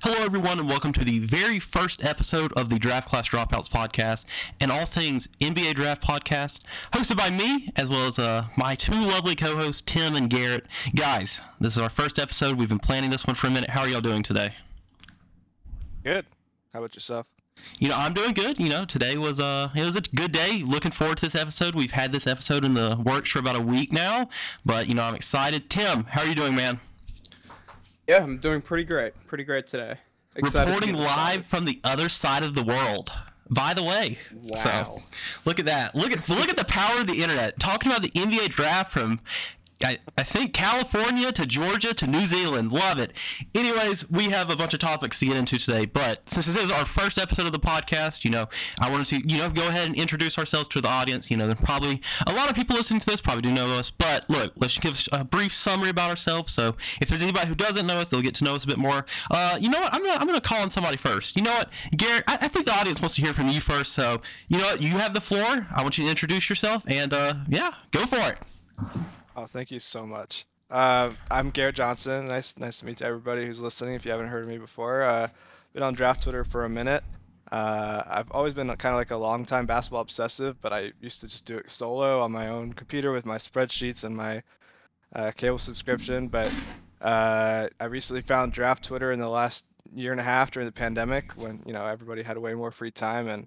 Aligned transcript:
Hello, 0.00 0.24
everyone, 0.24 0.60
and 0.60 0.68
welcome 0.68 0.92
to 0.92 1.02
the 1.04 1.18
very 1.18 1.58
first 1.58 2.04
episode 2.04 2.52
of 2.52 2.68
the 2.68 2.78
Draft 2.78 3.08
Class 3.08 3.28
Dropouts 3.28 3.68
podcast 3.68 4.26
and 4.60 4.70
all 4.70 4.86
things 4.86 5.26
NBA 5.40 5.74
Draft 5.74 6.02
podcast, 6.02 6.60
hosted 6.92 7.16
by 7.16 7.30
me 7.30 7.72
as 7.74 7.90
well 7.90 8.06
as 8.06 8.16
uh, 8.16 8.44
my 8.56 8.76
two 8.76 8.94
lovely 8.94 9.34
co-hosts, 9.34 9.82
Tim 9.84 10.14
and 10.14 10.30
Garrett. 10.30 10.66
Guys, 10.94 11.40
this 11.60 11.72
is 11.72 11.78
our 11.78 11.90
first 11.90 12.16
episode. 12.16 12.56
We've 12.56 12.68
been 12.68 12.78
planning 12.78 13.10
this 13.10 13.26
one 13.26 13.34
for 13.34 13.48
a 13.48 13.50
minute. 13.50 13.70
How 13.70 13.80
are 13.80 13.88
y'all 13.88 14.00
doing 14.00 14.22
today? 14.22 14.54
Good. 16.04 16.26
How 16.72 16.78
about 16.78 16.94
yourself? 16.94 17.26
You 17.80 17.88
know, 17.88 17.96
I'm 17.96 18.14
doing 18.14 18.34
good. 18.34 18.60
You 18.60 18.68
know, 18.68 18.84
today 18.84 19.16
was 19.18 19.40
uh 19.40 19.70
it 19.74 19.84
was 19.84 19.96
a 19.96 20.00
good 20.00 20.30
day. 20.30 20.62
Looking 20.64 20.92
forward 20.92 21.18
to 21.18 21.26
this 21.26 21.34
episode. 21.34 21.74
We've 21.74 21.90
had 21.90 22.12
this 22.12 22.24
episode 22.24 22.64
in 22.64 22.74
the 22.74 22.96
works 23.04 23.30
for 23.30 23.40
about 23.40 23.56
a 23.56 23.60
week 23.60 23.92
now, 23.92 24.28
but 24.64 24.86
you 24.86 24.94
know, 24.94 25.02
I'm 25.02 25.16
excited. 25.16 25.68
Tim, 25.68 26.04
how 26.04 26.20
are 26.20 26.26
you 26.28 26.36
doing, 26.36 26.54
man? 26.54 26.78
Yeah, 28.08 28.22
I'm 28.22 28.38
doing 28.38 28.62
pretty 28.62 28.84
great. 28.84 29.12
Pretty 29.26 29.44
great 29.44 29.66
today. 29.66 29.98
Excited 30.34 30.70
Reporting 30.70 30.96
this 30.96 31.04
live 31.06 31.44
from 31.46 31.64
the 31.64 31.78
other 31.84 32.08
side 32.08 32.42
of 32.42 32.54
the 32.54 32.62
world. 32.62 33.12
By 33.50 33.72
the 33.74 33.82
way, 33.82 34.18
so 34.56 34.68
Wow. 34.68 35.02
look 35.46 35.58
at 35.58 35.64
that. 35.66 35.94
Look 35.94 36.12
at 36.12 36.28
look 36.28 36.48
at 36.50 36.56
the 36.56 36.64
power 36.66 37.00
of 37.00 37.06
the 37.06 37.22
internet. 37.22 37.58
Talking 37.58 37.90
about 37.90 38.02
the 38.02 38.10
NBA 38.10 38.48
draft 38.48 38.92
from 38.92 39.20
I, 39.82 39.98
I 40.16 40.24
think 40.24 40.52
California 40.52 41.30
to 41.32 41.46
Georgia 41.46 41.94
to 41.94 42.06
New 42.06 42.26
Zealand. 42.26 42.72
Love 42.72 42.98
it. 42.98 43.12
Anyways, 43.54 44.10
we 44.10 44.24
have 44.24 44.50
a 44.50 44.56
bunch 44.56 44.74
of 44.74 44.80
topics 44.80 45.18
to 45.20 45.26
get 45.26 45.36
into 45.36 45.58
today, 45.58 45.86
but 45.86 46.28
since 46.28 46.46
this 46.46 46.56
is 46.56 46.70
our 46.70 46.84
first 46.84 47.16
episode 47.16 47.46
of 47.46 47.52
the 47.52 47.60
podcast, 47.60 48.24
you 48.24 48.30
know, 48.30 48.48
I 48.80 48.90
wanted 48.90 49.06
to, 49.06 49.28
you 49.28 49.38
know, 49.38 49.50
go 49.50 49.68
ahead 49.68 49.86
and 49.86 49.96
introduce 49.96 50.36
ourselves 50.36 50.68
to 50.70 50.80
the 50.80 50.88
audience. 50.88 51.30
You 51.30 51.36
know, 51.36 51.46
there's 51.46 51.60
probably 51.60 52.00
a 52.26 52.32
lot 52.32 52.50
of 52.50 52.56
people 52.56 52.74
listening 52.74 53.00
to 53.00 53.06
this 53.06 53.20
probably 53.20 53.42
do 53.42 53.52
know 53.52 53.76
us, 53.78 53.90
but 53.90 54.28
look, 54.28 54.52
let's 54.56 54.78
give 54.78 55.06
a 55.12 55.24
brief 55.24 55.54
summary 55.54 55.90
about 55.90 56.10
ourselves. 56.10 56.52
So 56.52 56.76
if 57.00 57.08
there's 57.08 57.22
anybody 57.22 57.46
who 57.46 57.54
doesn't 57.54 57.86
know 57.86 58.00
us, 58.00 58.08
they'll 58.08 58.22
get 58.22 58.34
to 58.36 58.44
know 58.44 58.56
us 58.56 58.64
a 58.64 58.66
bit 58.66 58.78
more. 58.78 59.06
Uh, 59.30 59.58
you 59.60 59.70
know 59.70 59.80
what? 59.80 59.94
I'm 59.94 60.04
gonna 60.04 60.18
I'm 60.18 60.26
gonna 60.26 60.40
call 60.40 60.60
on 60.60 60.70
somebody 60.70 60.96
first. 60.96 61.36
You 61.36 61.42
know 61.42 61.52
what, 61.52 61.70
Garrett? 61.96 62.24
I, 62.26 62.38
I 62.42 62.48
think 62.48 62.66
the 62.66 62.74
audience 62.74 63.00
wants 63.00 63.14
to 63.16 63.22
hear 63.22 63.32
from 63.32 63.48
you 63.48 63.60
first. 63.60 63.92
So 63.92 64.22
you 64.48 64.58
know 64.58 64.64
what? 64.64 64.82
You 64.82 64.90
have 64.98 65.14
the 65.14 65.20
floor. 65.20 65.66
I 65.72 65.82
want 65.82 65.98
you 65.98 66.04
to 66.04 66.10
introduce 66.10 66.48
yourself, 66.50 66.82
and 66.86 67.14
uh, 67.14 67.34
yeah, 67.48 67.74
go 67.92 68.06
for 68.06 68.16
it. 68.16 68.38
Oh, 69.38 69.46
thank 69.46 69.70
you 69.70 69.78
so 69.78 70.04
much. 70.04 70.46
Uh, 70.68 71.12
I'm 71.30 71.50
Garrett 71.50 71.76
Johnson. 71.76 72.26
Nice, 72.26 72.58
nice 72.58 72.80
to 72.80 72.86
meet 72.86 73.02
everybody 73.02 73.46
who's 73.46 73.60
listening. 73.60 73.94
If 73.94 74.04
you 74.04 74.10
haven't 74.10 74.26
heard 74.26 74.42
of 74.42 74.48
me 74.48 74.58
before, 74.58 75.04
uh, 75.04 75.28
been 75.72 75.84
on 75.84 75.94
Draft 75.94 76.24
Twitter 76.24 76.42
for 76.42 76.64
a 76.64 76.68
minute. 76.68 77.04
Uh, 77.52 78.02
I've 78.04 78.32
always 78.32 78.52
been 78.52 78.66
kind 78.66 78.94
of 78.94 78.96
like 78.96 79.12
a 79.12 79.16
long 79.16 79.44
time 79.44 79.64
basketball 79.64 80.00
obsessive, 80.00 80.60
but 80.60 80.72
I 80.72 80.90
used 81.00 81.20
to 81.20 81.28
just 81.28 81.44
do 81.44 81.56
it 81.56 81.70
solo 81.70 82.20
on 82.20 82.32
my 82.32 82.48
own 82.48 82.72
computer 82.72 83.12
with 83.12 83.24
my 83.24 83.38
spreadsheets 83.38 84.02
and 84.02 84.16
my 84.16 84.42
uh, 85.14 85.30
cable 85.30 85.60
subscription. 85.60 86.26
But 86.26 86.52
uh, 87.00 87.68
I 87.78 87.84
recently 87.84 88.22
found 88.22 88.52
Draft 88.52 88.82
Twitter 88.82 89.12
in 89.12 89.20
the 89.20 89.28
last 89.28 89.66
year 89.94 90.10
and 90.10 90.20
a 90.20 90.24
half 90.24 90.50
during 90.50 90.66
the 90.66 90.72
pandemic, 90.72 91.30
when 91.36 91.62
you 91.64 91.72
know 91.72 91.86
everybody 91.86 92.24
had 92.24 92.38
way 92.38 92.54
more 92.54 92.72
free 92.72 92.90
time, 92.90 93.28
and 93.28 93.46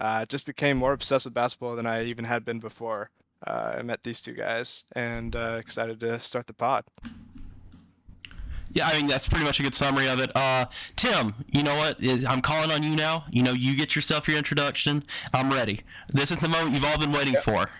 uh, 0.00 0.24
just 0.24 0.46
became 0.46 0.78
more 0.78 0.94
obsessed 0.94 1.26
with 1.26 1.34
basketball 1.34 1.76
than 1.76 1.86
I 1.86 2.04
even 2.04 2.24
had 2.24 2.46
been 2.46 2.58
before. 2.58 3.10
Uh, 3.46 3.76
I 3.78 3.82
met 3.82 4.02
these 4.02 4.20
two 4.20 4.32
guys 4.32 4.84
and 4.94 5.34
uh, 5.34 5.58
excited 5.60 6.00
to 6.00 6.20
start 6.20 6.46
the 6.46 6.52
pod. 6.52 6.84
Yeah, 8.72 8.88
I 8.88 8.96
mean 8.96 9.06
that's 9.06 9.26
pretty 9.26 9.44
much 9.44 9.58
a 9.58 9.62
good 9.62 9.74
summary 9.74 10.06
of 10.08 10.20
it. 10.20 10.34
Uh, 10.36 10.66
Tim, 10.96 11.34
you 11.50 11.62
know 11.62 11.76
what? 11.76 12.02
Is 12.02 12.24
I'm 12.24 12.42
calling 12.42 12.70
on 12.70 12.82
you 12.82 12.94
now. 12.94 13.24
You 13.30 13.42
know, 13.42 13.52
you 13.52 13.74
get 13.74 13.96
yourself 13.96 14.28
your 14.28 14.36
introduction. 14.36 15.02
I'm 15.32 15.50
ready. 15.50 15.80
This 16.12 16.30
is 16.30 16.38
the 16.38 16.48
moment 16.48 16.72
you've 16.72 16.84
all 16.84 16.98
been 16.98 17.12
waiting 17.12 17.36
for. 17.42 17.70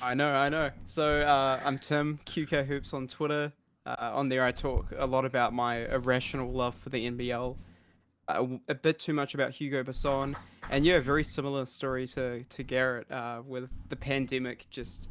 I 0.00 0.14
know, 0.14 0.32
I 0.32 0.48
know. 0.48 0.70
So 0.86 1.20
uh, 1.20 1.60
I'm 1.64 1.78
Tim 1.78 2.18
QK 2.24 2.66
Hoops 2.66 2.92
on 2.94 3.06
Twitter. 3.06 3.52
Uh, 3.86 4.10
on 4.14 4.28
there, 4.28 4.44
I 4.44 4.50
talk 4.50 4.92
a 4.96 5.06
lot 5.06 5.24
about 5.24 5.52
my 5.52 5.86
irrational 5.86 6.50
love 6.50 6.74
for 6.74 6.88
the 6.88 7.08
NBL. 7.10 7.56
W- 8.34 8.60
a 8.68 8.74
bit 8.74 8.98
too 8.98 9.12
much 9.12 9.34
about 9.34 9.52
Hugo 9.52 9.82
Besson, 9.82 10.34
and 10.70 10.84
yeah, 10.84 11.00
very 11.00 11.24
similar 11.24 11.66
story 11.66 12.06
to 12.08 12.44
to 12.44 12.62
Garrett 12.62 13.10
uh, 13.10 13.42
with 13.46 13.70
the 13.88 13.96
pandemic. 13.96 14.66
Just 14.70 15.10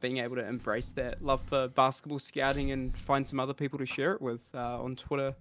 being 0.00 0.18
able 0.18 0.36
to 0.36 0.46
embrace 0.46 0.92
that 0.92 1.22
love 1.24 1.40
for 1.42 1.68
basketball 1.68 2.18
scouting 2.18 2.72
and 2.72 2.96
find 2.96 3.26
some 3.26 3.38
other 3.38 3.54
people 3.54 3.78
to 3.78 3.86
share 3.86 4.12
it 4.12 4.22
with 4.22 4.48
uh, 4.54 4.82
on 4.82 4.96
Twitter, 4.96 5.34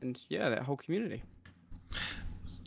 and 0.00 0.18
yeah, 0.28 0.48
that 0.48 0.62
whole 0.62 0.76
community. 0.76 1.22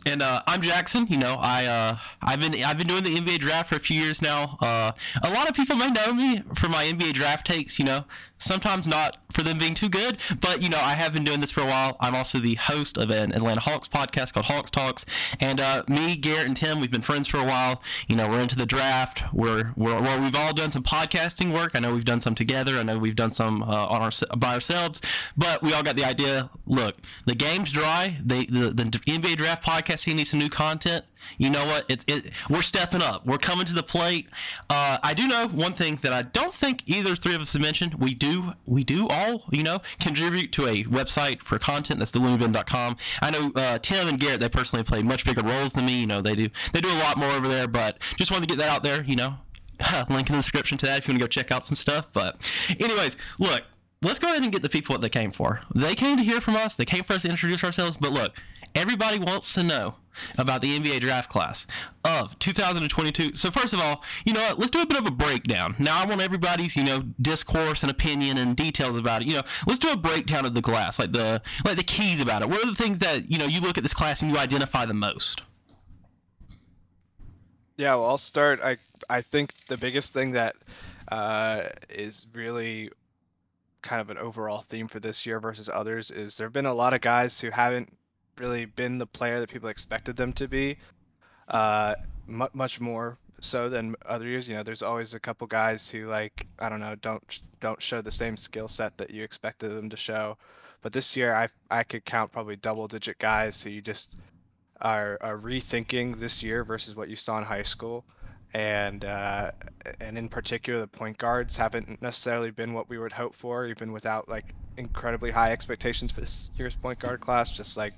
And 0.06 0.22
uh, 0.22 0.42
I'm 0.46 0.62
Jackson. 0.62 1.06
You 1.08 1.16
know, 1.16 1.36
I 1.38 1.66
uh, 1.66 1.96
I've 2.22 2.40
been 2.40 2.54
I've 2.62 2.78
been 2.78 2.86
doing 2.86 3.02
the 3.04 3.16
NBA 3.16 3.40
draft 3.40 3.68
for 3.68 3.76
a 3.76 3.80
few 3.80 4.00
years 4.00 4.22
now. 4.22 4.56
Uh, 4.60 4.92
a 5.22 5.30
lot 5.30 5.48
of 5.48 5.54
people 5.54 5.76
may 5.76 5.90
know 5.90 6.12
me 6.12 6.42
for 6.54 6.68
my 6.68 6.84
NBA 6.84 7.14
draft 7.14 7.46
takes. 7.46 7.78
You 7.78 7.84
know, 7.84 8.04
sometimes 8.38 8.86
not 8.86 9.16
for 9.30 9.42
them 9.42 9.58
being 9.58 9.74
too 9.74 9.88
good, 9.88 10.18
but 10.40 10.62
you 10.62 10.68
know, 10.68 10.80
I 10.80 10.94
have 10.94 11.12
been 11.12 11.24
doing 11.24 11.40
this 11.40 11.50
for 11.50 11.60
a 11.60 11.66
while. 11.66 11.96
I'm 12.00 12.14
also 12.14 12.38
the 12.38 12.54
host 12.54 12.98
of 12.98 13.10
an 13.10 13.32
Atlanta 13.32 13.60
Hawks 13.60 13.88
podcast 13.88 14.32
called 14.32 14.46
Hawks 14.46 14.70
Talks, 14.70 15.04
and 15.40 15.60
uh, 15.60 15.84
me, 15.88 16.16
Garrett, 16.16 16.46
and 16.46 16.56
Tim, 16.56 16.80
we've 16.80 16.90
been 16.90 17.02
friends 17.02 17.28
for 17.28 17.38
a 17.38 17.44
while. 17.44 17.82
You 18.08 18.16
know, 18.16 18.28
we're 18.28 18.40
into 18.40 18.56
the 18.56 18.66
draft. 18.66 19.22
We're 19.32 19.72
we're 19.76 20.00
well, 20.00 20.20
we've 20.20 20.36
all 20.36 20.52
done 20.52 20.70
some 20.70 20.82
podcasting 20.82 21.52
work. 21.52 21.72
I 21.74 21.80
know 21.80 21.94
we've 21.94 22.04
done 22.04 22.20
some 22.20 22.34
together. 22.34 22.76
I 22.78 22.82
know 22.82 22.98
we've 22.98 23.16
done 23.16 23.32
some 23.32 23.62
uh, 23.62 23.86
on 23.86 24.02
our 24.02 24.36
by 24.36 24.54
ourselves, 24.54 25.00
but 25.36 25.62
we 25.62 25.72
all 25.72 25.82
got 25.82 25.96
the 25.96 26.04
idea. 26.04 26.50
Look, 26.64 26.96
the 27.24 27.34
game's 27.34 27.72
dry. 27.72 28.18
They 28.24 28.46
the 28.46 28.70
the 28.70 28.84
NBA 28.84 29.36
draft 29.36 29.64
podcast 29.64 29.75
scene 29.96 30.16
needs 30.16 30.30
some 30.30 30.38
new 30.38 30.48
content. 30.48 31.04
You 31.38 31.50
know 31.50 31.64
what? 31.66 31.84
It's 31.88 32.04
it. 32.06 32.30
We're 32.48 32.62
stepping 32.62 33.02
up. 33.02 33.26
We're 33.26 33.38
coming 33.38 33.66
to 33.66 33.74
the 33.74 33.82
plate. 33.82 34.28
Uh, 34.70 34.98
I 35.02 35.14
do 35.14 35.26
know 35.26 35.48
one 35.48 35.72
thing 35.72 35.96
that 36.02 36.12
I 36.12 36.22
don't 36.22 36.54
think 36.54 36.82
either 36.86 37.16
three 37.16 37.34
of 37.34 37.40
us 37.40 37.52
have 37.52 37.62
mentioned. 37.62 37.94
We 37.94 38.14
do 38.14 38.52
we 38.64 38.84
do 38.84 39.08
all 39.08 39.44
you 39.50 39.62
know 39.62 39.80
contribute 39.98 40.52
to 40.52 40.66
a 40.66 40.84
website 40.84 41.42
for 41.42 41.58
content. 41.58 41.98
That's 41.98 42.12
theloonybin.com. 42.12 42.96
I 43.22 43.30
know 43.30 43.52
uh, 43.54 43.78
Tim 43.78 44.08
and 44.08 44.20
Garrett. 44.20 44.40
They 44.40 44.48
personally 44.48 44.84
play 44.84 45.02
much 45.02 45.24
bigger 45.24 45.42
roles 45.42 45.72
than 45.72 45.86
me. 45.86 46.00
You 46.00 46.06
know 46.06 46.20
they 46.20 46.34
do 46.34 46.48
they 46.72 46.80
do 46.80 46.90
a 46.90 47.00
lot 47.00 47.16
more 47.16 47.30
over 47.30 47.48
there. 47.48 47.66
But 47.66 47.98
just 48.16 48.30
wanted 48.30 48.48
to 48.48 48.54
get 48.54 48.60
that 48.60 48.68
out 48.68 48.82
there. 48.82 49.02
You 49.02 49.16
know, 49.16 49.34
link 50.08 50.28
in 50.28 50.36
the 50.36 50.42
description 50.42 50.78
to 50.78 50.86
that 50.86 50.98
if 50.98 51.08
you 51.08 51.12
want 51.12 51.20
to 51.20 51.24
go 51.24 51.28
check 51.28 51.50
out 51.50 51.64
some 51.64 51.76
stuff. 51.76 52.08
But 52.12 52.36
anyways, 52.78 53.16
look 53.38 53.62
let's 54.02 54.18
go 54.18 54.28
ahead 54.28 54.42
and 54.42 54.52
get 54.52 54.62
the 54.62 54.68
people 54.68 54.94
what 54.94 55.00
they 55.00 55.08
came 55.08 55.30
for. 55.30 55.60
They 55.74 55.94
came 55.94 56.16
to 56.16 56.22
hear 56.22 56.40
from 56.40 56.56
us. 56.56 56.74
They 56.74 56.84
came 56.84 57.04
for 57.04 57.14
us 57.14 57.22
to 57.22 57.28
introduce 57.28 57.64
ourselves. 57.64 57.96
But 57.96 58.12
look, 58.12 58.34
everybody 58.76 59.18
wants 59.18 59.54
to 59.54 59.62
know 59.62 59.94
about 60.38 60.60
the 60.60 60.78
NBA 60.78 61.00
draft 61.00 61.30
class 61.30 61.66
of 62.04 62.38
2022. 62.38 63.34
So 63.34 63.50
first 63.50 63.72
of 63.72 63.80
all, 63.80 64.02
you 64.24 64.32
know 64.32 64.40
what? 64.40 64.58
Let's 64.58 64.70
do 64.70 64.80
a 64.80 64.86
bit 64.86 64.98
of 64.98 65.06
a 65.06 65.10
breakdown. 65.10 65.74
Now 65.78 66.02
I 66.02 66.06
want 66.06 66.20
everybody's 66.20 66.76
you 66.76 66.84
know 66.84 67.02
discourse 67.20 67.82
and 67.82 67.90
opinion 67.90 68.38
and 68.38 68.56
details 68.56 68.96
about 68.96 69.22
it. 69.22 69.28
You 69.28 69.34
know, 69.34 69.42
let's 69.66 69.78
do 69.78 69.90
a 69.90 69.96
breakdown 69.96 70.44
of 70.44 70.54
the 70.54 70.62
class, 70.62 70.98
like 70.98 71.12
the 71.12 71.42
like 71.64 71.76
the 71.76 71.82
keys 71.82 72.20
about 72.20 72.42
it. 72.42 72.48
What 72.48 72.62
are 72.62 72.66
the 72.66 72.76
things 72.76 72.98
that 73.00 73.30
you 73.30 73.38
know 73.38 73.46
you 73.46 73.60
look 73.60 73.78
at 73.78 73.82
this 73.82 73.94
class 73.94 74.22
and 74.22 74.30
you 74.30 74.38
identify 74.38 74.84
the 74.84 74.94
most? 74.94 75.42
Yeah, 77.76 77.94
well, 77.96 78.06
I'll 78.06 78.18
start. 78.18 78.60
I 78.62 78.76
I 79.08 79.22
think 79.22 79.52
the 79.68 79.76
biggest 79.76 80.12
thing 80.12 80.32
that 80.32 80.56
uh, 81.08 81.64
is 81.88 82.26
really 82.32 82.90
kind 83.82 84.00
of 84.00 84.10
an 84.10 84.18
overall 84.18 84.64
theme 84.68 84.88
for 84.88 84.98
this 84.98 85.24
year 85.24 85.38
versus 85.38 85.70
others 85.72 86.10
is 86.10 86.36
there 86.36 86.46
have 86.46 86.52
been 86.52 86.66
a 86.66 86.74
lot 86.74 86.92
of 86.92 87.00
guys 87.00 87.38
who 87.38 87.50
haven't 87.50 87.96
really 88.38 88.64
been 88.64 88.98
the 88.98 89.06
player 89.06 89.40
that 89.40 89.50
people 89.50 89.68
expected 89.68 90.16
them 90.16 90.32
to 90.34 90.48
be. 90.48 90.78
Uh, 91.48 91.94
mu- 92.26 92.48
much 92.52 92.80
more 92.80 93.18
so 93.40 93.68
than 93.68 93.94
other 94.04 94.26
years. 94.26 94.48
You 94.48 94.56
know, 94.56 94.62
there's 94.62 94.82
always 94.82 95.14
a 95.14 95.20
couple 95.20 95.46
guys 95.46 95.88
who 95.88 96.08
like 96.08 96.46
I 96.58 96.68
don't 96.68 96.80
know 96.80 96.94
don't 96.96 97.22
don't 97.60 97.80
show 97.80 98.00
the 98.00 98.12
same 98.12 98.36
skill 98.36 98.68
set 98.68 98.96
that 98.98 99.10
you 99.10 99.22
expected 99.22 99.70
them 99.70 99.90
to 99.90 99.96
show. 99.96 100.36
But 100.82 100.92
this 100.92 101.16
year, 101.16 101.34
I 101.34 101.48
I 101.70 101.84
could 101.84 102.04
count 102.04 102.32
probably 102.32 102.56
double 102.56 102.88
digit 102.88 103.18
guys 103.18 103.62
who 103.62 103.70
you 103.70 103.82
just 103.82 104.18
are, 104.80 105.18
are 105.20 105.38
rethinking 105.38 106.18
this 106.18 106.42
year 106.42 106.64
versus 106.64 106.94
what 106.94 107.08
you 107.08 107.16
saw 107.16 107.38
in 107.38 107.44
high 107.44 107.62
school. 107.62 108.04
And 108.54 109.04
uh, 109.04 109.52
and 110.00 110.16
in 110.16 110.28
particular, 110.28 110.80
the 110.80 110.86
point 110.86 111.18
guards 111.18 111.56
haven't 111.56 112.00
necessarily 112.00 112.50
been 112.50 112.72
what 112.72 112.88
we 112.88 112.98
would 112.98 113.12
hope 113.12 113.34
for, 113.34 113.66
even 113.66 113.92
without 113.92 114.28
like 114.28 114.54
incredibly 114.76 115.30
high 115.30 115.50
expectations 115.50 116.12
for 116.12 116.20
this 116.20 116.50
year's 116.56 116.74
point 116.76 116.98
guard 116.98 117.20
class. 117.20 117.50
Just 117.50 117.76
like 117.76 117.92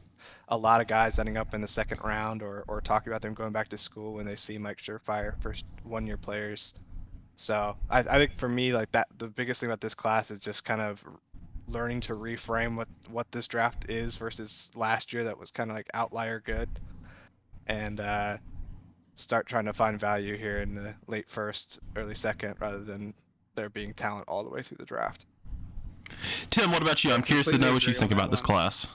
a 0.49 0.57
lot 0.57 0.81
of 0.81 0.87
guys 0.87 1.19
ending 1.19 1.37
up 1.37 1.55
in 1.55 1.61
the 1.61 1.69
second 1.69 2.01
round, 2.03 2.43
or 2.43 2.65
or 2.69 2.81
talking 2.81 3.13
about 3.13 3.23
them 3.23 3.35
going 3.35 3.53
back 3.53 3.69
to 3.69 3.79
school 3.79 4.15
when 4.15 4.27
they 4.27 4.37
seem 4.37 4.63
like 4.63 4.79
surefire 4.79 5.41
first 5.43 5.65
one 5.85 6.07
year 6.07 6.17
players. 6.17 6.75
So 7.37 7.77
I, 7.89 8.01
I 8.01 8.19
think 8.19 8.37
for 8.37 8.49
me, 8.49 8.73
like 8.73 8.91
that, 8.93 9.09
the 9.19 9.29
biggest 9.29 9.61
thing 9.61 9.69
about 9.71 9.81
this 9.81 9.95
class 9.95 10.31
is 10.31 10.41
just 10.41 10.65
kind 10.65 10.81
of 10.81 11.03
learning 11.69 12.01
to 12.01 12.15
reframe 12.15 12.77
what 12.77 12.89
what 13.11 13.31
this 13.31 13.47
draft 13.47 13.91
is 13.91 14.17
versus 14.17 14.71
last 14.75 15.13
year 15.13 15.25
that 15.25 15.39
was 15.39 15.51
kind 15.51 15.71
of 15.71 15.77
like 15.77 15.87
outlier 15.95 16.41
good, 16.41 16.69
and 17.67 18.01
uh, 18.01 18.39
start 19.17 19.47
trying 19.47 19.67
to 19.67 19.73
find 19.73 20.01
value 20.01 20.37
here 20.37 20.61
in 20.61 20.75
the 20.75 20.95
late 21.07 21.29
first, 21.29 21.79
early 21.97 22.15
second, 22.15 22.55
rather 22.59 22.83
than 22.83 23.13
there 23.55 23.69
being 23.69 23.93
talent 23.95 24.25
all 24.29 24.43
the 24.43 24.51
way 24.51 24.63
through 24.63 24.79
the 24.79 24.87
draft. 24.87 25.27
Tim, 26.51 26.71
what 26.71 26.81
about 26.81 27.05
you? 27.05 27.13
I'm 27.13 27.23
curious 27.23 27.49
to 27.49 27.59
know 27.59 27.73
what 27.73 27.87
you 27.87 27.93
think 27.93 28.11
on 28.11 28.17
that 28.17 28.25
about 28.25 28.31
this 28.31 28.41
class. 28.41 28.87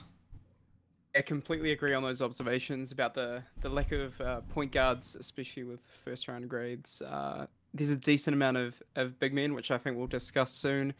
I 1.16 1.22
completely 1.22 1.70
agree 1.70 1.94
on 1.94 2.02
those 2.02 2.20
observations 2.20 2.90
about 2.90 3.14
the, 3.14 3.42
the 3.60 3.68
lack 3.68 3.92
of 3.92 4.20
uh, 4.20 4.40
point 4.52 4.72
guards, 4.72 5.14
especially 5.14 5.62
with 5.62 5.80
first 6.04 6.26
round 6.26 6.48
grades. 6.48 7.02
Uh, 7.02 7.46
there's 7.72 7.90
a 7.90 7.96
decent 7.96 8.34
amount 8.34 8.56
of, 8.56 8.82
of 8.96 9.18
big 9.20 9.32
men, 9.32 9.54
which 9.54 9.70
I 9.70 9.78
think 9.78 9.96
we'll 9.96 10.08
discuss 10.08 10.50
soon, 10.50 10.92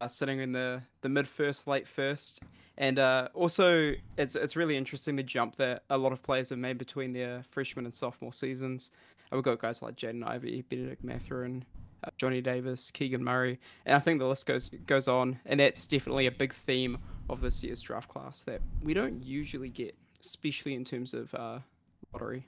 uh, 0.00 0.08
sitting 0.08 0.40
in 0.40 0.52
the, 0.52 0.82
the 1.00 1.08
mid 1.08 1.26
first, 1.26 1.66
late 1.66 1.88
first. 1.88 2.40
And 2.78 2.98
uh, 2.98 3.28
also, 3.34 3.92
it's 4.16 4.34
it's 4.34 4.56
really 4.56 4.76
interesting 4.78 5.14
the 5.16 5.22
jump 5.22 5.56
that 5.56 5.84
a 5.90 5.98
lot 5.98 6.12
of 6.12 6.22
players 6.22 6.48
have 6.48 6.58
made 6.58 6.78
between 6.78 7.12
their 7.12 7.44
freshman 7.50 7.84
and 7.84 7.94
sophomore 7.94 8.32
seasons. 8.32 8.90
Uh, 9.30 9.36
we've 9.36 9.44
got 9.44 9.58
guys 9.58 9.82
like 9.82 9.94
Jaden 9.96 10.26
Ivey, 10.26 10.64
Benedict 10.68 11.04
Mathurin, 11.04 11.64
uh, 12.04 12.10
Johnny 12.16 12.40
Davis, 12.40 12.90
Keegan 12.90 13.22
Murray, 13.24 13.58
and 13.86 13.94
I 13.94 13.98
think 13.98 14.18
the 14.18 14.26
list 14.26 14.46
goes 14.46 14.70
goes 14.86 15.08
on. 15.08 15.38
And 15.46 15.60
that's 15.60 15.86
definitely 15.86 16.26
a 16.26 16.32
big 16.32 16.52
theme 16.52 16.98
of 17.28 17.40
this 17.40 17.62
year's 17.62 17.80
draft 17.80 18.08
class 18.08 18.42
that 18.44 18.60
we 18.82 18.94
don't 18.94 19.22
usually 19.22 19.68
get, 19.68 19.96
especially 20.20 20.74
in 20.74 20.84
terms 20.84 21.14
of 21.14 21.34
uh, 21.34 21.58
lottery. 22.12 22.46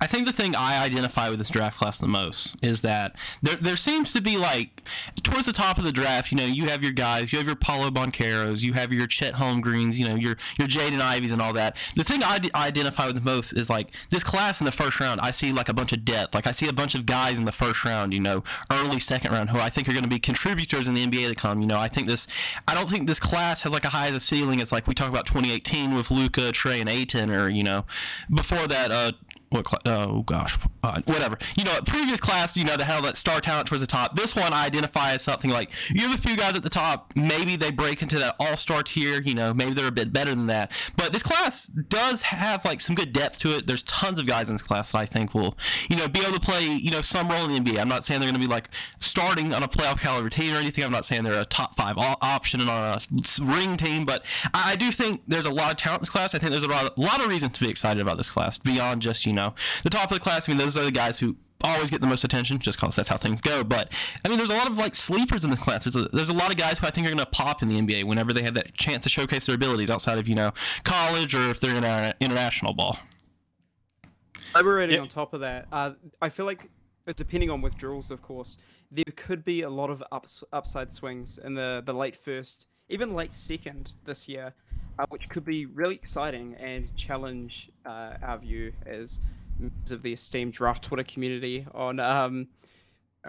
I 0.00 0.06
think 0.06 0.26
the 0.26 0.32
thing 0.32 0.56
I 0.56 0.82
identify 0.82 1.28
with 1.28 1.38
this 1.38 1.48
draft 1.48 1.78
class 1.78 1.98
the 1.98 2.08
most 2.08 2.56
is 2.64 2.80
that 2.82 3.14
there, 3.42 3.56
there 3.56 3.76
seems 3.76 4.12
to 4.12 4.20
be 4.20 4.36
like 4.36 4.82
towards 5.22 5.46
the 5.46 5.52
top 5.52 5.78
of 5.78 5.84
the 5.84 5.92
draft, 5.92 6.32
you 6.32 6.36
know, 6.36 6.44
you 6.44 6.66
have 6.68 6.82
your 6.82 6.92
guys, 6.92 7.32
you 7.32 7.38
have 7.38 7.46
your 7.46 7.56
Paolo 7.56 7.90
Bancheros, 7.90 8.60
you 8.60 8.72
have 8.72 8.92
your 8.92 9.06
Chet 9.06 9.34
Holmgreens, 9.34 9.94
you 9.94 10.06
know, 10.06 10.16
your 10.16 10.36
your 10.58 10.66
Jaden 10.66 11.00
Iveys 11.00 11.32
and 11.32 11.40
all 11.40 11.52
that. 11.52 11.76
The 11.94 12.04
thing 12.04 12.22
I, 12.22 12.40
I 12.54 12.66
identify 12.66 13.06
with 13.06 13.16
the 13.16 13.22
most 13.22 13.52
is 13.52 13.70
like 13.70 13.92
this 14.10 14.24
class 14.24 14.60
in 14.60 14.64
the 14.64 14.72
first 14.72 14.98
round. 14.98 15.20
I 15.20 15.30
see 15.30 15.52
like 15.52 15.68
a 15.68 15.74
bunch 15.74 15.92
of 15.92 16.04
depth. 16.04 16.34
Like 16.34 16.46
I 16.46 16.52
see 16.52 16.68
a 16.68 16.72
bunch 16.72 16.94
of 16.94 17.06
guys 17.06 17.38
in 17.38 17.44
the 17.44 17.52
first 17.52 17.84
round, 17.84 18.12
you 18.12 18.20
know, 18.20 18.42
early 18.72 18.98
second 18.98 19.32
round 19.32 19.50
who 19.50 19.58
I 19.58 19.70
think 19.70 19.88
are 19.88 19.92
going 19.92 20.02
to 20.04 20.08
be 20.08 20.18
contributors 20.18 20.88
in 20.88 20.94
the 20.94 21.06
NBA 21.06 21.28
to 21.28 21.34
come. 21.34 21.60
You 21.60 21.66
know, 21.66 21.78
I 21.78 21.88
think 21.88 22.06
this. 22.06 22.26
I 22.66 22.74
don't 22.74 22.90
think 22.90 23.06
this 23.06 23.20
class 23.20 23.62
has 23.62 23.72
like 23.72 23.84
a 23.84 23.90
high 23.90 24.08
as 24.08 24.14
a 24.14 24.20
ceiling. 24.20 24.58
It's 24.60 24.72
like 24.72 24.86
we 24.86 24.94
talk 24.94 25.08
about 25.08 25.26
2018 25.26 25.94
with 25.94 26.10
Luka, 26.10 26.52
Trae, 26.52 26.80
and 26.80 26.88
Ayton, 26.88 27.30
or 27.30 27.48
you 27.48 27.62
know, 27.62 27.84
before 28.32 28.66
that, 28.66 28.90
uh, 28.90 29.12
what 29.54 29.68
cl- 29.68 29.80
oh 29.86 30.22
gosh, 30.22 30.58
uh, 30.82 31.00
whatever. 31.06 31.38
You 31.56 31.64
know, 31.64 31.80
previous 31.86 32.20
class, 32.20 32.56
you 32.56 32.64
know, 32.64 32.76
the 32.76 32.84
hell 32.84 33.02
that 33.02 33.16
star 33.16 33.40
talent 33.40 33.68
towards 33.68 33.80
the 33.80 33.86
top. 33.86 34.16
This 34.16 34.34
one 34.34 34.52
I 34.52 34.66
identify 34.66 35.12
as 35.12 35.22
something 35.22 35.50
like 35.50 35.70
you 35.90 36.06
have 36.08 36.18
a 36.18 36.20
few 36.20 36.36
guys 36.36 36.56
at 36.56 36.62
the 36.62 36.70
top. 36.70 37.12
Maybe 37.14 37.56
they 37.56 37.70
break 37.70 38.02
into 38.02 38.18
that 38.18 38.34
all 38.40 38.56
star 38.56 38.82
tier. 38.82 39.20
You 39.20 39.34
know, 39.34 39.54
maybe 39.54 39.72
they're 39.72 39.86
a 39.86 39.92
bit 39.92 40.12
better 40.12 40.30
than 40.30 40.48
that. 40.48 40.72
But 40.96 41.12
this 41.12 41.22
class 41.22 41.66
does 41.66 42.22
have 42.22 42.64
like 42.64 42.80
some 42.80 42.96
good 42.96 43.12
depth 43.12 43.38
to 43.40 43.56
it. 43.56 43.66
There's 43.66 43.82
tons 43.84 44.18
of 44.18 44.26
guys 44.26 44.48
in 44.48 44.56
this 44.56 44.62
class 44.62 44.92
that 44.92 44.98
I 44.98 45.06
think 45.06 45.34
will, 45.34 45.56
you 45.88 45.96
know, 45.96 46.08
be 46.08 46.20
able 46.20 46.34
to 46.34 46.40
play, 46.40 46.66
you 46.66 46.90
know, 46.90 47.00
some 47.00 47.28
role 47.28 47.48
in 47.48 47.64
the 47.64 47.70
NBA. 47.70 47.80
I'm 47.80 47.88
not 47.88 48.04
saying 48.04 48.20
they're 48.20 48.30
going 48.30 48.40
to 48.40 48.46
be 48.46 48.52
like 48.52 48.70
starting 48.98 49.54
on 49.54 49.62
a 49.62 49.68
playoff 49.68 50.00
caliber 50.00 50.28
team 50.28 50.54
or 50.54 50.58
anything. 50.58 50.82
I'm 50.82 50.92
not 50.92 51.04
saying 51.04 51.22
they're 51.22 51.40
a 51.40 51.44
top 51.44 51.76
five 51.76 51.96
option 51.96 52.60
on 52.60 52.68
a 52.68 53.00
ring 53.40 53.76
team, 53.76 54.04
but 54.04 54.24
I, 54.52 54.72
I 54.72 54.76
do 54.76 54.90
think 54.90 55.22
there's 55.28 55.46
a 55.46 55.50
lot 55.50 55.70
of 55.70 55.76
talent 55.76 56.00
in 56.00 56.02
this 56.02 56.10
class. 56.10 56.34
I 56.34 56.38
think 56.38 56.50
there's 56.50 56.64
a 56.64 56.68
lot, 56.68 56.98
a 56.98 57.00
lot 57.00 57.20
of 57.20 57.28
reasons 57.28 57.52
to 57.52 57.60
be 57.60 57.70
excited 57.70 58.00
about 58.00 58.16
this 58.16 58.30
class 58.30 58.58
beyond 58.58 59.02
just 59.02 59.26
you 59.26 59.32
know 59.32 59.43
know, 59.44 59.54
the 59.82 59.90
top 59.90 60.10
of 60.10 60.16
the 60.16 60.20
class. 60.22 60.48
I 60.48 60.52
mean, 60.52 60.58
those 60.58 60.76
are 60.76 60.84
the 60.84 60.90
guys 60.90 61.18
who 61.18 61.36
always 61.64 61.90
get 61.90 62.00
the 62.00 62.06
most 62.06 62.24
attention 62.24 62.58
just 62.58 62.78
because 62.78 62.94
that's 62.96 63.08
how 63.08 63.16
things 63.16 63.40
go. 63.40 63.64
But 63.64 63.92
I 64.24 64.28
mean, 64.28 64.36
there's 64.36 64.50
a 64.50 64.56
lot 64.56 64.68
of 64.68 64.76
like 64.76 64.94
sleepers 64.94 65.44
in 65.44 65.50
the 65.50 65.56
class. 65.56 65.84
There's 65.84 65.96
a, 65.96 66.08
there's 66.08 66.28
a 66.28 66.34
lot 66.34 66.50
of 66.50 66.56
guys 66.56 66.78
who 66.78 66.86
I 66.86 66.90
think 66.90 67.06
are 67.06 67.10
going 67.10 67.18
to 67.18 67.26
pop 67.26 67.62
in 67.62 67.68
the 67.68 67.80
NBA 67.80 68.04
whenever 68.04 68.32
they 68.32 68.42
have 68.42 68.54
that 68.54 68.74
chance 68.74 69.02
to 69.04 69.08
showcase 69.08 69.46
their 69.46 69.54
abilities 69.54 69.90
outside 69.90 70.18
of 70.18 70.28
you 70.28 70.34
know 70.34 70.52
college 70.84 71.34
or 71.34 71.50
if 71.50 71.60
they're 71.60 71.76
in 71.76 71.84
our 71.84 72.14
international 72.20 72.74
ball. 72.74 72.98
Elaborating 74.54 75.00
on 75.00 75.08
top 75.08 75.34
of 75.34 75.40
that, 75.40 75.66
uh, 75.72 75.92
I 76.22 76.28
feel 76.28 76.46
like 76.46 76.70
depending 77.16 77.50
on 77.50 77.60
withdrawals, 77.60 78.12
of 78.12 78.22
course, 78.22 78.56
there 78.90 79.04
could 79.16 79.44
be 79.44 79.62
a 79.62 79.70
lot 79.70 79.90
of 79.90 80.02
ups, 80.12 80.44
upside 80.52 80.90
swings 80.90 81.38
in 81.38 81.54
the 81.54 81.82
the 81.84 81.94
late 81.94 82.16
first, 82.16 82.66
even 82.88 83.14
late 83.14 83.32
second 83.32 83.92
this 84.04 84.28
year 84.28 84.54
uh, 84.98 85.06
which 85.08 85.28
could 85.28 85.44
be 85.44 85.66
really 85.66 85.94
exciting 85.94 86.54
and 86.58 86.94
challenge 86.96 87.70
uh, 87.86 88.14
our 88.22 88.38
view 88.38 88.72
as 88.86 89.20
members 89.58 89.92
of 89.92 90.02
the 90.02 90.12
esteemed 90.12 90.52
draft 90.52 90.84
Twitter 90.84 91.04
community 91.04 91.66
on 91.74 92.00
um, 92.00 92.48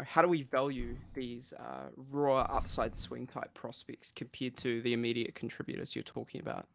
how 0.03 0.21
do 0.21 0.27
we 0.27 0.43
value 0.43 0.95
these 1.13 1.53
uh, 1.53 1.89
raw 2.11 2.41
upside 2.41 2.95
swing 2.95 3.25
type 3.27 3.53
prospects 3.53 4.11
compared 4.11 4.57
to 4.57 4.81
the 4.81 4.93
immediate 4.93 5.35
contributors 5.35 5.95
you're 5.95 6.03
talking 6.03 6.41
about. 6.41 6.67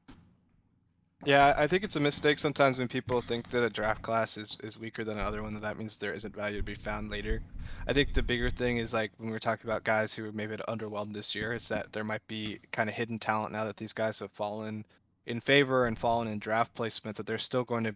Yeah, 1.24 1.54
I 1.56 1.66
think 1.66 1.84
it's 1.84 1.96
a 1.96 2.00
mistake 2.00 2.38
sometimes 2.38 2.78
when 2.78 2.88
people 2.88 3.20
think 3.20 3.48
that 3.48 3.62
a 3.64 3.70
draft 3.70 4.02
class 4.02 4.36
is, 4.38 4.56
is 4.62 4.78
weaker 4.78 5.04
than 5.04 5.18
another 5.18 5.42
one, 5.42 5.52
that 5.54 5.62
that 5.62 5.76
means 5.78 5.96
there 5.96 6.14
isn't 6.14 6.34
value 6.34 6.58
to 6.58 6.62
be 6.62 6.74
found 6.74 7.10
later. 7.10 7.42
I 7.86 7.92
think 7.92 8.12
the 8.14 8.22
bigger 8.22 8.50
thing 8.50 8.78
is 8.78 8.92
like 8.94 9.12
when 9.18 9.30
we're 9.30 9.38
talking 9.38 9.68
about 9.68 9.84
guys 9.84 10.14
who 10.14 10.22
were 10.24 10.32
maybe 10.32 10.56
underwhelmed 10.68 11.12
this 11.14 11.34
year, 11.34 11.52
is 11.54 11.68
that 11.68 11.92
there 11.92 12.04
might 12.04 12.26
be 12.26 12.60
kind 12.72 12.88
of 12.88 12.96
hidden 12.96 13.18
talent 13.18 13.52
now 13.52 13.64
that 13.64 13.76
these 13.76 13.92
guys 13.92 14.18
have 14.20 14.32
fallen 14.32 14.84
in 15.26 15.40
favor 15.40 15.86
and 15.86 15.98
fallen 15.98 16.28
in 16.28 16.38
draft 16.38 16.74
placement, 16.74 17.16
that 17.18 17.26
they're 17.26 17.38
still 17.38 17.64
going 17.64 17.84
to 17.84 17.94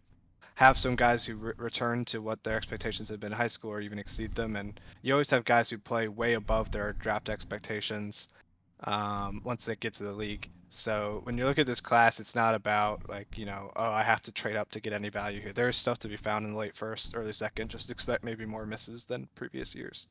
have 0.57 0.79
some 0.79 0.97
guys 0.97 1.25
who 1.25 1.37
re- 1.37 1.53
return 1.59 2.05
to 2.07 2.21
what 2.23 2.43
their 2.45 2.57
expectations 2.57 3.09
have 3.09 3.21
been 3.21 3.33
in 3.33 3.39
high 3.39 3.49
school 3.49 3.71
or 3.73 3.81
even 3.81 3.99
exceed 3.99 4.35
them. 4.35 4.57
And 4.57 4.79
you 5.03 5.13
always 5.15 5.31
have 5.31 5.45
guys 5.45 5.71
who 5.71 5.79
play 5.79 6.09
way 6.09 6.35
above 6.35 6.71
their 6.71 6.95
draft 7.01 7.29
expectations 7.31 8.29
um, 8.85 9.41
once 9.45 9.65
they 9.65 9.77
get 9.77 9.95
to 9.95 10.05
the 10.05 10.13
league. 10.13 10.49
So 10.71 11.21
when 11.25 11.39
you 11.39 11.45
look 11.45 11.59
at 11.59 11.67
this 11.67 11.81
class, 11.81 12.21
it's 12.21 12.35
not 12.35 12.55
about 12.55 13.09
like 13.09 13.39
you 13.39 13.47
know, 13.47 13.73
oh, 13.77 13.91
I 13.91 14.03
have 14.03 14.23
to 14.23 14.33
trade 14.33 14.57
up 14.57 14.71
to 14.73 14.81
get 14.81 14.93
any 14.93 15.09
value 15.09 15.41
here. 15.41 15.53
There's 15.53 15.77
stuff 15.77 15.99
to 16.01 16.09
be 16.09 16.17
found 16.17 16.45
in 16.45 16.53
the 16.53 16.59
late 16.59 16.77
first, 16.77 17.17
early 17.17 17.33
second. 17.33 17.71
Just 17.71 17.91
expect 17.91 18.25
maybe 18.25 18.45
more 18.45 18.67
misses 18.67 19.05
than 19.05 19.29
previous 19.35 19.75
years. 19.75 20.07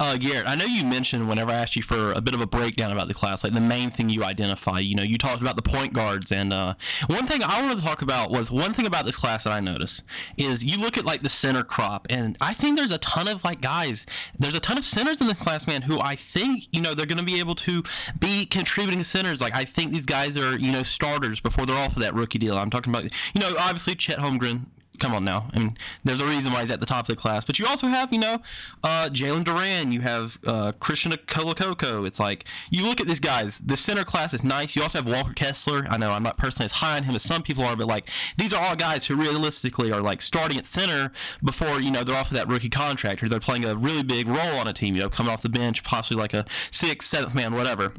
Uh, 0.00 0.16
Garrett, 0.16 0.48
I 0.48 0.54
know 0.54 0.64
you 0.64 0.82
mentioned 0.82 1.28
whenever 1.28 1.50
I 1.50 1.56
asked 1.56 1.76
you 1.76 1.82
for 1.82 2.12
a 2.12 2.22
bit 2.22 2.32
of 2.32 2.40
a 2.40 2.46
breakdown 2.46 2.90
about 2.90 3.06
the 3.06 3.12
class, 3.12 3.44
like 3.44 3.52
the 3.52 3.60
main 3.60 3.90
thing 3.90 4.08
you 4.08 4.24
identify. 4.24 4.78
You 4.78 4.94
know, 4.94 5.02
you 5.02 5.18
talked 5.18 5.42
about 5.42 5.56
the 5.56 5.62
point 5.62 5.92
guards, 5.92 6.32
and 6.32 6.54
uh, 6.54 6.72
one 7.08 7.26
thing 7.26 7.42
I 7.42 7.60
wanted 7.60 7.80
to 7.80 7.84
talk 7.84 8.00
about 8.00 8.30
was 8.30 8.50
one 8.50 8.72
thing 8.72 8.86
about 8.86 9.04
this 9.04 9.14
class 9.14 9.44
that 9.44 9.52
I 9.52 9.60
noticed 9.60 10.02
is 10.38 10.64
you 10.64 10.78
look 10.78 10.96
at 10.96 11.04
like 11.04 11.20
the 11.20 11.28
center 11.28 11.62
crop, 11.62 12.06
and 12.08 12.38
I 12.40 12.54
think 12.54 12.76
there's 12.76 12.92
a 12.92 12.98
ton 12.98 13.28
of 13.28 13.44
like 13.44 13.60
guys. 13.60 14.06
There's 14.38 14.54
a 14.54 14.60
ton 14.60 14.78
of 14.78 14.86
centers 14.86 15.20
in 15.20 15.26
the 15.26 15.34
class, 15.34 15.66
man, 15.66 15.82
who 15.82 16.00
I 16.00 16.16
think 16.16 16.68
you 16.72 16.80
know 16.80 16.94
they're 16.94 17.04
going 17.04 17.18
to 17.18 17.22
be 17.24 17.38
able 17.38 17.56
to 17.56 17.84
be 18.18 18.46
contributing 18.46 19.04
centers. 19.04 19.42
Like 19.42 19.54
I 19.54 19.66
think 19.66 19.92
these 19.92 20.06
guys 20.06 20.34
are 20.34 20.58
you 20.58 20.72
know 20.72 20.82
starters 20.82 21.40
before 21.40 21.66
they're 21.66 21.76
off 21.76 21.94
of 21.94 22.00
that 22.00 22.14
rookie 22.14 22.38
deal. 22.38 22.56
I'm 22.56 22.70
talking 22.70 22.90
about 22.90 23.04
you 23.04 23.40
know 23.42 23.54
obviously 23.58 23.96
Chet 23.96 24.18
Holmgren, 24.18 24.64
come 25.00 25.14
on 25.14 25.24
now. 25.24 25.48
I 25.52 25.58
mean, 25.58 25.76
there's 26.04 26.20
a 26.20 26.26
reason 26.26 26.52
why 26.52 26.60
he's 26.60 26.70
at 26.70 26.80
the 26.80 26.86
top 26.86 27.08
of 27.08 27.16
the 27.16 27.20
class. 27.20 27.44
But 27.44 27.58
you 27.58 27.66
also 27.66 27.88
have, 27.88 28.12
you 28.12 28.18
know, 28.18 28.40
uh, 28.84 29.08
Jalen 29.10 29.44
Duren. 29.44 29.92
You 29.92 30.00
have 30.02 30.38
uh, 30.46 30.72
Christian 30.78 31.12
Kolokoko. 31.12 32.06
It's 32.06 32.20
like 32.20 32.44
you 32.70 32.86
look 32.86 33.00
at 33.00 33.06
these 33.06 33.20
guys. 33.20 33.58
The 33.58 33.76
center 33.76 34.04
class 34.04 34.34
is 34.34 34.44
nice. 34.44 34.76
You 34.76 34.82
also 34.82 34.98
have 34.98 35.06
Walker 35.06 35.32
Kessler. 35.32 35.86
I 35.88 35.96
know 35.96 36.12
I'm 36.12 36.22
not 36.22 36.36
personally 36.36 36.66
as 36.66 36.72
high 36.72 36.96
on 36.96 37.04
him 37.04 37.14
as 37.14 37.22
some 37.22 37.42
people 37.42 37.64
are, 37.64 37.76
but 37.76 37.86
like 37.86 38.08
these 38.36 38.52
are 38.52 38.62
all 38.64 38.76
guys 38.76 39.06
who 39.06 39.16
realistically 39.16 39.90
are 39.90 40.00
like 40.00 40.22
starting 40.22 40.58
at 40.58 40.66
center 40.66 41.12
before 41.42 41.80
you 41.80 41.90
know 41.90 42.04
they're 42.04 42.16
off 42.16 42.28
of 42.28 42.34
that 42.34 42.48
rookie 42.48 42.68
contract 42.68 43.22
or 43.22 43.28
they're 43.28 43.40
playing 43.40 43.64
a 43.64 43.74
really 43.74 44.02
big 44.02 44.28
role 44.28 44.58
on 44.58 44.68
a 44.68 44.72
team. 44.72 44.94
You 44.94 45.02
know, 45.02 45.08
coming 45.08 45.32
off 45.32 45.42
the 45.42 45.48
bench, 45.48 45.82
possibly 45.82 46.20
like 46.20 46.34
a 46.34 46.44
sixth, 46.70 47.08
seventh 47.08 47.34
man, 47.34 47.54
whatever. 47.54 47.92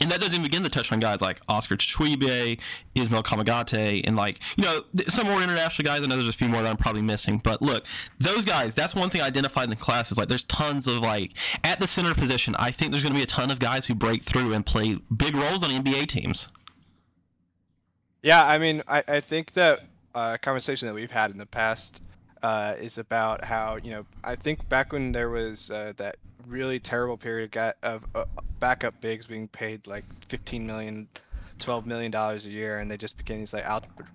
And 0.00 0.10
that 0.10 0.20
doesn't 0.20 0.34
even 0.34 0.42
begin 0.42 0.62
to 0.62 0.68
touch 0.68 0.90
on 0.90 1.00
guys 1.00 1.20
like 1.20 1.40
Oscar 1.48 1.76
Tshiebwe, 1.76 2.58
Ismail 2.96 3.22
Kamagate, 3.22 4.02
and 4.04 4.16
like, 4.16 4.40
you 4.56 4.64
know, 4.64 4.84
some 5.08 5.26
more 5.26 5.42
international 5.42 5.84
guys. 5.84 6.02
I 6.02 6.06
know 6.06 6.16
there's 6.16 6.28
a 6.28 6.32
few 6.32 6.48
more 6.48 6.62
that 6.62 6.68
I'm 6.68 6.76
probably 6.76 7.02
missing. 7.02 7.38
But 7.38 7.62
look, 7.62 7.84
those 8.18 8.44
guys, 8.44 8.74
that's 8.74 8.94
one 8.94 9.10
thing 9.10 9.20
I 9.20 9.26
identified 9.26 9.64
in 9.64 9.70
the 9.70 9.76
class 9.76 10.10
is 10.10 10.18
like 10.18 10.28
there's 10.28 10.44
tons 10.44 10.88
of 10.88 10.98
like, 11.02 11.32
at 11.62 11.78
the 11.78 11.86
center 11.86 12.14
position, 12.14 12.56
I 12.58 12.70
think 12.70 12.90
there's 12.90 13.02
going 13.02 13.12
to 13.12 13.18
be 13.18 13.22
a 13.22 13.26
ton 13.26 13.50
of 13.50 13.58
guys 13.58 13.86
who 13.86 13.94
break 13.94 14.24
through 14.24 14.52
and 14.52 14.64
play 14.64 14.98
big 15.14 15.36
roles 15.36 15.62
on 15.62 15.70
NBA 15.70 16.08
teams. 16.08 16.48
Yeah, 18.22 18.44
I 18.44 18.58
mean, 18.58 18.82
I, 18.88 19.02
I 19.06 19.20
think 19.20 19.52
that 19.52 19.80
uh, 20.14 20.36
conversation 20.38 20.86
that 20.86 20.94
we've 20.94 21.10
had 21.10 21.30
in 21.30 21.38
the 21.38 21.46
past 21.46 22.00
uh, 22.42 22.74
is 22.80 22.98
about 22.98 23.44
how, 23.44 23.76
you 23.82 23.90
know, 23.90 24.06
I 24.24 24.36
think 24.36 24.68
back 24.68 24.92
when 24.92 25.12
there 25.12 25.30
was 25.30 25.70
uh, 25.70 25.92
that 25.96 26.16
really 26.46 26.80
terrible 26.80 27.16
period 27.16 27.56
of 27.82 28.04
uh, 28.14 28.24
backup 28.60 29.00
bigs 29.00 29.26
being 29.26 29.48
paid 29.48 29.86
like 29.86 30.04
15 30.28 30.66
million 30.66 31.08
12 31.58 31.86
million 31.86 32.10
dollars 32.10 32.46
a 32.46 32.50
year 32.50 32.78
and 32.78 32.90
they 32.90 32.96
just 32.96 33.16
became 33.16 33.38
these 33.38 33.52
like 33.52 33.64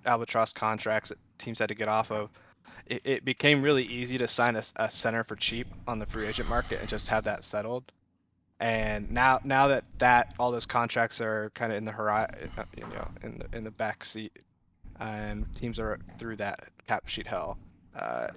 albatross 0.06 0.52
contracts 0.52 1.08
that 1.08 1.18
teams 1.38 1.58
had 1.58 1.68
to 1.68 1.74
get 1.74 1.88
off 1.88 2.10
of. 2.10 2.30
It, 2.86 3.02
it 3.04 3.24
became 3.24 3.62
really 3.62 3.84
easy 3.84 4.18
to 4.18 4.28
sign 4.28 4.56
a, 4.56 4.62
a, 4.76 4.90
center 4.90 5.24
for 5.24 5.36
cheap 5.36 5.66
on 5.86 5.98
the 5.98 6.06
free 6.06 6.26
agent 6.26 6.48
market 6.48 6.80
and 6.80 6.88
just 6.88 7.08
have 7.08 7.24
that 7.24 7.44
settled. 7.44 7.84
And 8.60 9.10
now 9.10 9.40
now 9.44 9.68
that 9.68 9.84
that 9.98 10.34
all 10.38 10.50
those 10.50 10.66
contracts 10.66 11.20
are 11.20 11.50
kind 11.54 11.72
of 11.72 11.78
in 11.78 11.84
the 11.84 11.92
horizon 11.92 12.50
uh, 12.58 12.64
you 12.76 12.82
know 12.82 13.08
in 13.22 13.38
the 13.38 13.56
in 13.56 13.64
the 13.64 13.70
back 13.70 14.04
seat 14.04 14.32
and 14.98 15.46
teams 15.54 15.78
are 15.78 15.98
through 16.18 16.36
that 16.36 16.68
cap 16.88 17.06
sheet 17.06 17.26
hell 17.26 17.56
uh, 17.94 18.28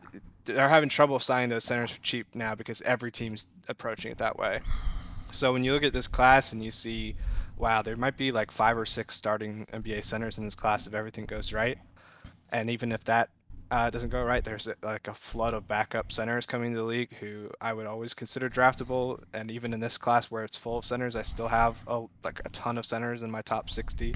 they're 0.45 0.69
having 0.69 0.89
trouble 0.89 1.19
signing 1.19 1.49
those 1.49 1.63
centers 1.63 1.91
for 1.91 2.01
cheap 2.01 2.27
now 2.33 2.55
because 2.55 2.81
every 2.81 3.11
team's 3.11 3.47
approaching 3.67 4.11
it 4.11 4.17
that 4.19 4.37
way. 4.37 4.61
So 5.31 5.53
when 5.53 5.63
you 5.63 5.73
look 5.73 5.83
at 5.83 5.93
this 5.93 6.07
class 6.07 6.51
and 6.51 6.63
you 6.63 6.71
see, 6.71 7.15
wow, 7.57 7.81
there 7.81 7.95
might 7.95 8.17
be 8.17 8.31
like 8.31 8.51
five 8.51 8.77
or 8.77 8.85
six 8.85 9.15
starting 9.15 9.65
NBA 9.73 10.03
centers 10.03 10.37
in 10.37 10.43
this 10.43 10.55
class 10.55 10.87
if 10.87 10.93
everything 10.93 11.25
goes 11.25 11.53
right, 11.53 11.77
and 12.51 12.69
even 12.69 12.91
if 12.91 13.03
that 13.05 13.29
uh, 13.71 13.89
doesn't 13.89 14.09
go 14.09 14.21
right, 14.21 14.43
there's 14.43 14.67
like 14.83 15.07
a 15.07 15.13
flood 15.13 15.53
of 15.53 15.65
backup 15.67 16.11
centers 16.11 16.45
coming 16.45 16.73
to 16.73 16.77
the 16.77 16.83
league 16.83 17.13
who 17.15 17.49
I 17.61 17.71
would 17.71 17.87
always 17.87 18.13
consider 18.13 18.49
draftable. 18.49 19.23
And 19.33 19.49
even 19.49 19.73
in 19.73 19.79
this 19.79 19.97
class 19.97 20.29
where 20.29 20.43
it's 20.43 20.57
full 20.57 20.79
of 20.79 20.85
centers, 20.85 21.15
I 21.15 21.23
still 21.23 21.47
have 21.47 21.77
a, 21.87 22.03
like 22.23 22.41
a 22.43 22.49
ton 22.49 22.77
of 22.77 22.85
centers 22.85 23.23
in 23.23 23.31
my 23.31 23.41
top 23.41 23.69
60. 23.69 24.13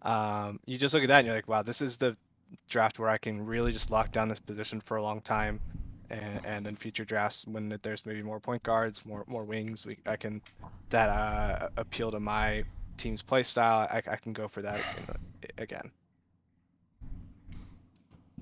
Um, 0.00 0.60
you 0.64 0.78
just 0.78 0.94
look 0.94 1.02
at 1.02 1.10
that 1.10 1.18
and 1.18 1.26
you're 1.26 1.34
like, 1.34 1.46
wow, 1.46 1.60
this 1.60 1.82
is 1.82 1.98
the 1.98 2.16
draft 2.68 2.98
where 2.98 3.08
I 3.08 3.18
can 3.18 3.44
really 3.44 3.72
just 3.72 3.90
lock 3.90 4.12
down 4.12 4.28
this 4.28 4.38
position 4.38 4.80
for 4.80 4.96
a 4.96 5.02
long 5.02 5.20
time 5.20 5.60
and, 6.10 6.44
and 6.44 6.66
in 6.66 6.76
future 6.76 7.04
drafts 7.04 7.46
when 7.46 7.78
there's 7.82 8.04
maybe 8.04 8.22
more 8.22 8.40
point 8.40 8.62
guards, 8.62 9.06
more 9.06 9.24
more 9.26 9.44
wings, 9.44 9.86
we 9.86 9.98
I 10.06 10.16
can 10.16 10.42
that 10.90 11.08
uh, 11.08 11.68
appeal 11.76 12.10
to 12.10 12.20
my 12.20 12.64
team's 12.96 13.22
play 13.22 13.42
style. 13.42 13.88
I, 13.90 14.02
I 14.10 14.16
can 14.16 14.32
go 14.32 14.48
for 14.48 14.62
that 14.62 14.80
again. 14.98 15.16
again. 15.58 15.90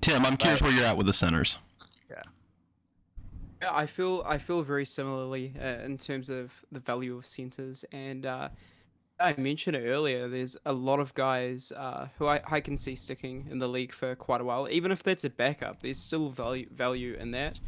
Tim, 0.01 0.25
I'm 0.25 0.37
curious 0.37 0.61
where 0.61 0.71
you're 0.71 0.85
at 0.85 0.97
with 0.97 1.07
the 1.07 1.13
centers. 1.13 1.57
Yeah, 3.61 3.71
I 3.73 3.85
feel 3.87 4.23
I 4.25 4.37
feel 4.37 4.61
very 4.61 4.85
similarly 4.85 5.53
uh, 5.61 5.83
in 5.83 5.97
terms 5.97 6.29
of 6.29 6.51
the 6.71 6.79
value 6.79 7.17
of 7.17 7.25
centers, 7.25 7.83
and 7.91 8.25
uh, 8.25 8.49
I 9.19 9.35
mentioned 9.37 9.75
it 9.75 9.85
earlier. 9.85 10.29
There's 10.29 10.55
a 10.65 10.71
lot 10.71 10.99
of 10.99 11.13
guys 11.13 11.73
uh, 11.75 12.07
who 12.17 12.27
I, 12.27 12.41
I 12.49 12.61
can 12.61 12.77
see 12.77 12.95
sticking 12.95 13.47
in 13.51 13.59
the 13.59 13.67
league 13.67 13.91
for 13.91 14.15
quite 14.15 14.39
a 14.39 14.45
while. 14.45 14.67
Even 14.69 14.91
if 14.91 15.03
that's 15.03 15.25
a 15.25 15.29
backup, 15.29 15.81
there's 15.81 15.99
still 15.99 16.29
value 16.29 16.67
value 16.71 17.15
in 17.19 17.31
that. 17.31 17.59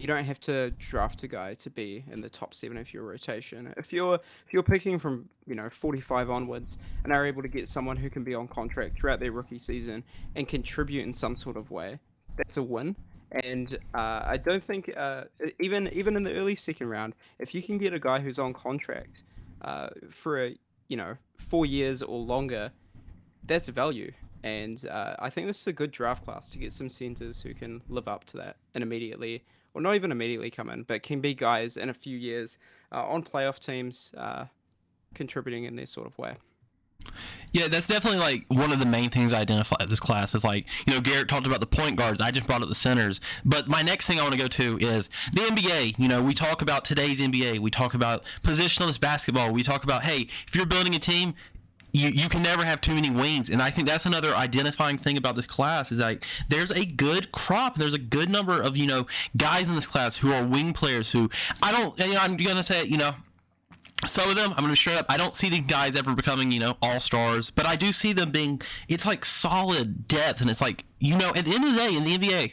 You 0.00 0.06
don't 0.06 0.24
have 0.24 0.40
to 0.40 0.72
draft 0.72 1.22
a 1.22 1.28
guy 1.28 1.54
to 1.54 1.70
be 1.70 2.04
in 2.10 2.20
the 2.20 2.28
top 2.28 2.52
seven 2.52 2.76
of 2.76 2.92
your 2.92 3.04
rotation. 3.04 3.72
If 3.76 3.92
you're 3.92 4.14
if 4.14 4.52
you're 4.52 4.64
picking 4.64 4.98
from 4.98 5.28
you 5.46 5.54
know 5.54 5.70
45 5.70 6.28
onwards 6.28 6.76
and 7.04 7.12
are 7.12 7.24
able 7.24 7.42
to 7.42 7.48
get 7.48 7.68
someone 7.68 7.96
who 7.96 8.10
can 8.10 8.24
be 8.24 8.34
on 8.34 8.48
contract 8.48 8.98
throughout 8.98 9.20
their 9.20 9.32
rookie 9.32 9.60
season 9.60 10.02
and 10.34 10.48
contribute 10.48 11.04
in 11.04 11.12
some 11.12 11.36
sort 11.36 11.56
of 11.56 11.70
way, 11.70 12.00
that's 12.36 12.56
a 12.56 12.62
win. 12.62 12.96
And 13.30 13.78
uh, 13.94 14.22
I 14.24 14.38
don't 14.38 14.62
think 14.62 14.92
uh, 14.96 15.24
even 15.60 15.88
even 15.88 16.16
in 16.16 16.24
the 16.24 16.34
early 16.34 16.56
second 16.56 16.88
round, 16.88 17.14
if 17.38 17.54
you 17.54 17.62
can 17.62 17.78
get 17.78 17.94
a 17.94 18.00
guy 18.00 18.18
who's 18.18 18.40
on 18.40 18.52
contract 18.52 19.22
uh, 19.62 19.88
for 20.10 20.42
a 20.42 20.56
you 20.88 20.96
know 20.96 21.16
four 21.38 21.66
years 21.66 22.02
or 22.02 22.18
longer, 22.18 22.72
that's 23.44 23.68
value. 23.68 24.12
And 24.42 24.86
uh, 24.86 25.16
I 25.18 25.30
think 25.30 25.48
this 25.48 25.60
is 25.60 25.66
a 25.66 25.72
good 25.72 25.90
draft 25.90 26.24
class 26.24 26.48
to 26.50 26.58
get 26.58 26.72
some 26.72 26.88
centers 26.88 27.42
who 27.42 27.52
can 27.52 27.82
live 27.88 28.06
up 28.06 28.24
to 28.26 28.36
that 28.36 28.56
and 28.74 28.82
immediately, 28.82 29.44
or 29.74 29.80
not 29.80 29.96
even 29.96 30.12
immediately 30.12 30.50
come 30.50 30.70
in, 30.70 30.84
but 30.84 31.02
can 31.02 31.20
be 31.20 31.34
guys 31.34 31.76
in 31.76 31.88
a 31.88 31.94
few 31.94 32.16
years 32.16 32.58
uh, 32.92 33.04
on 33.04 33.22
playoff 33.24 33.58
teams, 33.58 34.14
uh, 34.16 34.44
contributing 35.14 35.64
in 35.64 35.74
this 35.74 35.90
sort 35.90 36.06
of 36.06 36.16
way. 36.16 36.36
Yeah, 37.52 37.68
that's 37.68 37.86
definitely 37.86 38.18
like 38.18 38.44
one 38.48 38.70
of 38.70 38.80
the 38.80 38.86
main 38.86 39.08
things 39.08 39.32
I 39.32 39.40
identify 39.40 39.76
at 39.80 39.88
this 39.88 40.00
class 40.00 40.34
is 40.34 40.44
like, 40.44 40.66
you 40.86 40.92
know, 40.92 41.00
Garrett 41.00 41.28
talked 41.28 41.46
about 41.46 41.60
the 41.60 41.66
point 41.66 41.96
guards. 41.96 42.20
I 42.20 42.30
just 42.30 42.46
brought 42.46 42.62
up 42.62 42.68
the 42.68 42.74
centers. 42.74 43.18
But 43.46 43.66
my 43.66 43.80
next 43.80 44.06
thing 44.06 44.20
I 44.20 44.22
want 44.24 44.34
to 44.34 44.38
go 44.38 44.48
to 44.48 44.78
is 44.78 45.08
the 45.32 45.40
NBA. 45.40 45.98
You 45.98 46.08
know, 46.08 46.22
we 46.22 46.34
talk 46.34 46.60
about 46.60 46.84
today's 46.84 47.18
NBA. 47.18 47.60
We 47.60 47.70
talk 47.70 47.94
about 47.94 48.24
positionless 48.42 49.00
basketball. 49.00 49.52
We 49.52 49.62
talk 49.62 49.84
about, 49.84 50.02
hey, 50.02 50.28
if 50.46 50.54
you're 50.54 50.66
building 50.66 50.94
a 50.94 50.98
team, 50.98 51.34
you, 51.92 52.10
you 52.10 52.28
can 52.28 52.42
never 52.42 52.64
have 52.64 52.80
too 52.80 52.94
many 52.94 53.08
wings. 53.08 53.48
And 53.48 53.62
I 53.62 53.70
think 53.70 53.88
that's 53.88 54.04
another 54.04 54.34
identifying 54.34 54.98
thing 54.98 55.16
about 55.16 55.34
this 55.34 55.46
class 55.46 55.90
is 55.90 56.00
like 56.00 56.24
there's 56.48 56.70
a 56.70 56.84
good 56.84 57.32
crop. 57.32 57.76
There's 57.76 57.94
a 57.94 57.98
good 57.98 58.28
number 58.28 58.60
of, 58.60 58.76
you 58.76 58.86
know, 58.86 59.06
guys 59.36 59.68
in 59.68 59.74
this 59.74 59.86
class 59.86 60.16
who 60.16 60.32
are 60.32 60.44
wing 60.44 60.74
players 60.74 61.10
who 61.10 61.30
I 61.62 61.72
don't, 61.72 61.98
you 61.98 62.14
know, 62.14 62.20
I'm 62.20 62.36
going 62.36 62.56
to 62.56 62.62
say, 62.62 62.84
you 62.84 62.98
know, 62.98 63.14
some 64.06 64.28
of 64.30 64.36
them, 64.36 64.50
I'm 64.50 64.56
going 64.58 64.66
to 64.68 64.72
be 64.72 64.76
straight 64.76 64.96
up. 64.96 65.06
I 65.08 65.16
don't 65.16 65.34
see 65.34 65.48
these 65.48 65.66
guys 65.66 65.94
ever 65.96 66.14
becoming, 66.14 66.50
you 66.50 66.60
know, 66.60 66.76
all 66.82 67.00
stars, 67.00 67.50
but 67.50 67.66
I 67.66 67.76
do 67.76 67.92
see 67.92 68.12
them 68.12 68.30
being. 68.30 68.60
It's 68.88 69.06
like 69.06 69.24
solid 69.24 70.08
depth, 70.08 70.40
and 70.40 70.50
it's 70.50 70.60
like 70.60 70.84
you 70.98 71.16
know, 71.16 71.30
at 71.34 71.44
the 71.44 71.54
end 71.54 71.64
of 71.64 71.72
the 71.72 71.76
day, 71.76 71.94
in 71.94 72.04
the 72.04 72.16
NBA, 72.16 72.52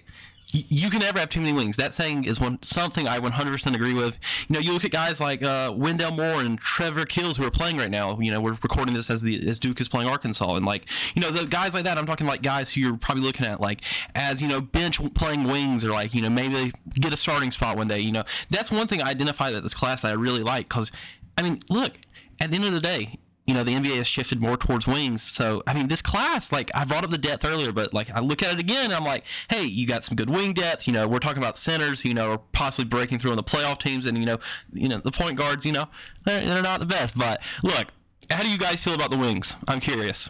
y- 0.54 0.66
you 0.68 0.90
can 0.90 1.00
never 1.00 1.18
have 1.20 1.30
too 1.30 1.40
many 1.40 1.54
wings. 1.54 1.78
That 1.78 1.94
saying 1.94 2.26
is 2.26 2.40
one 2.40 2.62
something 2.62 3.08
I 3.08 3.20
100% 3.20 3.74
agree 3.76 3.94
with. 3.94 4.18
You 4.48 4.54
know, 4.54 4.60
you 4.60 4.74
look 4.74 4.84
at 4.86 4.92
guys 4.92 5.20
like 5.20 5.44
uh, 5.44 5.74
Wendell 5.76 6.12
Moore 6.12 6.42
and 6.42 6.60
Trevor 6.60 7.06
Keels 7.06 7.38
who 7.38 7.46
are 7.46 7.52
playing 7.52 7.78
right 7.78 7.90
now. 7.90 8.20
You 8.20 8.32
know, 8.32 8.42
we're 8.42 8.58
recording 8.62 8.94
this 8.94 9.10
as 9.10 9.22
the 9.22 9.48
as 9.48 9.60
Duke 9.60 9.80
is 9.82 9.88
playing 9.88 10.08
Arkansas, 10.08 10.56
and 10.56 10.66
like 10.66 10.86
you 11.16 11.22
know, 11.22 11.32
the 11.32 11.46
guys 11.46 11.74
like 11.74 11.86
that. 11.86 11.98
I'm 11.98 12.06
talking 12.06 12.28
like 12.28 12.42
guys 12.42 12.74
who 12.74 12.82
you're 12.82 12.98
probably 12.98 13.24
looking 13.24 13.46
at 13.46 13.62
like 13.62 13.82
as 14.16 14.42
you 14.42 14.48
know, 14.48 14.62
bench 14.62 15.00
playing 15.14 15.46
wings 15.46 15.86
or 15.86 15.92
like 15.92 16.14
you 16.14 16.22
know 16.22 16.30
maybe 16.30 16.72
get 16.94 17.14
a 17.14 17.18
starting 17.18 17.52
spot 17.52 17.78
one 17.78 17.88
day. 17.88 18.00
You 18.00 18.12
know, 18.12 18.24
that's 18.50 18.72
one 18.72 18.88
thing 18.88 19.02
I 19.02 19.10
identify 19.10 19.52
that 19.52 19.62
this 19.62 19.74
class 19.74 20.04
I 20.04 20.12
really 20.12 20.44
like 20.44 20.68
because 20.70 20.92
I 21.38 21.42
mean, 21.42 21.60
look, 21.70 21.94
at 22.40 22.50
the 22.50 22.56
end 22.56 22.66
of 22.66 22.74
the 22.74 22.80
day, 22.80 23.20
you 23.46 23.54
know, 23.54 23.64
the 23.64 23.74
NBA 23.74 23.98
has 23.98 24.08
shifted 24.08 24.42
more 24.42 24.56
towards 24.56 24.88
wings. 24.88 25.22
So, 25.22 25.64
I 25.68 25.74
mean, 25.74 25.90
this 25.90 26.02
class, 26.02 26.52
like, 26.52 26.72
I 26.74 26.86
brought 26.86 27.04
up 27.04 27.10
the 27.10 27.18
depth 27.18 27.44
earlier, 27.44 27.74
but, 27.74 27.94
like, 27.94 28.10
I 28.12 28.22
look 28.22 28.42
at 28.42 28.54
it 28.54 28.60
again, 28.60 28.92
I'm 28.92 29.04
like, 29.04 29.26
hey, 29.50 29.64
you 29.64 29.86
got 29.86 30.06
some 30.06 30.16
good 30.16 30.30
wing 30.30 30.54
depth. 30.54 30.88
You 30.88 30.94
know, 30.94 31.08
we're 31.08 31.20
talking 31.20 31.44
about 31.44 31.58
centers, 31.58 32.06
you 32.06 32.14
know, 32.14 32.32
or 32.32 32.38
possibly 32.38 32.86
breaking 32.86 33.20
through 33.20 33.32
on 33.32 33.38
the 33.38 33.44
playoff 33.44 33.80
teams, 33.80 34.06
and, 34.06 34.18
you 34.18 34.26
know, 34.26 34.40
you 34.72 34.88
know, 34.88 35.00
the 35.00 35.12
point 35.12 35.38
guards, 35.38 35.66
you 35.66 35.74
know, 35.74 35.88
they're, 36.24 36.46
they're 36.46 36.62
not 36.62 36.80
the 36.80 36.86
best. 36.86 37.18
But, 37.18 37.42
look, 37.64 37.88
how 38.30 38.44
do 38.44 38.50
you 38.50 38.58
guys 38.58 38.80
feel 38.80 38.94
about 38.94 39.12
the 39.12 39.18
wings? 39.18 39.54
I'm 39.68 39.82
curious. 39.82 40.30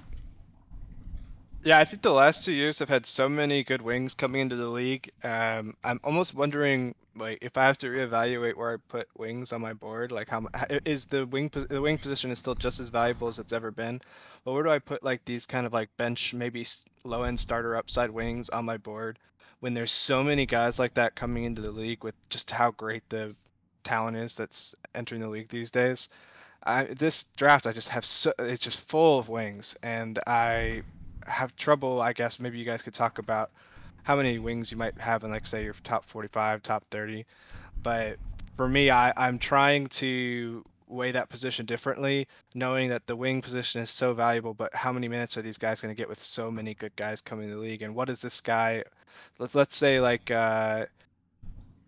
Yeah, 1.66 1.80
I 1.80 1.86
think 1.86 2.02
the 2.02 2.12
last 2.12 2.44
two 2.44 2.52
years 2.52 2.80
have 2.80 2.90
had 2.90 3.06
so 3.06 3.30
many 3.30 3.64
good 3.64 3.82
wings 3.82 4.14
coming 4.14 4.42
into 4.42 4.58
the 4.58 4.68
league. 4.68 5.10
Um, 5.24 5.78
I'm 5.82 6.02
almost 6.04 6.34
wondering, 6.34 6.94
like, 7.16 7.38
if 7.42 7.56
I 7.56 7.66
have 7.66 7.78
to 7.78 7.88
reevaluate 7.88 8.56
where 8.56 8.74
I 8.74 8.78
put 8.90 9.08
wings 9.18 9.54
on 9.54 9.62
my 9.62 9.72
board, 9.72 10.12
like, 10.12 10.28
how 10.28 10.46
is 10.84 11.06
the 11.06 11.26
wing 11.26 11.50
the 11.54 11.82
wing 11.82 11.98
position 11.98 12.32
is 12.32 12.40
still 12.40 12.56
just 12.56 12.82
as 12.82 12.90
valuable 12.90 13.30
as 13.30 13.40
it's 13.40 13.54
ever 13.54 13.72
been, 13.72 14.02
but 14.44 14.52
where 14.52 14.64
do 14.64 14.72
I 14.72 14.80
put 14.80 15.04
like 15.04 15.24
these 15.24 15.46
kind 15.46 15.66
of 15.66 15.72
like 15.72 15.96
bench, 15.96 16.34
maybe 16.34 16.68
low 17.06 17.24
end 17.24 17.40
starter 17.40 17.78
upside 17.78 18.10
wings 18.10 18.50
on 18.50 18.66
my 18.66 18.76
board, 18.76 19.18
when 19.62 19.74
there's 19.74 19.94
so 19.94 20.22
many 20.22 20.46
guys 20.46 20.80
like 20.80 20.96
that 20.96 21.16
coming 21.16 21.46
into 21.46 21.62
the 21.62 21.72
league 21.72 22.04
with 22.04 22.16
just 22.30 22.52
how 22.52 22.72
great 22.72 23.04
the 23.08 23.36
talent 23.86 24.18
is 24.18 24.36
that's 24.36 24.76
entering 24.96 25.22
the 25.22 25.30
league 25.30 25.48
these 25.48 25.72
days. 25.72 26.10
I, 26.66 26.86
this 26.86 27.26
draft 27.38 27.68
I 27.68 27.72
just 27.72 27.90
have 27.90 28.04
so 28.04 28.34
it's 28.38 28.64
just 28.64 28.82
full 28.82 29.18
of 29.20 29.30
wings, 29.30 29.78
and 29.82 30.20
I 30.28 30.84
have 31.28 31.56
trouble, 31.56 32.02
I 32.02 32.14
guess 32.14 32.40
maybe 32.40 32.58
you 32.58 32.66
guys 32.66 32.82
could 32.82 32.94
talk 32.94 33.20
about 33.20 33.52
how 34.04 34.16
many 34.16 34.38
wings 34.40 34.72
you 34.72 34.78
might 34.78 35.00
have 35.00 35.24
in 35.24 35.32
like 35.32 35.48
say 35.48 35.64
your 35.64 35.76
top 35.84 36.06
45, 36.06 36.62
top 36.62 36.86
30. 36.92 37.26
But 37.82 38.18
for 38.56 38.68
me, 38.68 38.90
I, 38.90 39.14
I'm 39.16 39.40
trying 39.40 39.88
to 39.88 40.64
weigh 40.88 41.12
that 41.12 41.30
position 41.30 41.66
differently, 41.66 42.28
knowing 42.54 42.90
that 42.90 43.08
the 43.08 43.16
wing 43.16 43.42
position 43.42 43.82
is 43.82 43.90
so 43.90 44.14
valuable, 44.14 44.54
but 44.54 44.74
how 44.76 44.92
many 44.92 45.08
minutes 45.08 45.36
are 45.38 45.42
these 45.42 45.58
guys 45.58 45.82
going 45.82 45.94
to 45.94 45.98
get 45.98 46.10
with 46.10 46.22
so 46.22 46.52
many 46.52 46.74
good 46.76 46.96
guys 46.96 47.22
coming 47.22 47.50
to 47.50 47.56
the 47.56 47.62
league? 47.62 47.82
And 47.82 47.96
what 47.96 48.10
is 48.10 48.22
this 48.22 48.42
guy? 48.42 48.84
Let's 49.40 49.56
let's 49.56 49.76
say 49.76 50.00
like 50.00 50.30
uh, 50.30 50.86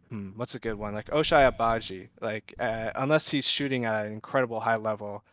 hmm, 0.10 0.30
what's 0.36 0.56
a 0.56 0.60
good 0.60 0.76
one? 0.76 0.94
Like 0.94 1.08
Ochai 1.08 1.52
Agbaji. 1.52 2.10
Like 2.22 2.54
uh, 2.60 2.92
unless 2.96 3.30
he's 3.30 3.48
shooting 3.48 3.86
at 3.86 4.06
an 4.06 4.14
incredible 4.14 4.60
high 4.60 4.78
level, 4.78 5.24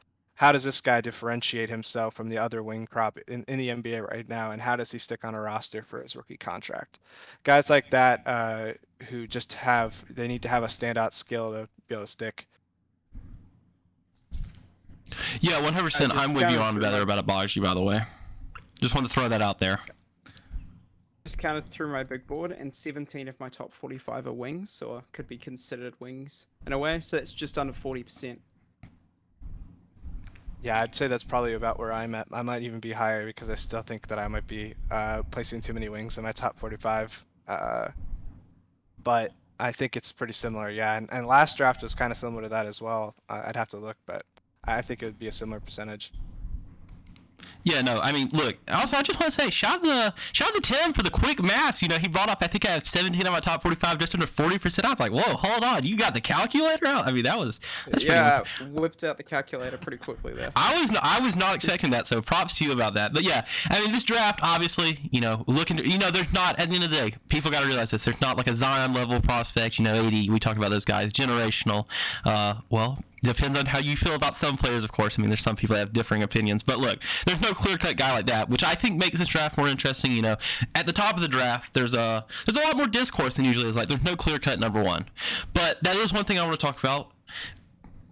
how 0.43 0.51
does 0.51 0.65
this 0.65 0.81
guy 0.81 1.01
differentiate 1.01 1.69
himself 1.69 2.15
from 2.15 2.29
the 2.29 2.37
other 2.37 2.65
wing 2.65 2.85
crop 2.85 3.17
in, 3.29 3.45
in 3.47 3.61
the 3.61 3.69
NBA 3.69 4.11
right 4.11 4.29
now, 4.29 4.51
and 4.51 4.61
how 4.61 4.75
does 4.75 4.91
he 4.91 4.99
stick 4.99 5.23
on 5.23 5.37
a 5.37 5.41
roster 5.41 5.85
for 5.85 6.03
his 6.03 6.17
rookie 6.17 6.37
contract? 6.37 6.99
Guys 7.45 7.71
like 7.71 7.89
that 7.93 8.23
uh, 8.27 8.73
who 9.09 9.29
just 9.29 9.53
have 9.53 9.95
they 10.11 10.27
need 10.27 10.43
to 10.43 10.49
have 10.49 10.65
a 10.65 10.67
standout 10.67 11.13
skill 11.13 11.53
to 11.53 11.69
be 11.87 11.95
able 11.95 12.07
to 12.07 12.11
stick. 12.11 12.49
Yeah, 15.41 15.61
100%. 15.61 16.11
I'm 16.13 16.35
with 16.35 16.51
you 16.51 16.59
on 16.59 16.77
that 16.81 17.01
about 17.01 17.25
Agbaji, 17.25 17.63
by 17.63 17.75
the 17.75 17.83
way. 17.83 18.01
Just 18.81 18.97
want 18.97 19.07
to 19.07 19.13
throw 19.13 19.29
that 19.29 19.43
out 19.43 19.61
there. 19.61 19.79
Just 21.23 21.39
counted 21.39 21.69
through 21.69 21.93
my 21.93 22.03
big 22.03 22.27
board, 22.27 22.51
and 22.51 22.73
17 22.73 23.29
of 23.29 23.39
my 23.39 23.49
top 23.49 23.73
45 23.73 24.27
are 24.27 24.33
wings, 24.33 24.83
or 24.83 25.05
could 25.13 25.29
be 25.29 25.39
considered 25.39 25.95
wings 26.01 26.47
in 26.67 26.73
a 26.73 26.79
way. 26.79 26.99
So 26.99 27.17
it's 27.17 27.33
just 27.33 27.57
under 27.57 27.73
40%. 27.73 28.39
Yeah, 30.63 30.81
I'd 30.81 30.95
say 30.95 31.09
that's 31.09 31.25
probably 31.25 31.55
about 31.55 31.79
where 31.79 31.93
I'm 31.93 32.15
at. 32.15 32.29
I 32.31 32.43
might 32.43 32.63
even 32.63 32.79
be 32.79 32.93
higher 32.93 33.27
because 33.27 33.51
I 33.51 33.57
still 33.57 33.83
think 33.83 34.07
that 34.09 34.19
I 34.19 34.29
might 34.29 34.47
be 34.47 34.75
uh, 34.93 35.23
placing 35.31 35.61
too 35.61 35.73
many 35.73 35.89
wings 35.89 36.19
in 36.19 36.23
my 36.23 36.31
top 36.31 36.59
45. 36.61 37.25
Uh, 37.49 37.89
but 39.03 39.33
I 39.59 39.73
think 39.73 39.97
it's 39.97 40.13
pretty 40.13 40.35
similar, 40.35 40.71
yeah. 40.71 40.97
And, 40.97 41.09
and 41.13 41.27
last 41.27 41.57
draft 41.57 41.83
was 41.83 41.97
kind 41.97 42.13
of 42.13 42.17
similar 42.17 42.43
to 42.43 42.49
that 42.51 42.67
as 42.67 42.81
well. 42.81 43.15
I'd 43.29 43.57
have 43.57 43.71
to 43.71 43.77
look, 43.77 43.97
but 44.07 44.25
I 44.65 44.83
think 44.83 45.03
it 45.03 45.07
would 45.07 45.19
be 45.19 45.27
a 45.27 45.33
similar 45.33 45.59
percentage. 45.59 46.13
Yeah, 47.65 47.81
no, 47.81 48.01
I 48.01 48.13
mean, 48.13 48.29
look. 48.33 48.57
Also, 48.69 48.97
I 48.97 49.03
just 49.03 49.21
want 49.21 49.33
to 49.33 49.41
say, 49.41 49.51
shout 49.51 49.77
out 49.77 49.83
the 49.83 50.15
shout 50.33 50.49
out 50.49 50.63
to 50.63 50.73
Tim 50.73 50.93
for 50.93 51.03
the 51.03 51.11
quick 51.11 51.43
maths. 51.43 51.81
You 51.83 51.89
know, 51.89 51.99
he 51.99 52.09
brought 52.09 52.29
up. 52.29 52.39
I 52.41 52.49
think 52.49 52.67
I 52.67 52.71
have 52.71 52.87
17 52.87 53.25
on 53.27 53.33
my 53.33 53.41
top 53.41 53.63
45, 53.63 53.99
just 53.99 54.15
under 54.15 54.27
40 54.27 54.59
percent. 54.59 54.87
I 54.87 54.91
was 54.91 55.01
like, 55.01 55.13
whoa, 55.13 55.37
hold 55.37 55.65
on, 55.65 55.85
you 55.85 55.97
got 55.97 56.15
the 56.15 56.21
calculator 56.21 56.87
out? 56.87 57.07
I 57.07 57.13
mean, 57.13 57.25
that 57.25 57.39
was 57.39 57.61
that's 57.89 58.03
yeah, 58.03 58.43
whipped 58.71 59.05
out 59.05 59.17
the 59.17 59.23
calculator 59.23 59.79
pretty 59.79 59.99
quickly 59.99 60.33
there. 60.33 60.51
I 60.57 60.81
was 60.81 60.91
I 61.01 61.21
was 61.21 61.37
not 61.37 61.55
expecting 61.55 61.91
that, 61.91 62.07
so 62.07 62.21
props 62.21 62.59
to 62.59 62.65
you 62.65 62.73
about 62.73 62.95
that. 62.95 63.13
But 63.13 63.23
yeah, 63.23 63.47
I 63.71 63.81
mean, 63.81 63.93
this 63.93 64.03
draft, 64.03 64.41
obviously, 64.43 64.99
you 65.11 65.21
know, 65.21 65.45
looking, 65.47 65.77
to, 65.77 65.89
you 65.89 65.99
know, 65.99 66.11
there's 66.11 66.33
not 66.33 66.59
at 66.59 66.69
the 66.69 66.75
end 66.75 66.85
of 66.85 66.91
the 66.91 66.97
day, 66.97 67.15
people 67.29 67.51
got 67.51 67.61
to 67.61 67.67
realize 67.67 67.91
this. 67.91 68.05
There's 68.05 68.21
not 68.21 68.37
like 68.37 68.49
a 68.49 68.55
Zion 68.55 68.93
level 68.93 69.21
prospect. 69.21 69.79
You 69.79 69.85
know, 69.85 69.95
80. 69.95 70.31
We 70.31 70.41
talk 70.41 70.57
about 70.57 70.71
those 70.71 70.85
guys, 70.85 71.13
generational. 71.13 71.87
Uh, 72.25 72.55
well, 72.71 72.99
depends 73.23 73.57
on 73.57 73.67
how 73.67 73.79
you 73.79 73.97
feel 73.97 74.15
about 74.15 74.37
some 74.37 74.57
players, 74.57 74.85
of 74.85 74.93
course. 74.93 75.19
I 75.19 75.23
mean, 75.23 75.31
there's 75.31 75.41
some 75.41 75.57
people 75.57 75.75
that 75.75 75.81
have 75.81 75.93
differing 75.93 76.23
opinions, 76.23 76.63
but 76.63 76.79
look, 76.79 77.03
there's 77.25 77.41
no 77.41 77.53
clear 77.53 77.79
cut 77.79 77.97
guy 77.97 78.13
like 78.13 78.27
that, 78.27 78.49
which 78.49 78.65
I 78.65 78.75
think 78.75 78.97
makes 78.97 79.19
this 79.19 79.29
draft 79.29 79.57
more 79.57 79.69
interesting. 79.69 80.13
You 80.13 80.23
know, 80.23 80.37
at 80.75 80.87
the 80.87 80.93
top 80.93 81.15
of 81.15 81.23
the 81.23 81.29
draft, 81.29 81.75
there's 81.75 81.95
a 81.95 82.27
there's 82.45 82.57
a 82.57 82.61
lot 82.61 82.77
more 82.77 82.87
discourse 82.87 83.35
than 83.35 83.45
usually 83.45 83.69
is. 83.69 83.77
Like, 83.77 83.89
there's 83.89 84.05
no 84.05 84.17
clear 84.17 84.39
cut 84.39 84.59
number 84.59 84.83
one, 84.83 85.07
but 85.55 85.83
that 85.83 85.97
is 85.97 86.13
one 86.13 86.25
thing 86.25 86.39
I 86.39 86.47
want 86.47 86.59
to 86.59 86.67
talk 86.67 86.79
about. 86.79 87.13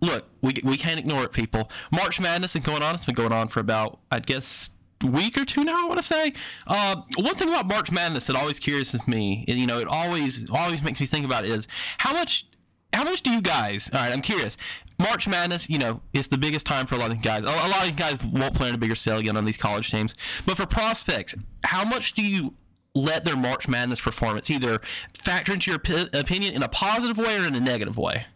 Look, 0.02 0.24
we, 0.40 0.54
we 0.64 0.78
can't 0.78 0.98
ignore 0.98 1.24
it, 1.24 1.32
people. 1.32 1.70
March 1.92 2.18
Madness 2.18 2.54
and 2.54 2.64
going 2.64 2.82
on. 2.82 2.94
It's 2.94 3.04
been 3.04 3.14
going 3.14 3.32
on 3.32 3.48
for 3.48 3.60
about, 3.60 3.98
I 4.10 4.20
guess, 4.20 4.70
week 5.04 5.36
or 5.36 5.44
two 5.44 5.62
now. 5.62 5.84
I 5.84 5.86
want 5.86 5.98
to 5.98 6.02
say. 6.02 6.32
Uh, 6.66 7.02
one 7.16 7.34
thing 7.34 7.50
about 7.50 7.66
March 7.66 7.92
Madness 7.92 8.26
that 8.26 8.34
always 8.36 8.58
curious 8.58 8.96
me, 9.06 9.44
and, 9.46 9.58
you 9.58 9.66
know, 9.66 9.78
it 9.78 9.86
always 9.86 10.48
always 10.48 10.82
makes 10.82 11.00
me 11.00 11.06
think 11.06 11.26
about 11.26 11.44
is 11.44 11.68
how 11.98 12.14
much 12.14 12.46
how 12.92 13.04
much 13.04 13.22
do 13.22 13.30
you 13.30 13.40
guys? 13.40 13.90
All 13.92 14.00
right, 14.00 14.12
I'm 14.12 14.22
curious. 14.22 14.56
March 14.98 15.26
Madness, 15.26 15.68
you 15.70 15.78
know, 15.78 16.02
is 16.12 16.28
the 16.28 16.36
biggest 16.36 16.66
time 16.66 16.86
for 16.86 16.94
a 16.94 16.98
lot 16.98 17.10
of 17.10 17.22
guys. 17.22 17.44
A, 17.44 17.46
lot 17.46 17.88
of 17.88 17.96
guys 17.96 18.22
won't 18.24 18.54
play 18.54 18.68
on 18.68 18.74
a 18.74 18.78
bigger 18.78 18.94
scale 18.94 19.18
again 19.18 19.36
on 19.36 19.44
these 19.44 19.56
college 19.56 19.90
teams. 19.90 20.14
But 20.44 20.56
for 20.56 20.66
prospects, 20.66 21.34
how 21.64 21.84
much 21.84 22.12
do 22.12 22.22
you 22.22 22.54
let 22.94 23.24
their 23.24 23.36
March 23.36 23.66
Madness 23.68 24.00
performance 24.00 24.50
either 24.50 24.80
factor 25.14 25.52
into 25.52 25.70
your 25.70 25.78
p- 25.78 26.08
opinion 26.12 26.54
in 26.54 26.62
a 26.62 26.68
positive 26.68 27.16
way 27.16 27.38
or 27.38 27.46
in 27.46 27.54
a 27.54 27.60
negative 27.60 27.96
way? 27.96 28.26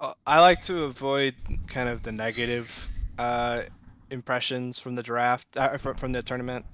Uh, 0.00 0.14
I 0.26 0.40
like 0.40 0.62
to 0.62 0.84
avoid 0.84 1.34
kind 1.66 1.88
of 1.88 2.02
the 2.02 2.12
negative 2.12 2.70
uh, 3.18 3.62
impressions 4.10 4.78
from 4.78 4.94
the 4.94 5.02
draft, 5.02 5.46
uh, 5.56 5.76
from 5.76 6.12
the 6.12 6.22
tournament, 6.22 6.64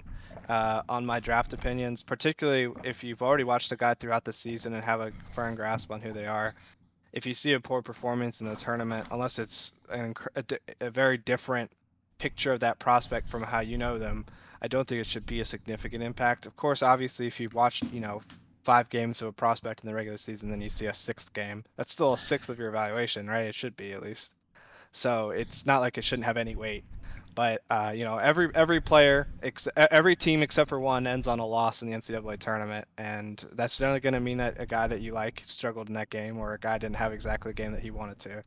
uh, 0.49 0.81
on 0.87 1.05
my 1.05 1.19
draft 1.19 1.53
opinions. 1.53 2.03
Particularly 2.03 2.71
if 2.83 3.03
you've 3.03 3.21
already 3.21 3.43
watched 3.43 3.71
a 3.71 3.75
guy 3.75 3.93
throughout 3.93 4.23
the 4.23 4.33
season 4.33 4.73
and 4.73 4.83
have 4.83 5.01
a 5.01 5.11
firm 5.33 5.55
grasp 5.55 5.91
on 5.91 6.01
who 6.01 6.13
they 6.13 6.25
are. 6.25 6.53
If 7.13 7.25
you 7.25 7.33
see 7.33 7.53
a 7.53 7.59
poor 7.59 7.81
performance 7.81 8.41
in 8.41 8.47
the 8.47 8.55
tournament, 8.55 9.07
unless 9.09 9.39
it's 9.39 9.71
an, 9.89 10.15
a, 10.35 10.43
a 10.81 10.89
very 10.89 11.17
different 11.17 11.71
picture 12.17 12.51
of 12.51 12.59
that 12.59 12.79
prospect 12.79 13.29
from 13.29 13.43
how 13.43 13.61
you 13.61 13.77
know 13.77 13.97
them, 13.97 14.25
I 14.61 14.67
don't 14.67 14.87
think 14.87 15.01
it 15.01 15.07
should 15.07 15.25
be 15.25 15.39
a 15.39 15.45
significant 15.45 16.03
impact. 16.03 16.45
Of 16.45 16.57
course, 16.57 16.83
obviously, 16.83 17.27
if 17.27 17.39
you've 17.39 17.53
watched, 17.53 17.83
you 17.93 17.99
know, 18.01 18.21
five 18.63 18.89
games 18.89 19.21
of 19.21 19.27
a 19.29 19.31
prospect 19.31 19.81
in 19.81 19.87
the 19.87 19.93
regular 19.93 20.17
season, 20.17 20.49
then 20.49 20.59
you 20.59 20.69
see 20.69 20.87
a 20.87 20.93
sixth 20.93 21.31
game. 21.33 21.63
That's 21.77 21.93
still 21.93 22.13
a 22.13 22.17
sixth 22.17 22.49
of 22.49 22.59
your 22.59 22.69
evaluation, 22.69 23.27
right? 23.27 23.45
It 23.45 23.55
should 23.55 23.77
be 23.77 23.93
at 23.93 24.01
least. 24.01 24.33
So 24.91 25.29
it's 25.29 25.65
not 25.65 25.81
like 25.81 25.97
it 25.97 26.03
shouldn't 26.03 26.25
have 26.25 26.37
any 26.37 26.55
weight. 26.55 26.83
But 27.35 27.61
uh, 27.69 27.91
you 27.93 28.05
know, 28.05 28.17
every 28.17 28.49
every 28.55 28.79
player, 28.79 29.27
ex- 29.43 29.67
every 29.75 30.15
team 30.15 30.41
except 30.41 30.69
for 30.69 30.79
one 30.79 31.05
ends 31.05 31.27
on 31.27 31.39
a 31.39 31.45
loss 31.45 31.81
in 31.81 31.91
the 31.91 31.97
NCAA 31.97 32.39
tournament, 32.39 32.87
and 32.97 33.45
that's 33.53 33.77
generally 33.77 33.99
going 33.99 34.13
to 34.13 34.21
mean 34.21 34.37
that 34.37 34.55
a 34.59 34.65
guy 34.65 34.87
that 34.87 35.01
you 35.01 35.11
like 35.11 35.41
struggled 35.45 35.89
in 35.89 35.95
that 35.95 36.09
game, 36.09 36.37
or 36.37 36.53
a 36.53 36.59
guy 36.59 36.77
didn't 36.77 36.95
have 36.95 37.11
exactly 37.11 37.49
the 37.49 37.55
game 37.55 37.73
that 37.73 37.81
he 37.81 37.91
wanted 37.91 38.19
to. 38.19 38.43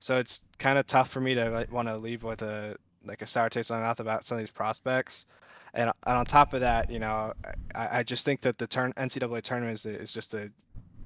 So 0.00 0.18
it's 0.18 0.42
kind 0.58 0.78
of 0.78 0.86
tough 0.86 1.10
for 1.10 1.20
me 1.20 1.34
to 1.34 1.50
like, 1.50 1.72
want 1.72 1.88
to 1.88 1.96
leave 1.96 2.24
with 2.24 2.42
a 2.42 2.76
like 3.04 3.22
a 3.22 3.26
sour 3.26 3.48
taste 3.48 3.70
in 3.70 3.76
my 3.76 3.82
mouth 3.82 4.00
about 4.00 4.24
some 4.24 4.36
of 4.36 4.42
these 4.42 4.50
prospects. 4.50 5.26
And, 5.74 5.90
and 6.06 6.16
on 6.18 6.26
top 6.26 6.52
of 6.54 6.60
that, 6.60 6.90
you 6.90 6.98
know, 6.98 7.32
I, 7.74 7.98
I 7.98 8.02
just 8.02 8.24
think 8.24 8.40
that 8.40 8.58
the 8.58 8.66
turn 8.66 8.92
NCAA 8.94 9.42
tournament 9.42 9.74
is, 9.74 9.86
is 9.86 10.12
just 10.12 10.34
a 10.34 10.50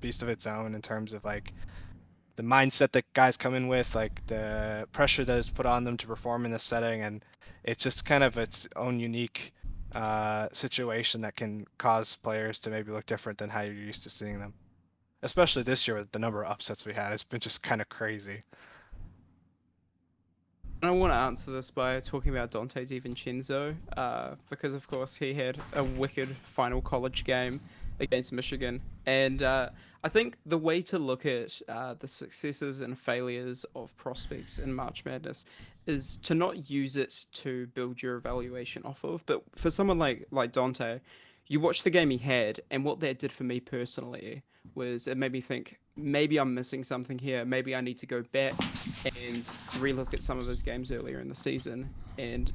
beast 0.00 0.22
of 0.22 0.28
its 0.28 0.46
own 0.46 0.74
in 0.74 0.80
terms 0.80 1.12
of 1.12 1.24
like 1.24 1.52
the 2.40 2.46
mindset 2.46 2.90
that 2.92 3.04
guys 3.12 3.36
come 3.36 3.54
in 3.54 3.68
with, 3.68 3.94
like 3.94 4.26
the 4.26 4.88
pressure 4.92 5.26
that 5.26 5.38
is 5.38 5.50
put 5.50 5.66
on 5.66 5.84
them 5.84 5.98
to 5.98 6.06
perform 6.06 6.46
in 6.46 6.50
this 6.50 6.62
setting, 6.62 7.02
and 7.02 7.22
it's 7.64 7.82
just 7.84 8.06
kind 8.06 8.24
of 8.24 8.38
its 8.38 8.66
own 8.76 8.98
unique 8.98 9.52
uh, 9.94 10.48
situation 10.54 11.20
that 11.20 11.36
can 11.36 11.66
cause 11.76 12.16
players 12.22 12.58
to 12.60 12.70
maybe 12.70 12.92
look 12.92 13.04
different 13.04 13.38
than 13.38 13.50
how 13.50 13.60
you're 13.60 13.74
used 13.74 14.04
to 14.04 14.08
seeing 14.08 14.40
them. 14.40 14.54
Especially 15.22 15.62
this 15.64 15.86
year 15.86 15.98
with 15.98 16.10
the 16.12 16.18
number 16.18 16.42
of 16.42 16.50
upsets 16.50 16.86
we 16.86 16.94
had, 16.94 17.12
it's 17.12 17.22
been 17.22 17.40
just 17.40 17.62
kind 17.62 17.82
of 17.82 17.90
crazy. 17.90 18.42
And 20.80 20.90
I 20.90 20.92
want 20.92 21.12
to 21.12 21.16
answer 21.16 21.50
this 21.50 21.70
by 21.70 22.00
talking 22.00 22.34
about 22.34 22.52
Donte 22.52 22.88
DiVincenzo, 22.88 23.76
uh, 23.98 24.36
because 24.48 24.72
of 24.72 24.88
course 24.88 25.16
he 25.16 25.34
had 25.34 25.58
a 25.74 25.84
wicked 25.84 26.34
final 26.44 26.80
college 26.80 27.24
game 27.24 27.60
against 28.00 28.32
Michigan, 28.32 28.80
and 29.06 29.42
uh, 29.42 29.70
I 30.02 30.08
think 30.08 30.38
the 30.46 30.58
way 30.58 30.82
to 30.82 30.98
look 30.98 31.26
at 31.26 31.60
uh, 31.68 31.94
the 31.98 32.08
successes 32.08 32.80
and 32.80 32.98
failures 32.98 33.66
of 33.74 33.96
prospects 33.96 34.58
in 34.58 34.72
March 34.72 35.04
Madness 35.04 35.44
is 35.86 36.16
to 36.18 36.34
not 36.34 36.70
use 36.70 36.96
it 36.96 37.26
to 37.32 37.66
build 37.68 38.02
your 38.02 38.16
evaluation 38.16 38.82
off 38.84 39.04
of. 39.04 39.24
But 39.26 39.42
for 39.54 39.70
someone 39.70 39.98
like 39.98 40.26
like 40.30 40.52
Donte, 40.52 41.00
you 41.46 41.60
watch 41.60 41.82
the 41.82 41.90
game 41.90 42.10
he 42.10 42.18
had, 42.18 42.60
and 42.70 42.84
what 42.84 43.00
that 43.00 43.18
did 43.18 43.32
for 43.32 43.44
me 43.44 43.60
personally 43.60 44.42
was 44.74 45.08
it 45.08 45.16
made 45.16 45.32
me 45.32 45.40
think 45.40 45.78
maybe 45.96 46.38
I'm 46.38 46.54
missing 46.54 46.82
something 46.82 47.18
here. 47.18 47.44
Maybe 47.44 47.74
I 47.74 47.80
need 47.80 47.98
to 47.98 48.06
go 48.06 48.22
back 48.22 48.54
and 49.04 49.42
relook 49.80 50.14
at 50.14 50.22
some 50.22 50.38
of 50.38 50.46
his 50.46 50.62
games 50.62 50.92
earlier 50.92 51.20
in 51.20 51.28
the 51.28 51.34
season 51.34 51.92
and 52.18 52.52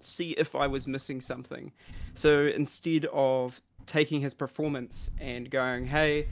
see 0.00 0.32
if 0.32 0.54
I 0.54 0.66
was 0.66 0.86
missing 0.86 1.20
something. 1.20 1.72
So 2.14 2.46
instead 2.46 3.06
of 3.06 3.60
taking 3.86 4.20
his 4.20 4.34
performance 4.34 5.10
and 5.20 5.50
going, 5.50 5.86
hey, 5.86 6.28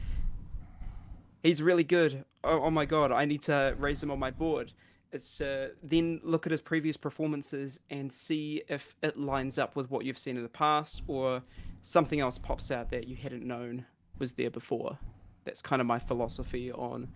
he's 1.43 1.63
really 1.63 1.85
good. 1.85 2.25
Oh, 2.43 2.65
oh 2.65 2.71
my 2.71 2.85
god, 2.85 3.13
I 3.13 3.25
need 3.25 3.43
to 3.43 3.75
raise 3.79 4.03
him 4.03 4.11
on 4.11 4.19
my 4.19 4.31
board. 4.31 4.73
It's 5.13 5.41
uh, 5.41 5.69
then 5.83 6.21
look 6.25 6.45
at 6.47 6.51
his 6.51 6.61
previous 6.61 6.97
performances 6.97 7.79
and 7.89 8.13
see 8.13 8.65
if 8.69 8.97
it 9.03 9.17
lines 9.17 9.59
up 9.59 9.77
with 9.77 9.89
what 9.89 10.05
you've 10.05 10.19
seen 10.19 10.37
in 10.37 10.43
the 10.43 10.49
past 10.49 11.03
or 11.07 11.43
something 11.83 12.19
else 12.19 12.37
pops 12.37 12.73
out 12.73 12.91
that 12.91 13.07
you 13.07 13.15
hadn't 13.15 13.47
known 13.47 13.87
was 14.19 14.33
there 14.35 14.51
before. 14.51 14.99
That's 15.45 15.63
kind 15.63 15.81
of 15.81 15.87
my 15.87 16.01
philosophy 16.01 16.73
on 16.73 17.13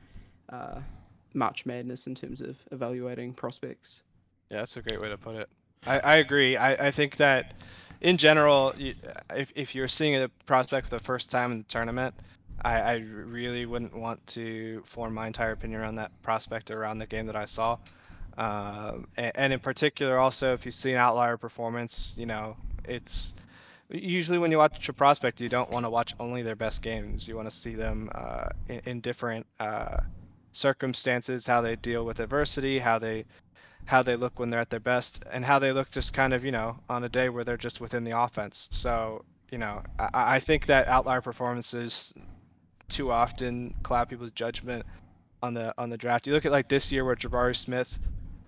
uh, 0.49 0.81
March 1.35 1.67
Madness 1.67 2.07
in 2.07 2.15
terms 2.15 2.41
of 2.41 2.59
evaluating 2.71 3.33
prospects. 3.33 4.03
Yeah, 4.51 4.59
that's 4.59 4.77
a 4.77 4.83
great 4.83 5.01
way 5.01 5.09
to 5.09 5.19
put 5.19 5.35
it. 5.35 5.49
I, 5.87 5.99
I 5.99 6.17
agree. 6.17 6.57
I, 6.57 6.89
I 6.89 6.91
think 6.91 7.17
that 7.17 7.55
in 8.01 8.17
general, 8.17 8.73
you, 8.77 8.95
if, 9.35 9.53
if 9.55 9.75
you're 9.75 9.89
seeing 9.89 10.17
a 10.17 10.29
prospect 10.47 10.89
for 10.89 10.97
the 10.97 11.03
first 11.03 11.31
time 11.31 11.53
in 11.53 11.59
the 11.59 11.65
tournament, 11.65 12.15
I, 12.63 12.81
I 12.81 12.95
really 12.97 13.67
wouldn't 13.67 13.97
want 13.97 14.25
to 14.29 14.83
form 14.85 15.15
my 15.15 15.27
entire 15.27 15.53
opinion 15.53 15.81
around 15.81 15.97
that 15.97 16.11
prospect 16.23 16.71
around 16.71 16.99
the 16.99 17.07
game 17.07 17.27
that 17.27 17.37
I 17.37 17.47
saw. 17.47 17.79
Um, 18.37 19.09
and, 19.17 19.33
and 19.35 19.53
in 19.53 19.61
particular, 19.61 20.19
also, 20.19 20.55
if 20.55 20.65
you 20.65 20.73
see 20.73 20.93
an 20.93 20.99
outlier 20.99 21.37
performance, 21.37 22.15
you 22.17 22.27
know, 22.27 22.57
it's 22.85 23.35
usually 23.91 24.39
when 24.39 24.51
you 24.51 24.59
watch 24.59 24.89
a 24.89 24.93
prospect, 24.93 25.41
you 25.41 25.49
don't 25.49 25.71
want 25.71 25.85
to 25.85 25.91
watch 25.91 26.15
only 26.21 26.43
their 26.43 26.57
best 26.57 26.83
games. 26.83 27.27
You 27.27 27.37
want 27.37 27.51
to 27.51 27.57
see 27.57 27.75
them 27.75 28.11
uh, 28.15 28.49
in, 28.69 28.81
in 28.85 29.01
different 29.01 29.47
uh, 29.59 29.99
circumstances, 30.53 31.47
how 31.47 31.61
they 31.61 31.77
deal 31.77 32.05
with 32.05 32.21
adversity, 32.21 32.79
how 32.79 32.99
they 32.99 33.25
how 33.89 34.03
they 34.03 34.17
look 34.17 34.39
when 34.39 34.51
they're 34.51 34.61
at 34.61 34.69
their 34.69 34.81
best, 34.81 35.25
and 35.33 35.43
how 35.43 35.59
they 35.59 35.73
look 35.73 35.91
just 35.91 36.13
kind 36.13 36.35
of 36.35 36.45
you 36.45 36.53
know 36.53 36.77
on 36.91 37.05
a 37.05 37.09
day 37.09 37.31
where 37.31 37.43
they're 37.43 37.57
just 37.57 37.81
within 37.81 38.05
the 38.05 38.19
offense. 38.21 38.69
So 38.71 39.25
you 39.51 39.57
know, 39.57 39.83
I, 39.99 40.37
I 40.37 40.41
think 40.41 40.67
that 40.67 40.89
outlier 40.89 41.23
performances 41.23 42.13
too 42.89 43.11
often 43.11 43.75
cloud 43.83 44.11
people's 44.11 44.33
judgment 44.33 44.85
on 45.43 45.55
the 45.55 45.73
on 45.79 45.89
the 45.89 45.97
draft. 45.97 46.27
You 46.27 46.35
look 46.35 46.45
at 46.45 46.53
like 46.53 46.69
this 46.69 46.93
year 46.93 47.03
where 47.03 47.17
Jabari 47.17 47.57
Smith 47.57 47.99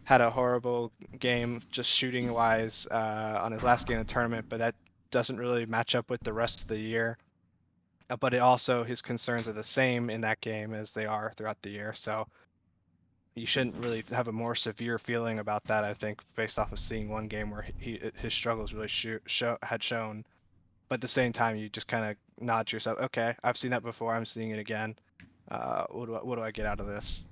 had 0.05 0.21
a 0.21 0.31
horrible 0.31 0.93
game 1.19 1.63
just 1.71 1.89
shooting 1.89 2.31
wise 2.35 2.87
uh, 2.91 3.39
on 3.43 3.53
his 3.53 3.63
last 3.63 3.87
game 3.87 3.99
of 3.99 4.07
the 4.07 4.13
tournament, 4.13 4.45
but 4.49 4.59
that 4.59 4.75
doesn't 5.11 5.39
really 5.39 5.65
match 5.65 5.95
up 5.95 6.11
with 6.11 6.21
the 6.21 6.35
rest 6.35 6.61
of 6.61 6.69
the 6.69 6.79
year. 6.79 7.17
But 8.21 8.35
it 8.35 8.39
also 8.39 8.85
his 8.85 9.01
concerns 9.01 9.49
are 9.49 9.55
the 9.55 9.65
same 9.65 10.11
in 10.11 10.21
that 10.21 10.43
game 10.43 10.75
as 10.75 10.93
they 10.93 11.07
are 11.07 11.33
throughout 11.35 11.63
the 11.63 11.71
year. 11.71 11.95
So 11.95 12.27
you 13.35 13.47
shouldn't 13.47 13.77
really 13.77 14.05
have 14.11 14.29
a 14.29 14.33
more 14.33 14.55
severe 14.55 14.99
feeling 14.99 15.39
about 15.39 15.65
that. 15.65 15.85
I 15.85 15.95
think 15.95 16.21
based 16.37 16.59
off 16.59 16.73
of 16.73 16.79
seeing 16.79 17.09
one 17.09 17.29
game 17.29 17.51
where 17.51 17.67
he 17.79 18.01
his 18.17 18.35
struggles 18.35 18.73
really 18.73 18.89
show, 18.89 19.19
show 19.27 19.57
had 19.63 19.83
shown. 19.83 20.25
But 20.89 20.97
at 20.97 21.01
the 21.03 21.09
same 21.09 21.33
time, 21.33 21.57
you 21.57 21.69
just 21.69 21.87
kind 21.87 22.11
of 22.11 22.45
nod 22.45 22.67
to 22.67 22.77
yourself. 22.77 22.99
Okay, 22.99 23.35
I've 23.45 23.57
seen 23.57 23.71
that 23.71 23.83
before. 23.83 24.13
I'm 24.13 24.27
seeing 24.27 24.51
it 24.51 24.59
again. 24.59 24.97
Uh, 25.51 25.85
what 25.91 26.07
do 26.07 26.15
I, 26.17 26.19
what 26.19 26.37
do 26.37 26.43
I 26.43 26.51
get 26.51 26.67
out 26.67 26.81
of 26.81 26.87
this? 26.87 27.25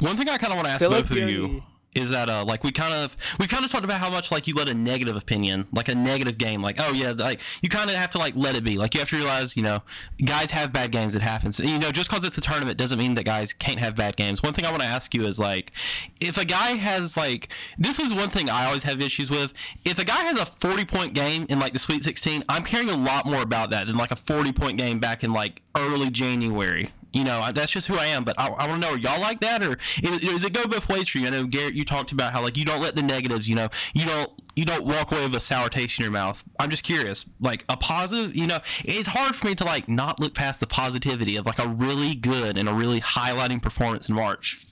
One 0.00 0.16
thing 0.16 0.28
I 0.28 0.36
kind 0.38 0.52
of 0.52 0.56
want 0.56 0.66
to 0.66 0.72
ask 0.72 0.80
feel 0.80 0.90
both 0.90 1.10
of 1.10 1.16
the 1.16 1.20
you 1.30 1.44
only- 1.44 1.64
is 1.94 2.10
that 2.10 2.28
uh 2.28 2.44
like 2.44 2.64
we 2.64 2.72
kind 2.72 2.94
of 2.94 3.16
we 3.38 3.46
kind 3.46 3.64
of 3.64 3.70
talked 3.70 3.84
about 3.84 4.00
how 4.00 4.10
much 4.10 4.30
like 4.30 4.46
you 4.46 4.54
let 4.54 4.68
a 4.68 4.74
negative 4.74 5.16
opinion 5.16 5.66
like 5.72 5.88
a 5.88 5.94
negative 5.94 6.38
game 6.38 6.62
like 6.62 6.76
oh 6.80 6.92
yeah 6.92 7.12
like 7.12 7.40
you 7.62 7.68
kind 7.68 7.90
of 7.90 7.96
have 7.96 8.10
to 8.10 8.18
like 8.18 8.34
let 8.36 8.54
it 8.56 8.64
be. 8.64 8.76
Like 8.76 8.94
you 8.94 9.00
have 9.00 9.10
to 9.10 9.16
realize 9.16 9.56
you 9.56 9.62
know 9.62 9.82
guys 10.24 10.50
have 10.50 10.72
bad 10.72 10.92
games 10.92 11.14
it 11.14 11.22
happens 11.22 11.58
you 11.60 11.78
know 11.78 11.92
just 11.92 12.08
because 12.08 12.24
it's 12.24 12.38
a 12.38 12.40
tournament 12.40 12.78
doesn't 12.78 12.98
mean 12.98 13.14
that 13.14 13.24
guys 13.24 13.52
can't 13.52 13.78
have 13.78 13.96
bad 13.96 14.16
games. 14.16 14.42
One 14.42 14.52
thing 14.52 14.64
i 14.64 14.70
want 14.70 14.82
to 14.82 14.88
ask 14.88 15.14
you 15.14 15.26
is 15.26 15.38
like 15.38 15.72
if 16.20 16.38
a 16.38 16.44
guy 16.44 16.72
has 16.72 17.16
like 17.16 17.48
this 17.78 17.98
was 17.98 18.12
one 18.12 18.30
thing 18.30 18.48
i 18.48 18.64
always 18.66 18.82
have 18.84 19.00
issues 19.00 19.30
with. 19.30 19.52
If 19.84 19.98
a 19.98 20.04
guy 20.04 20.22
has 20.24 20.38
a 20.38 20.46
40 20.46 20.84
point 20.84 21.14
game 21.14 21.46
in 21.48 21.58
like 21.58 21.72
the 21.72 21.78
sweet 21.78 22.04
16 22.04 22.44
i'm 22.48 22.64
caring 22.64 22.88
a 22.88 22.96
lot 22.96 23.26
more 23.26 23.42
about 23.42 23.70
that 23.70 23.86
than 23.86 23.96
like 23.96 24.10
a 24.10 24.16
40 24.16 24.52
point 24.52 24.78
game 24.78 24.98
back 24.98 25.24
in 25.24 25.32
like 25.32 25.62
early 25.76 26.10
january 26.10 26.90
you 27.12 27.24
know, 27.24 27.50
that's 27.52 27.70
just 27.70 27.86
who 27.86 27.96
I 27.96 28.06
am. 28.06 28.24
But 28.24 28.38
I, 28.38 28.48
I 28.48 28.68
want 28.68 28.82
to 28.82 28.88
know, 28.88 28.94
are 28.94 28.98
y'all 28.98 29.20
like 29.20 29.40
that, 29.40 29.62
or 29.62 29.78
is, 30.02 30.20
does 30.20 30.44
it 30.44 30.52
go 30.52 30.66
both 30.66 30.88
ways 30.88 31.08
for 31.08 31.18
you? 31.18 31.26
I 31.26 31.30
know 31.30 31.44
Garrett, 31.44 31.74
you 31.74 31.84
talked 31.84 32.12
about 32.12 32.32
how 32.32 32.42
like 32.42 32.56
you 32.56 32.64
don't 32.64 32.80
let 32.80 32.94
the 32.94 33.02
negatives, 33.02 33.48
you 33.48 33.54
know, 33.54 33.68
you 33.94 34.06
don't 34.06 34.30
you 34.54 34.64
don't 34.64 34.84
walk 34.84 35.12
away 35.12 35.22
with 35.22 35.34
a 35.34 35.40
sour 35.40 35.68
taste 35.68 35.98
in 35.98 36.02
your 36.04 36.12
mouth. 36.12 36.44
I'm 36.58 36.70
just 36.70 36.82
curious, 36.82 37.24
like 37.40 37.64
a 37.68 37.76
positive, 37.76 38.36
you 38.36 38.46
know, 38.46 38.60
it's 38.84 39.08
hard 39.08 39.34
for 39.34 39.46
me 39.46 39.54
to 39.54 39.64
like 39.64 39.88
not 39.88 40.20
look 40.20 40.34
past 40.34 40.60
the 40.60 40.66
positivity 40.66 41.36
of 41.36 41.46
like 41.46 41.58
a 41.58 41.68
really 41.68 42.14
good 42.14 42.58
and 42.58 42.68
a 42.68 42.72
really 42.74 43.00
highlighting 43.00 43.62
performance 43.62 44.08
in 44.08 44.14
March. 44.14 44.66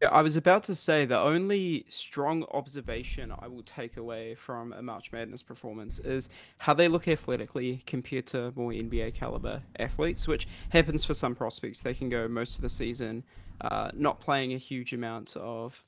Yeah, 0.00 0.08
I 0.08 0.22
was 0.22 0.34
about 0.34 0.62
to 0.64 0.74
say 0.74 1.04
the 1.04 1.18
only 1.18 1.84
strong 1.88 2.44
observation 2.52 3.34
I 3.38 3.48
will 3.48 3.62
take 3.62 3.98
away 3.98 4.34
from 4.34 4.72
a 4.72 4.80
March 4.80 5.12
Madness 5.12 5.42
performance 5.42 6.00
is 6.00 6.30
how 6.58 6.72
they 6.72 6.88
look 6.88 7.06
athletically 7.06 7.82
compared 7.86 8.26
to 8.28 8.50
more 8.56 8.70
NBA 8.70 9.12
caliber 9.12 9.62
athletes, 9.78 10.26
which 10.26 10.48
happens 10.70 11.04
for 11.04 11.12
some 11.12 11.34
prospects. 11.34 11.82
They 11.82 11.92
can 11.92 12.08
go 12.08 12.28
most 12.28 12.56
of 12.56 12.62
the 12.62 12.70
season 12.70 13.24
uh, 13.60 13.90
not 13.92 14.20
playing 14.20 14.54
a 14.54 14.58
huge 14.58 14.94
amount 14.94 15.36
of 15.36 15.84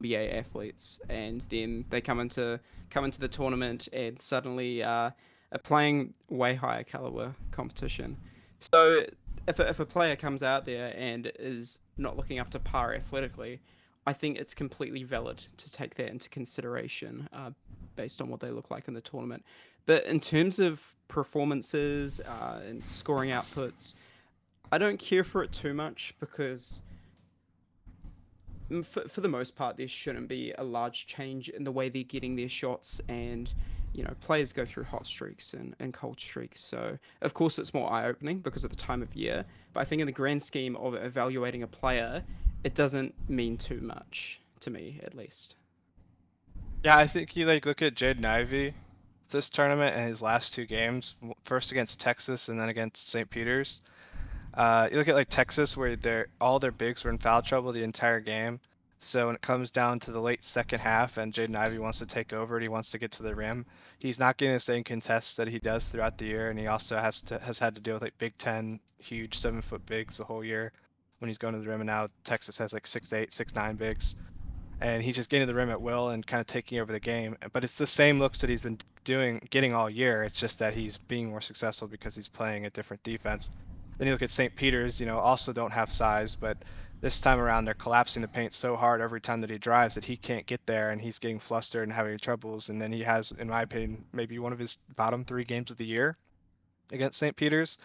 NBA 0.00 0.38
athletes, 0.38 1.00
and 1.08 1.40
then 1.50 1.84
they 1.90 2.00
come 2.00 2.20
into 2.20 2.60
come 2.90 3.04
into 3.04 3.18
the 3.18 3.28
tournament 3.28 3.88
and 3.92 4.22
suddenly 4.22 4.84
uh, 4.84 5.10
are 5.50 5.58
playing 5.64 6.14
way 6.28 6.54
higher 6.54 6.84
caliber 6.84 7.34
competition. 7.50 8.18
So 8.60 9.04
if 9.48 9.58
a, 9.58 9.68
if 9.68 9.80
a 9.80 9.86
player 9.86 10.14
comes 10.14 10.42
out 10.42 10.66
there 10.66 10.94
and 10.96 11.32
is 11.38 11.80
not 11.96 12.16
looking 12.16 12.38
up 12.38 12.50
to 12.50 12.58
par 12.58 12.94
athletically, 12.94 13.60
I 14.06 14.12
think 14.12 14.38
it's 14.38 14.54
completely 14.54 15.02
valid 15.02 15.42
to 15.56 15.72
take 15.72 15.94
that 15.96 16.08
into 16.08 16.28
consideration 16.28 17.28
uh, 17.32 17.50
based 17.96 18.20
on 18.20 18.28
what 18.28 18.40
they 18.40 18.50
look 18.50 18.70
like 18.70 18.88
in 18.88 18.94
the 18.94 19.00
tournament. 19.00 19.44
But 19.86 20.04
in 20.04 20.20
terms 20.20 20.58
of 20.58 20.94
performances 21.08 22.20
uh, 22.20 22.60
and 22.66 22.86
scoring 22.86 23.30
outputs, 23.30 23.94
I 24.70 24.76
don't 24.76 24.98
care 24.98 25.24
for 25.24 25.42
it 25.42 25.52
too 25.52 25.72
much 25.72 26.14
because 26.20 26.82
for, 28.84 29.08
for 29.08 29.22
the 29.22 29.28
most 29.28 29.56
part, 29.56 29.78
there 29.78 29.88
shouldn't 29.88 30.28
be 30.28 30.52
a 30.58 30.64
large 30.64 31.06
change 31.06 31.48
in 31.48 31.64
the 31.64 31.72
way 31.72 31.88
they're 31.88 32.02
getting 32.02 32.36
their 32.36 32.50
shots. 32.50 33.00
And, 33.08 33.52
you 33.98 34.04
know, 34.04 34.14
players 34.20 34.52
go 34.52 34.64
through 34.64 34.84
hot 34.84 35.08
streaks 35.08 35.52
and, 35.52 35.74
and 35.80 35.92
cold 35.92 36.20
streaks. 36.20 36.60
So, 36.60 36.98
of 37.20 37.34
course, 37.34 37.58
it's 37.58 37.74
more 37.74 37.92
eye 37.92 38.06
opening 38.06 38.38
because 38.38 38.62
of 38.62 38.70
the 38.70 38.76
time 38.76 39.02
of 39.02 39.12
year. 39.12 39.44
But 39.72 39.80
I 39.80 39.84
think 39.84 39.98
in 39.98 40.06
the 40.06 40.12
grand 40.12 40.40
scheme 40.40 40.76
of 40.76 40.94
evaluating 40.94 41.64
a 41.64 41.66
player, 41.66 42.22
it 42.62 42.76
doesn't 42.76 43.12
mean 43.28 43.56
too 43.56 43.80
much 43.80 44.40
to 44.60 44.70
me, 44.70 45.00
at 45.02 45.16
least. 45.16 45.56
Yeah, 46.84 46.96
I 46.96 47.08
think 47.08 47.34
you 47.34 47.44
like 47.44 47.66
look 47.66 47.82
at 47.82 47.96
Jaden 47.96 48.24
Ivey 48.24 48.74
this 49.30 49.50
tournament 49.50 49.96
and 49.96 50.08
his 50.08 50.22
last 50.22 50.54
two 50.54 50.64
games, 50.64 51.16
first 51.44 51.72
against 51.72 52.00
Texas 52.00 52.48
and 52.48 52.58
then 52.58 52.68
against 52.68 53.08
St. 53.08 53.28
Peter's. 53.28 53.82
Uh, 54.54 54.88
you 54.90 54.96
look 54.96 55.08
at 55.08 55.14
like 55.14 55.28
Texas, 55.28 55.76
where 55.76 56.28
all 56.40 56.60
their 56.60 56.72
bigs 56.72 57.02
were 57.02 57.10
in 57.10 57.18
foul 57.18 57.42
trouble 57.42 57.72
the 57.72 57.82
entire 57.82 58.20
game. 58.20 58.60
So 59.00 59.26
when 59.26 59.36
it 59.36 59.42
comes 59.42 59.70
down 59.70 60.00
to 60.00 60.10
the 60.10 60.20
late 60.20 60.42
second 60.42 60.80
half 60.80 61.18
and 61.18 61.32
Jaden 61.32 61.56
Ivey 61.56 61.78
wants 61.78 62.00
to 62.00 62.06
take 62.06 62.32
over 62.32 62.56
and 62.56 62.62
he 62.62 62.68
wants 62.68 62.90
to 62.90 62.98
get 62.98 63.12
to 63.12 63.22
the 63.22 63.34
rim, 63.34 63.64
he's 63.98 64.18
not 64.18 64.36
getting 64.36 64.54
the 64.54 64.60
same 64.60 64.82
contests 64.82 65.36
that 65.36 65.48
he 65.48 65.58
does 65.58 65.86
throughout 65.86 66.18
the 66.18 66.26
year, 66.26 66.50
and 66.50 66.58
he 66.58 66.66
also 66.66 66.96
has 66.96 67.20
to 67.22 67.38
has 67.38 67.58
had 67.58 67.74
to 67.76 67.80
deal 67.80 67.94
with 67.94 68.02
like 68.02 68.18
Big 68.18 68.36
Ten 68.38 68.80
huge 68.98 69.38
seven 69.38 69.62
foot 69.62 69.86
bigs 69.86 70.16
the 70.16 70.24
whole 70.24 70.44
year 70.44 70.72
when 71.20 71.28
he's 71.28 71.38
going 71.38 71.54
to 71.54 71.60
the 71.60 71.68
rim, 71.68 71.80
and 71.80 71.86
now 71.86 72.08
Texas 72.24 72.58
has 72.58 72.72
like 72.72 72.86
six 72.86 73.12
eight, 73.12 73.32
six 73.32 73.54
nine 73.54 73.76
bigs, 73.76 74.22
and 74.80 75.02
he's 75.02 75.16
just 75.16 75.30
getting 75.30 75.46
to 75.46 75.52
the 75.52 75.58
rim 75.58 75.70
at 75.70 75.80
will 75.80 76.10
and 76.10 76.26
kind 76.26 76.40
of 76.40 76.46
taking 76.46 76.80
over 76.80 76.92
the 76.92 77.00
game. 77.00 77.36
But 77.52 77.64
it's 77.64 77.78
the 77.78 77.86
same 77.86 78.18
looks 78.18 78.40
that 78.40 78.50
he's 78.50 78.60
been 78.60 78.78
doing, 79.04 79.46
getting 79.50 79.74
all 79.74 79.88
year. 79.88 80.24
It's 80.24 80.38
just 80.38 80.58
that 80.58 80.74
he's 80.74 80.96
being 80.96 81.30
more 81.30 81.40
successful 81.40 81.88
because 81.88 82.14
he's 82.16 82.28
playing 82.28 82.66
a 82.66 82.70
different 82.70 83.02
defense. 83.04 83.50
Then 83.98 84.06
you 84.06 84.14
look 84.14 84.22
at 84.22 84.30
St. 84.30 84.54
Peter's, 84.54 85.00
you 85.00 85.06
know, 85.06 85.18
also 85.18 85.52
don't 85.52 85.72
have 85.72 85.92
size, 85.92 86.36
but 86.36 86.56
this 87.00 87.20
time 87.20 87.40
around 87.40 87.64
they're 87.64 87.74
collapsing 87.74 88.22
the 88.22 88.28
paint 88.28 88.52
so 88.52 88.76
hard 88.76 89.00
every 89.00 89.20
time 89.20 89.40
that 89.40 89.50
he 89.50 89.58
drives 89.58 89.94
that 89.94 90.04
he 90.04 90.16
can't 90.16 90.46
get 90.46 90.64
there 90.66 90.90
and 90.90 91.00
he's 91.00 91.18
getting 91.18 91.38
flustered 91.38 91.84
and 91.84 91.92
having 91.92 92.18
troubles. 92.18 92.68
And 92.68 92.80
then 92.80 92.92
he 92.92 93.02
has, 93.02 93.32
in 93.38 93.48
my 93.48 93.62
opinion, 93.62 94.04
maybe 94.12 94.38
one 94.38 94.52
of 94.52 94.58
his 94.58 94.78
bottom 94.96 95.24
three 95.24 95.44
games 95.44 95.70
of 95.70 95.76
the 95.76 95.86
year 95.86 96.16
against 96.90 97.18
St. 97.18 97.36
Peter's. 97.36 97.78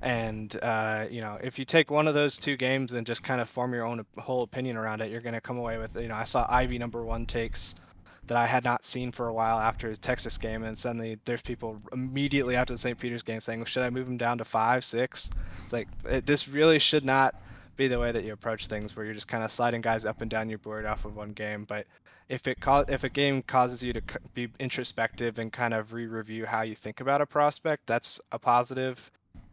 And 0.00 0.56
uh, 0.62 1.06
you 1.10 1.20
know, 1.20 1.38
if 1.42 1.58
you 1.58 1.64
take 1.64 1.90
one 1.90 2.08
of 2.08 2.14
those 2.14 2.36
two 2.36 2.56
games 2.56 2.92
and 2.92 3.06
just 3.06 3.22
kind 3.22 3.40
of 3.40 3.48
form 3.48 3.74
your 3.74 3.84
own 3.84 4.04
whole 4.16 4.42
opinion 4.42 4.76
around 4.76 5.00
it, 5.00 5.10
you're 5.10 5.20
going 5.20 5.34
to 5.34 5.40
come 5.40 5.58
away 5.58 5.78
with, 5.78 5.96
you 5.96 6.08
know, 6.08 6.14
I 6.14 6.24
saw 6.24 6.46
Ivey 6.48 6.78
number 6.78 7.04
one 7.04 7.26
takes 7.26 7.80
that 8.28 8.36
I 8.36 8.46
had 8.46 8.62
not 8.62 8.84
seen 8.84 9.10
for 9.10 9.26
a 9.26 9.32
while 9.32 9.58
after 9.58 9.88
his 9.88 9.98
Texas 9.98 10.36
game, 10.36 10.62
and 10.62 10.78
suddenly 10.78 11.18
there's 11.24 11.40
people 11.40 11.80
immediately 11.92 12.56
after 12.56 12.74
the 12.74 12.78
St. 12.78 12.98
Peter's 12.98 13.22
game 13.22 13.40
saying, 13.40 13.64
"Should 13.64 13.82
I 13.82 13.90
move 13.90 14.06
him 14.06 14.18
down 14.18 14.38
to 14.38 14.44
five, 14.44 14.84
six? 14.84 15.30
like 15.72 15.88
it, 16.04 16.26
this 16.26 16.46
really 16.46 16.78
should 16.78 17.04
not 17.04 17.34
be 17.78 17.88
the 17.88 17.98
way 17.98 18.12
that 18.12 18.24
you 18.24 18.34
approach 18.34 18.66
things, 18.66 18.94
where 18.94 19.06
you're 19.06 19.14
just 19.14 19.28
kind 19.28 19.42
of 19.42 19.50
sliding 19.50 19.80
guys 19.80 20.04
up 20.04 20.20
and 20.20 20.30
down 20.30 20.50
your 20.50 20.58
board 20.58 20.84
off 20.84 21.06
of 21.06 21.16
one 21.16 21.30
game. 21.30 21.64
But 21.64 21.86
if 22.28 22.46
it 22.46 22.60
co- 22.60 22.84
if 22.88 23.04
a 23.04 23.08
game 23.08 23.40
causes 23.40 23.82
you 23.82 23.94
to 23.94 24.02
be 24.34 24.48
introspective 24.58 25.38
and 25.38 25.50
kind 25.50 25.72
of 25.72 25.94
re-review 25.94 26.44
how 26.44 26.62
you 26.62 26.74
think 26.74 27.00
about 27.00 27.22
a 27.22 27.26
prospect, 27.26 27.86
that's 27.86 28.20
a 28.32 28.38
positive, 28.38 28.98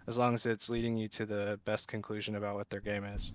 as 0.07 0.17
long 0.17 0.33
as 0.33 0.45
it's 0.45 0.69
leading 0.69 0.97
you 0.97 1.07
to 1.09 1.25
the 1.25 1.57
best 1.63 1.87
conclusion 1.87 2.35
about 2.35 2.55
what 2.55 2.69
their 2.69 2.81
game 2.81 3.05
is. 3.05 3.31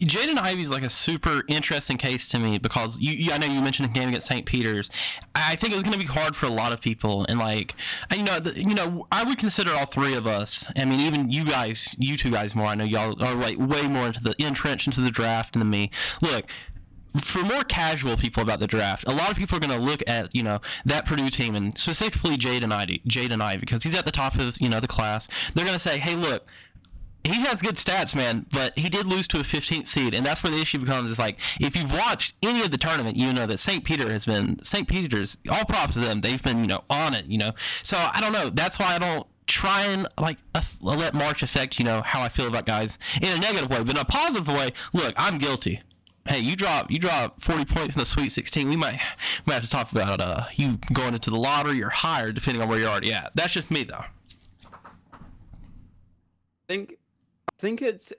Jaden 0.00 0.38
Ivey's 0.38 0.70
like 0.70 0.82
a 0.82 0.88
super 0.88 1.42
interesting 1.48 1.96
case 1.96 2.28
to 2.28 2.38
me 2.38 2.58
because 2.58 2.98
you, 2.98 3.12
you 3.12 3.32
I 3.32 3.38
know 3.38 3.46
you 3.46 3.60
mentioned 3.60 3.88
the 3.88 3.98
game 3.98 4.08
against 4.08 4.28
St. 4.28 4.44
Peter's. 4.44 4.90
I 5.34 5.56
think 5.56 5.72
it 5.72 5.76
was 5.76 5.82
going 5.82 5.98
to 5.98 5.98
be 5.98 6.06
hard 6.06 6.36
for 6.36 6.46
a 6.46 6.50
lot 6.50 6.72
of 6.72 6.80
people, 6.80 7.24
and 7.28 7.38
like 7.38 7.74
you 8.14 8.22
know, 8.22 8.40
the, 8.40 8.60
you 8.60 8.74
know, 8.74 9.06
I 9.10 9.24
would 9.24 9.38
consider 9.38 9.74
all 9.74 9.86
three 9.86 10.14
of 10.14 10.26
us. 10.26 10.66
I 10.76 10.84
mean, 10.84 11.00
even 11.00 11.30
you 11.30 11.44
guys, 11.44 11.94
you 11.98 12.16
two 12.16 12.30
guys 12.30 12.54
more. 12.54 12.66
I 12.66 12.74
know 12.74 12.84
y'all 12.84 13.22
are 13.22 13.34
like 13.34 13.58
way 13.58 13.88
more 13.88 14.08
into 14.08 14.22
the 14.22 14.34
entrenched 14.38 14.86
into 14.86 15.00
the 15.00 15.10
draft 15.10 15.54
than 15.54 15.68
me. 15.68 15.90
Look, 16.20 16.50
for 17.20 17.42
more 17.42 17.62
casual 17.62 18.16
people 18.16 18.42
about 18.42 18.60
the 18.60 18.66
draft, 18.66 19.06
a 19.06 19.12
lot 19.12 19.30
of 19.30 19.36
people 19.36 19.56
are 19.56 19.60
going 19.60 19.78
to 19.78 19.84
look 19.84 20.02
at 20.06 20.34
you 20.34 20.42
know 20.42 20.60
that 20.84 21.06
Purdue 21.06 21.30
team 21.30 21.54
and 21.54 21.76
specifically 21.78 22.36
Jaden 22.36 22.72
Ivey, 22.72 23.02
Jaden 23.06 23.40
Ivey, 23.40 23.60
because 23.60 23.82
he's 23.82 23.94
at 23.94 24.04
the 24.04 24.12
top 24.12 24.38
of 24.38 24.60
you 24.60 24.68
know 24.68 24.80
the 24.80 24.88
class. 24.88 25.28
They're 25.54 25.64
going 25.64 25.76
to 25.76 25.82
say, 25.82 25.98
hey, 25.98 26.16
look, 26.16 26.46
he 27.26 27.40
has 27.42 27.60
good 27.60 27.76
stats, 27.76 28.14
man, 28.14 28.46
but 28.52 28.78
he 28.78 28.88
did 28.88 29.06
lose 29.06 29.26
to 29.28 29.38
a 29.38 29.42
15th 29.42 29.88
seed, 29.88 30.14
and 30.14 30.24
that's 30.24 30.42
where 30.42 30.50
the 30.50 30.60
issue 30.60 30.78
becomes. 30.78 31.10
Is 31.10 31.18
like 31.18 31.38
if 31.60 31.76
you've 31.76 31.92
watched 31.92 32.34
any 32.42 32.62
of 32.62 32.70
the 32.70 32.78
tournament, 32.78 33.16
you 33.16 33.32
know 33.32 33.46
that 33.46 33.58
St. 33.58 33.84
Peter 33.84 34.10
has 34.10 34.26
been 34.26 34.62
St. 34.62 34.88
Peter's. 34.88 35.36
All 35.50 35.64
props 35.64 35.94
to 35.94 36.00
them; 36.00 36.20
they've 36.20 36.42
been 36.42 36.60
you 36.60 36.66
know 36.66 36.84
on 36.88 37.14
it. 37.14 37.26
You 37.26 37.38
know, 37.38 37.52
so 37.82 37.96
I 37.96 38.20
don't 38.20 38.32
know. 38.32 38.50
That's 38.50 38.78
why 38.78 38.94
I 38.94 38.98
don't 38.98 39.26
try 39.46 39.84
and 39.84 40.08
like 40.20 40.38
uh, 40.54 40.62
let 40.80 41.14
March 41.14 41.42
affect 41.42 41.78
you 41.78 41.84
know 41.84 42.02
how 42.02 42.20
I 42.20 42.28
feel 42.28 42.48
about 42.48 42.66
guys 42.66 42.98
in 43.20 43.36
a 43.36 43.38
negative 43.40 43.70
way, 43.70 43.82
but 43.82 43.96
in 43.96 43.98
a 43.98 44.04
positive 44.04 44.48
way. 44.48 44.72
Look, 44.92 45.14
I'm 45.16 45.38
guilty. 45.38 45.82
Hey, 46.26 46.40
you 46.40 46.56
drop 46.56 46.90
you 46.90 46.98
drop 46.98 47.40
40 47.40 47.64
points 47.66 47.94
in 47.94 48.00
the 48.00 48.06
Sweet 48.06 48.30
16. 48.30 48.68
We 48.68 48.76
might 48.76 49.00
might 49.46 49.54
have 49.54 49.62
to 49.62 49.70
talk 49.70 49.92
about 49.92 50.20
uh, 50.20 50.44
you 50.54 50.78
going 50.92 51.14
into 51.14 51.30
the 51.30 51.38
lottery 51.38 51.82
or 51.82 51.88
higher, 51.88 52.32
depending 52.32 52.62
on 52.62 52.68
where 52.68 52.78
you're 52.78 52.88
already 52.88 53.12
at. 53.12 53.32
That's 53.34 53.54
just 53.54 53.70
me, 53.70 53.84
though. 53.84 54.04
I 55.14 56.68
think 56.68 56.96
I 57.56 57.60
think 57.60 57.82
it's 57.82 58.12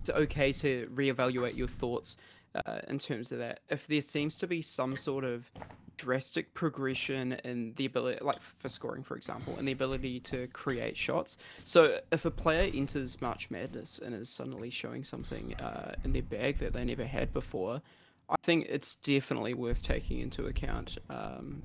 it's 0.00 0.10
okay 0.10 0.52
to 0.52 0.88
reevaluate 0.94 1.56
your 1.56 1.68
thoughts 1.68 2.16
uh, 2.54 2.80
in 2.88 2.98
terms 2.98 3.32
of 3.32 3.38
that. 3.38 3.60
If 3.68 3.86
there 3.86 4.00
seems 4.00 4.36
to 4.36 4.46
be 4.46 4.62
some 4.62 4.96
sort 4.96 5.24
of 5.24 5.50
drastic 5.96 6.54
progression 6.54 7.32
in 7.44 7.74
the 7.76 7.86
ability, 7.86 8.18
like 8.22 8.40
for 8.40 8.68
scoring, 8.68 9.02
for 9.02 9.16
example, 9.16 9.56
and 9.58 9.66
the 9.66 9.72
ability 9.72 10.20
to 10.20 10.46
create 10.48 10.96
shots. 10.96 11.38
So 11.64 12.00
if 12.10 12.24
a 12.24 12.30
player 12.30 12.70
enters 12.74 13.20
March 13.20 13.50
Madness 13.50 13.98
and 13.98 14.14
is 14.14 14.28
suddenly 14.28 14.70
showing 14.70 15.04
something 15.04 15.54
uh, 15.54 15.94
in 16.04 16.12
their 16.12 16.22
bag 16.22 16.58
that 16.58 16.72
they 16.72 16.84
never 16.84 17.04
had 17.04 17.32
before, 17.32 17.82
I 18.28 18.36
think 18.42 18.66
it's 18.68 18.94
definitely 18.96 19.54
worth 19.54 19.82
taking 19.82 20.20
into 20.20 20.46
account 20.46 20.98
um, 21.10 21.62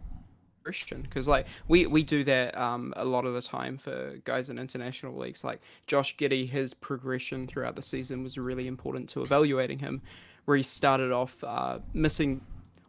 Christian 0.64 1.02
because 1.02 1.28
like 1.28 1.48
we 1.68 1.86
we 1.86 2.04
do 2.04 2.24
that 2.24 2.58
um 2.58 2.94
a 2.98 3.06
lot 3.06 3.26
of 3.26 3.34
the 3.34 3.42
time 3.42 3.78
for 3.78 4.18
guys 4.24 4.50
in 4.50 4.60
international 4.60 5.18
leagues. 5.18 5.44
Like 5.44 5.62
Josh 5.88 6.16
Giddey 6.18 6.48
his 6.50 6.74
progression 6.74 7.48
throughout 7.48 7.76
the 7.76 7.82
season 7.82 8.24
was 8.24 8.38
really 8.38 8.68
important 8.68 9.10
to 9.10 9.22
evaluating 9.22 9.80
him 9.80 10.02
where 10.46 10.58
he 10.58 10.64
started 10.64 11.12
off 11.12 11.44
uh, 11.44 11.80
missing 11.94 12.42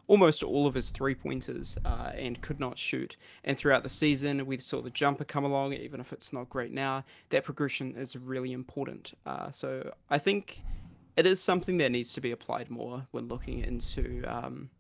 almost 0.06 0.42
all 0.42 0.66
of 0.66 0.74
his 0.74 0.90
three 0.90 1.14
pointers 1.14 1.78
uh, 1.84 2.10
and 2.16 2.40
could 2.40 2.58
not 2.58 2.76
shoot. 2.76 3.16
And 3.44 3.56
throughout 3.56 3.82
the 3.84 3.88
season 3.88 4.44
we 4.46 4.58
saw 4.58 4.82
the 4.82 4.90
jumper 4.90 5.24
come 5.24 5.44
along 5.44 5.74
even 5.74 6.00
if 6.00 6.12
it's 6.12 6.32
not 6.32 6.48
great 6.48 6.72
now. 6.72 7.04
That 7.28 7.44
progression 7.44 7.94
is 7.96 8.16
really 8.16 8.52
important. 8.52 9.12
Uh, 9.24 9.50
so 9.50 9.92
I 10.08 10.18
think 10.18 10.62
it 11.16 11.26
is 11.26 11.42
something 11.42 11.76
that 11.78 11.92
needs 11.92 12.12
to 12.14 12.20
be 12.20 12.30
applied 12.30 12.70
more 12.70 13.06
when 13.10 13.28
looking 13.28 13.60
into 13.60 14.24
um, 14.26 14.70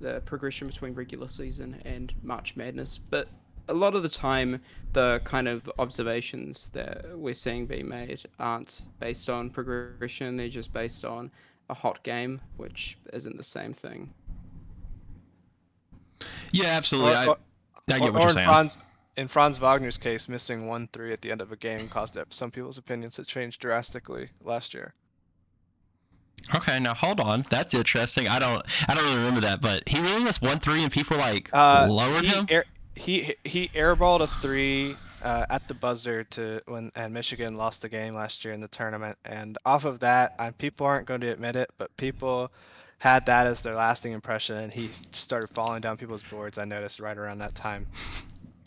the 0.00 0.20
progression 0.24 0.66
between 0.66 0.94
regular 0.94 1.28
season 1.28 1.80
and 1.84 2.12
March 2.22 2.56
Madness, 2.56 2.98
but 2.98 3.28
a 3.68 3.74
lot 3.74 3.94
of 3.94 4.02
the 4.02 4.08
time, 4.08 4.60
the 4.92 5.20
kind 5.24 5.46
of 5.48 5.70
observations 5.78 6.68
that 6.68 7.16
we're 7.16 7.34
seeing 7.34 7.66
being 7.66 7.88
made 7.88 8.22
aren't 8.38 8.82
based 8.98 9.30
on 9.30 9.50
progression, 9.50 10.36
they're 10.36 10.48
just 10.48 10.72
based 10.72 11.04
on 11.04 11.30
a 11.68 11.74
hot 11.74 12.02
game, 12.02 12.40
which 12.56 12.98
isn't 13.12 13.36
the 13.36 13.42
same 13.42 13.72
thing. 13.72 14.12
Yeah, 16.52 16.66
absolutely. 16.66 17.12
Or, 17.12 17.36
I, 17.88 17.94
I 17.94 17.98
get 17.98 18.08
or, 18.08 18.12
what 18.12 18.22
you're 18.22 18.30
saying. 18.30 18.48
Franz, 18.48 18.78
in 19.16 19.28
Franz 19.28 19.58
Wagner's 19.58 19.98
case, 19.98 20.28
missing 20.28 20.66
1 20.66 20.88
3 20.92 21.12
at 21.12 21.22
the 21.22 21.30
end 21.30 21.40
of 21.40 21.52
a 21.52 21.56
game 21.56 21.88
caused 21.88 22.18
some 22.30 22.50
people's 22.50 22.78
opinions 22.78 23.14
to 23.14 23.24
change 23.24 23.58
drastically 23.58 24.30
last 24.42 24.74
year. 24.74 24.94
Okay, 26.54 26.78
now 26.78 26.94
hold 26.94 27.20
on. 27.20 27.44
That's 27.50 27.74
interesting. 27.74 28.28
I 28.28 28.38
don't 28.38 28.64
I 28.88 28.94
don't 28.94 29.04
really 29.04 29.16
remember 29.16 29.40
that, 29.42 29.60
but 29.60 29.88
he 29.88 30.00
really 30.00 30.24
missed 30.24 30.42
one 30.42 30.58
three 30.58 30.82
and 30.82 30.92
people 30.92 31.16
like 31.16 31.50
uh, 31.52 31.86
lowered 31.90 32.24
he 32.24 32.30
him. 32.30 32.46
Air, 32.48 32.64
he 32.94 33.34
he 33.44 33.68
airballed 33.68 34.20
a 34.20 34.26
three 34.26 34.96
uh, 35.22 35.46
at 35.50 35.66
the 35.68 35.74
buzzer 35.74 36.24
to 36.24 36.60
when 36.66 36.90
and 36.94 37.12
Michigan 37.12 37.56
lost 37.56 37.82
the 37.82 37.88
game 37.88 38.14
last 38.14 38.44
year 38.44 38.54
in 38.54 38.60
the 38.60 38.68
tournament. 38.68 39.18
And 39.24 39.58
off 39.64 39.84
of 39.84 40.00
that, 40.00 40.34
uh, 40.38 40.50
people 40.58 40.86
aren't 40.86 41.06
going 41.06 41.20
to 41.22 41.28
admit 41.28 41.56
it, 41.56 41.70
but 41.78 41.96
people 41.96 42.50
had 42.98 43.24
that 43.26 43.46
as 43.46 43.62
their 43.62 43.74
lasting 43.74 44.12
impression, 44.12 44.56
and 44.56 44.72
he 44.72 44.90
started 45.12 45.48
falling 45.54 45.80
down 45.80 45.96
people's 45.96 46.22
boards. 46.22 46.58
I 46.58 46.64
noticed 46.64 47.00
right 47.00 47.16
around 47.16 47.38
that 47.38 47.54
time. 47.54 47.86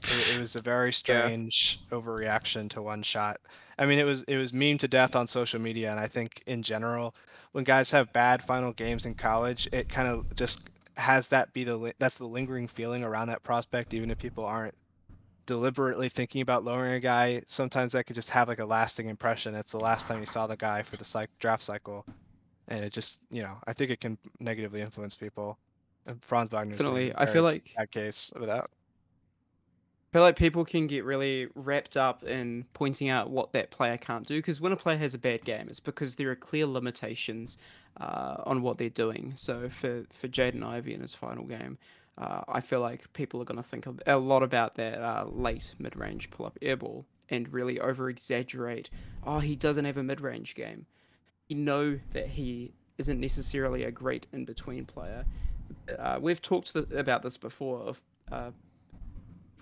It, 0.06 0.36
it 0.36 0.40
was 0.40 0.56
a 0.56 0.62
very 0.62 0.94
strange 0.94 1.80
yeah. 1.90 1.98
overreaction 1.98 2.70
to 2.72 2.82
one 2.82 3.04
shot. 3.04 3.40
I 3.78 3.86
mean, 3.86 4.00
it 4.00 4.04
was 4.04 4.24
it 4.24 4.38
was 4.38 4.54
meme 4.54 4.78
to 4.80 4.88
death 4.88 5.16
on 5.16 5.28
social 5.28 5.60
media, 5.60 5.92
and 5.92 6.00
I 6.00 6.08
think 6.08 6.44
in 6.46 6.64
general 6.64 7.16
when 7.54 7.64
guys 7.64 7.92
have 7.92 8.12
bad 8.14 8.44
final 8.44 8.74
games 8.74 9.06
in 9.06 9.14
college, 9.14 9.70
it 9.72 9.88
kind 9.88 10.08
of 10.08 10.36
just 10.36 10.62
has 10.96 11.28
that 11.28 11.54
be 11.54 11.64
the 11.64 11.94
that's 12.00 12.16
the 12.16 12.28
lingering 12.28 12.68
feeling 12.68 13.04
around 13.04 13.30
that 13.30 13.44
prospect, 13.44 13.94
even 13.94 14.12
if 14.12 14.18
people 14.18 14.44
aren't 14.44 14.76
deliberately 15.46 16.10
thinking 16.10 16.42
about 16.42 16.64
lowering 16.64 16.94
a 16.94 17.00
guy. 17.00 17.42
Sometimes 17.48 17.94
that 17.94 18.06
could 18.06 18.16
just 18.16 18.30
have 18.30 18.48
like 18.48 18.60
a 18.60 18.66
lasting 18.66 19.08
impression. 19.08 19.56
It's 19.56 19.72
the 19.72 19.80
last 19.80 20.08
time 20.08 20.20
you 20.20 20.26
saw 20.26 20.48
the 20.48 20.58
guy 20.58 20.84
for 20.84 20.98
the 20.98 21.04
cyc- 21.04 21.28
draft 21.40 21.64
cycle, 21.64 22.06
and 22.68 22.84
it 22.84 22.92
just 22.92 23.20
you 23.32 23.44
know 23.44 23.58
I 23.66 23.74
think 23.74 23.92
it 23.92 24.02
can 24.02 24.18
negatively 24.40 24.82
influence 24.82 25.16
people. 25.16 25.58
And 26.06 26.22
Franz 26.24 26.52
Wagner. 26.52 26.76
Definitely. 26.76 27.14
I 27.16 27.26
feel 27.26 27.44
like 27.44 27.72
that 27.78 27.92
case 27.92 28.32
of 28.36 28.46
that. 28.48 28.66
I 28.66 28.83
feel 30.14 30.22
like 30.22 30.36
people 30.36 30.64
can 30.64 30.86
get 30.86 31.04
really 31.04 31.48
wrapped 31.56 31.98
up 31.98 32.24
in 32.24 32.66
pointing 32.74 33.10
out 33.10 33.32
what 33.32 33.52
that 33.54 33.72
player 33.72 33.98
can't 33.98 34.28
do 34.28 34.38
because 34.38 34.62
when 34.62 34.72
a 34.72 34.76
player 34.76 34.98
has 34.98 35.16
a 35.16 35.18
bad 35.18 35.44
game, 35.44 35.68
it's 35.68 35.80
because 35.80 36.18
there 36.18 36.30
are 36.30 36.36
clear 36.36 36.68
limitations 36.68 37.58
uh, 38.00 38.36
on 38.46 38.62
what 38.62 38.78
they're 38.78 38.90
doing. 38.90 39.34
So 39.36 39.70
for 39.70 40.04
for 40.14 40.28
Jaden 40.28 40.64
Ivey 40.64 40.94
in 40.94 41.02
his 41.02 41.16
final 41.16 41.46
game, 41.46 41.80
uh, 42.16 42.42
I 42.48 42.62
feel 42.62 42.80
like 42.80 43.12
people 43.14 43.42
are 43.42 43.46
going 43.46 43.62
to 43.62 43.68
think 43.68 43.88
a 44.06 44.18
lot 44.18 44.44
about 44.44 44.76
that 44.76 45.02
uh, 45.02 45.26
late 45.28 45.74
mid 45.80 45.96
range 45.96 46.30
pull 46.30 46.46
up 46.46 46.60
airball 46.62 47.06
and 47.28 47.52
really 47.52 47.80
over 47.80 48.08
exaggerate. 48.08 48.92
Oh, 49.26 49.40
he 49.40 49.56
doesn't 49.56 49.86
have 49.86 49.98
a 49.98 50.04
mid 50.04 50.22
range 50.22 50.54
game. 50.54 50.86
You 51.48 51.56
know 51.56 52.00
that 52.12 52.28
he 52.28 52.74
isn't 53.00 53.20
necessarily 53.20 53.84
a 53.84 53.90
great 53.90 54.28
in 54.32 54.46
between 54.46 54.86
player. 54.86 55.26
Uh, 55.98 56.20
we've 56.22 56.42
talked 56.42 56.76
about 56.76 57.24
this 57.24 57.38
before 57.38 57.80
of 57.80 58.02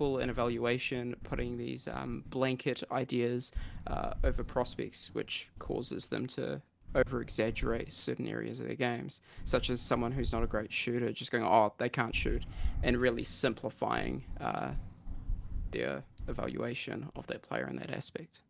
uh, 0.02 0.18
an 0.18 0.30
evaluation, 0.30 1.16
putting 1.24 1.58
these 1.58 1.88
um, 1.88 2.24
blanket 2.28 2.84
ideas 2.92 3.52
uh, 3.88 4.14
over 4.24 4.44
prospects, 4.44 5.14
which 5.14 5.50
causes 5.60 6.08
them 6.08 6.28
to 6.28 6.62
over 6.94 7.22
exaggerate 7.22 7.94
certain 7.94 8.28
areas 8.28 8.60
of 8.60 8.68
their 8.68 8.76
games, 8.76 9.22
such 9.46 9.70
as 9.70 9.80
someone 9.80 10.12
who's 10.12 10.34
not 10.34 10.44
a 10.44 10.48
great 10.48 10.74
shooter 10.74 11.12
just 11.12 11.32
going, 11.32 11.44
oh, 11.44 11.74
they 11.78 11.90
can't 11.90 12.16
shoot, 12.16 12.44
and 12.84 12.98
really 12.98 13.24
simplifying 13.24 14.24
uh, 14.42 14.72
their 15.72 16.04
evaluation 16.28 17.10
of 17.16 17.28
their 17.28 17.40
player 17.40 17.68
in 17.68 17.78
that 17.78 17.92
aspect. 17.92 18.42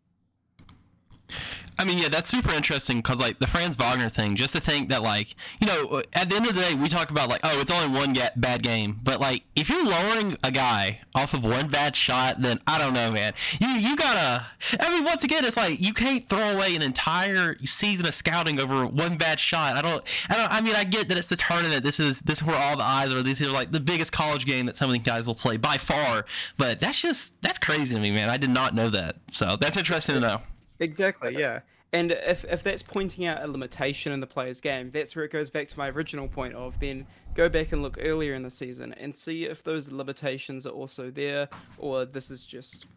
I 1.81 1.83
mean, 1.83 1.97
yeah, 1.97 2.09
that's 2.09 2.29
super 2.29 2.51
interesting 2.51 2.97
because 2.97 3.19
like 3.19 3.39
the 3.39 3.47
Franz 3.47 3.75
Wagner 3.75 4.07
thing. 4.07 4.35
Just 4.35 4.53
to 4.53 4.59
think 4.59 4.89
that 4.89 5.01
like 5.01 5.33
you 5.59 5.65
know, 5.65 5.87
uh, 5.87 6.03
at 6.13 6.29
the 6.29 6.35
end 6.35 6.45
of 6.45 6.53
the 6.53 6.61
day, 6.61 6.75
we 6.75 6.87
talk 6.87 7.09
about 7.09 7.27
like 7.27 7.41
oh, 7.43 7.59
it's 7.59 7.71
only 7.71 7.97
one 7.97 8.15
bad 8.35 8.61
game, 8.61 8.99
but 9.01 9.19
like 9.19 9.45
if 9.55 9.67
you're 9.67 9.83
lowering 9.83 10.37
a 10.43 10.51
guy 10.51 10.99
off 11.15 11.33
of 11.33 11.43
one 11.43 11.69
bad 11.69 11.95
shot, 11.95 12.39
then 12.39 12.59
I 12.67 12.77
don't 12.77 12.93
know, 12.93 13.09
man. 13.09 13.33
You 13.59 13.69
you 13.69 13.95
gotta. 13.95 14.45
I 14.79 14.91
mean, 14.91 15.03
once 15.03 15.23
again, 15.23 15.43
it's 15.43 15.57
like 15.57 15.81
you 15.81 15.91
can't 15.91 16.29
throw 16.29 16.51
away 16.51 16.75
an 16.75 16.83
entire 16.83 17.57
season 17.65 18.05
of 18.05 18.13
scouting 18.13 18.59
over 18.59 18.85
one 18.85 19.17
bad 19.17 19.39
shot. 19.39 19.75
I 19.75 19.81
don't. 19.81 20.03
I 20.29 20.37
don't. 20.37 20.53
I 20.53 20.61
mean, 20.61 20.75
I 20.75 20.83
get 20.83 21.09
that 21.09 21.17
it's 21.17 21.29
the 21.29 21.35
tournament. 21.35 21.83
This 21.83 21.99
is 21.99 22.21
this 22.21 22.41
is 22.41 22.43
where 22.43 22.57
all 22.57 22.77
the 22.77 22.83
eyes 22.83 23.11
are. 23.11 23.23
These 23.23 23.41
are 23.41 23.49
like 23.49 23.71
the 23.71 23.79
biggest 23.79 24.11
college 24.11 24.45
game 24.45 24.67
that 24.67 24.77
some 24.77 24.91
of 24.91 24.93
these 24.93 25.01
guys 25.01 25.25
will 25.25 25.33
play 25.33 25.57
by 25.57 25.79
far. 25.79 26.25
But 26.57 26.79
that's 26.79 27.01
just 27.01 27.33
that's 27.41 27.57
crazy 27.57 27.95
to 27.95 27.99
me, 27.99 28.11
man. 28.11 28.29
I 28.29 28.37
did 28.37 28.51
not 28.51 28.75
know 28.75 28.91
that. 28.91 29.15
So 29.31 29.55
that's 29.55 29.77
interesting 29.77 30.13
to 30.13 30.21
know. 30.21 30.41
Exactly, 30.81 31.35
uh, 31.35 31.39
yeah. 31.39 31.59
And 31.93 32.11
if, 32.11 32.45
if 32.45 32.63
that's 32.63 32.81
pointing 32.81 33.25
out 33.25 33.43
a 33.43 33.47
limitation 33.47 34.13
in 34.13 34.21
the 34.21 34.27
player's 34.27 34.61
game, 34.61 34.91
that's 34.91 35.15
where 35.15 35.25
it 35.25 35.31
goes 35.31 35.49
back 35.49 35.67
to 35.67 35.77
my 35.77 35.89
original 35.89 36.27
point 36.27 36.53
of 36.55 36.79
then 36.79 37.05
go 37.35 37.49
back 37.49 37.73
and 37.73 37.81
look 37.81 37.97
earlier 37.99 38.33
in 38.33 38.43
the 38.43 38.49
season 38.49 38.93
and 38.93 39.13
see 39.13 39.45
if 39.45 39.63
those 39.63 39.91
limitations 39.91 40.65
are 40.65 40.71
also 40.71 41.11
there 41.11 41.49
or 41.77 42.05
this 42.05 42.31
is 42.31 42.45
just 42.45 42.87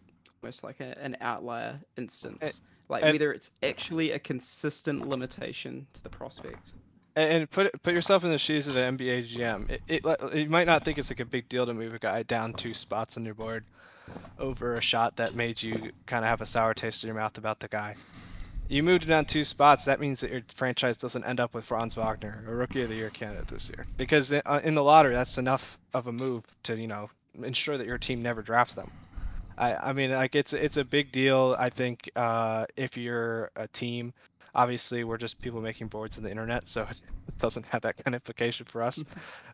almost 0.43 0.63
like 0.63 0.79
a, 0.81 0.97
an 1.01 1.17
outlier 1.21 1.81
instance. 1.97 2.63
like 2.89 3.03
and, 3.03 3.13
whether 3.13 3.33
it's 3.33 3.51
actually 3.65 4.13
a 4.13 4.19
consistent 4.19 5.09
limitation 5.09 5.87
to 5.93 6.03
the 6.03 6.09
prospect. 6.09 6.75
And 7.17 7.49
put 7.51 7.71
put 7.83 7.95
yourself 7.95 8.25
in 8.25 8.31
the 8.31 8.39
shoes 8.39 8.67
of 8.67 8.77
an 8.77 8.97
NBA 8.99 9.37
GM. 9.37 9.71
It, 9.71 10.05
it, 10.05 10.35
you 10.35 10.49
might 10.49 10.67
not 10.67 10.85
think 10.85 10.99
it's 10.99 11.11
like 11.11 11.21
a 11.21 11.25
big 11.25 11.49
deal 11.49 11.65
to 11.65 11.73
move 11.73 11.95
a 11.95 11.99
guy 11.99 12.25
down 12.25 12.53
two 12.55 12.75
spots 12.75 13.17
on 13.17 13.25
your 13.25 13.35
board 13.35 13.65
over 14.39 14.75
a 14.75 14.83
shot 14.83 15.17
that 15.17 15.35
made 15.35 15.63
you 15.63 15.93
kind 16.07 16.25
of 16.25 16.29
have 16.29 16.41
a 16.41 16.47
sour 16.47 16.75
taste 16.75 17.05
in 17.05 17.09
your 17.09 17.17
mouth 17.17 17.39
about 17.39 17.61
the 17.61 17.69
guy. 17.69 17.97
You 18.69 18.83
moved 18.83 19.05
it 19.05 19.07
down 19.07 19.27
two 19.27 19.45
spots. 19.45 19.85
That 19.85 20.01
means 20.01 20.21
that 20.21 20.31
your 20.31 20.43
franchise 20.55 20.97
doesn't 20.97 21.25
end 21.25 21.39
up 21.39 21.53
with 21.53 21.67
Franz 21.67 21.95
Wagner, 21.95 22.45
a 22.49 22.55
Rookie 22.55 22.83
of 22.83 22.89
the 22.89 22.95
Year 22.95 23.11
candidate 23.11 23.49
this 23.49 23.69
year, 23.69 23.87
because 23.99 24.33
uh, 24.33 24.61
in 24.65 24.75
the 24.75 24.83
lottery, 24.83 25.15
that's 25.15 25.37
enough 25.37 25.79
of 25.93 26.07
a 26.07 26.13
move 26.13 26.45
to 26.65 26.77
you 26.77 26.87
know 26.87 27.11
ensure 27.43 27.77
that 27.77 27.87
your 27.87 27.99
team 27.99 28.23
never 28.23 28.41
drafts 28.41 28.75
them. 28.75 28.91
I, 29.59 29.91
I 29.91 29.93
mean, 29.93 30.11
like 30.11 30.35
it's 30.35 30.53
it's 30.53 30.79
a 30.79 30.85
big 30.85 31.13
deal. 31.13 31.55
I 31.59 31.69
think 31.69 32.11
uh, 32.17 32.67
if 32.77 32.97
you're 32.97 33.51
a 33.55 33.69
team 33.69 34.15
Obviously, 34.55 35.05
we're 35.05 35.19
just 35.19 35.41
people 35.41 35.61
making 35.61 35.89
boards 35.89 36.17
on 36.17 36.25
the 36.25 36.31
internet, 36.31 36.67
so 36.67 36.83
it 36.91 37.03
doesn't 37.39 37.67
have 37.67 37.83
that 37.83 37.97
kind 37.97 38.15
of 38.15 38.21
implication 38.21 38.67
for 38.67 38.83
us. 38.83 39.05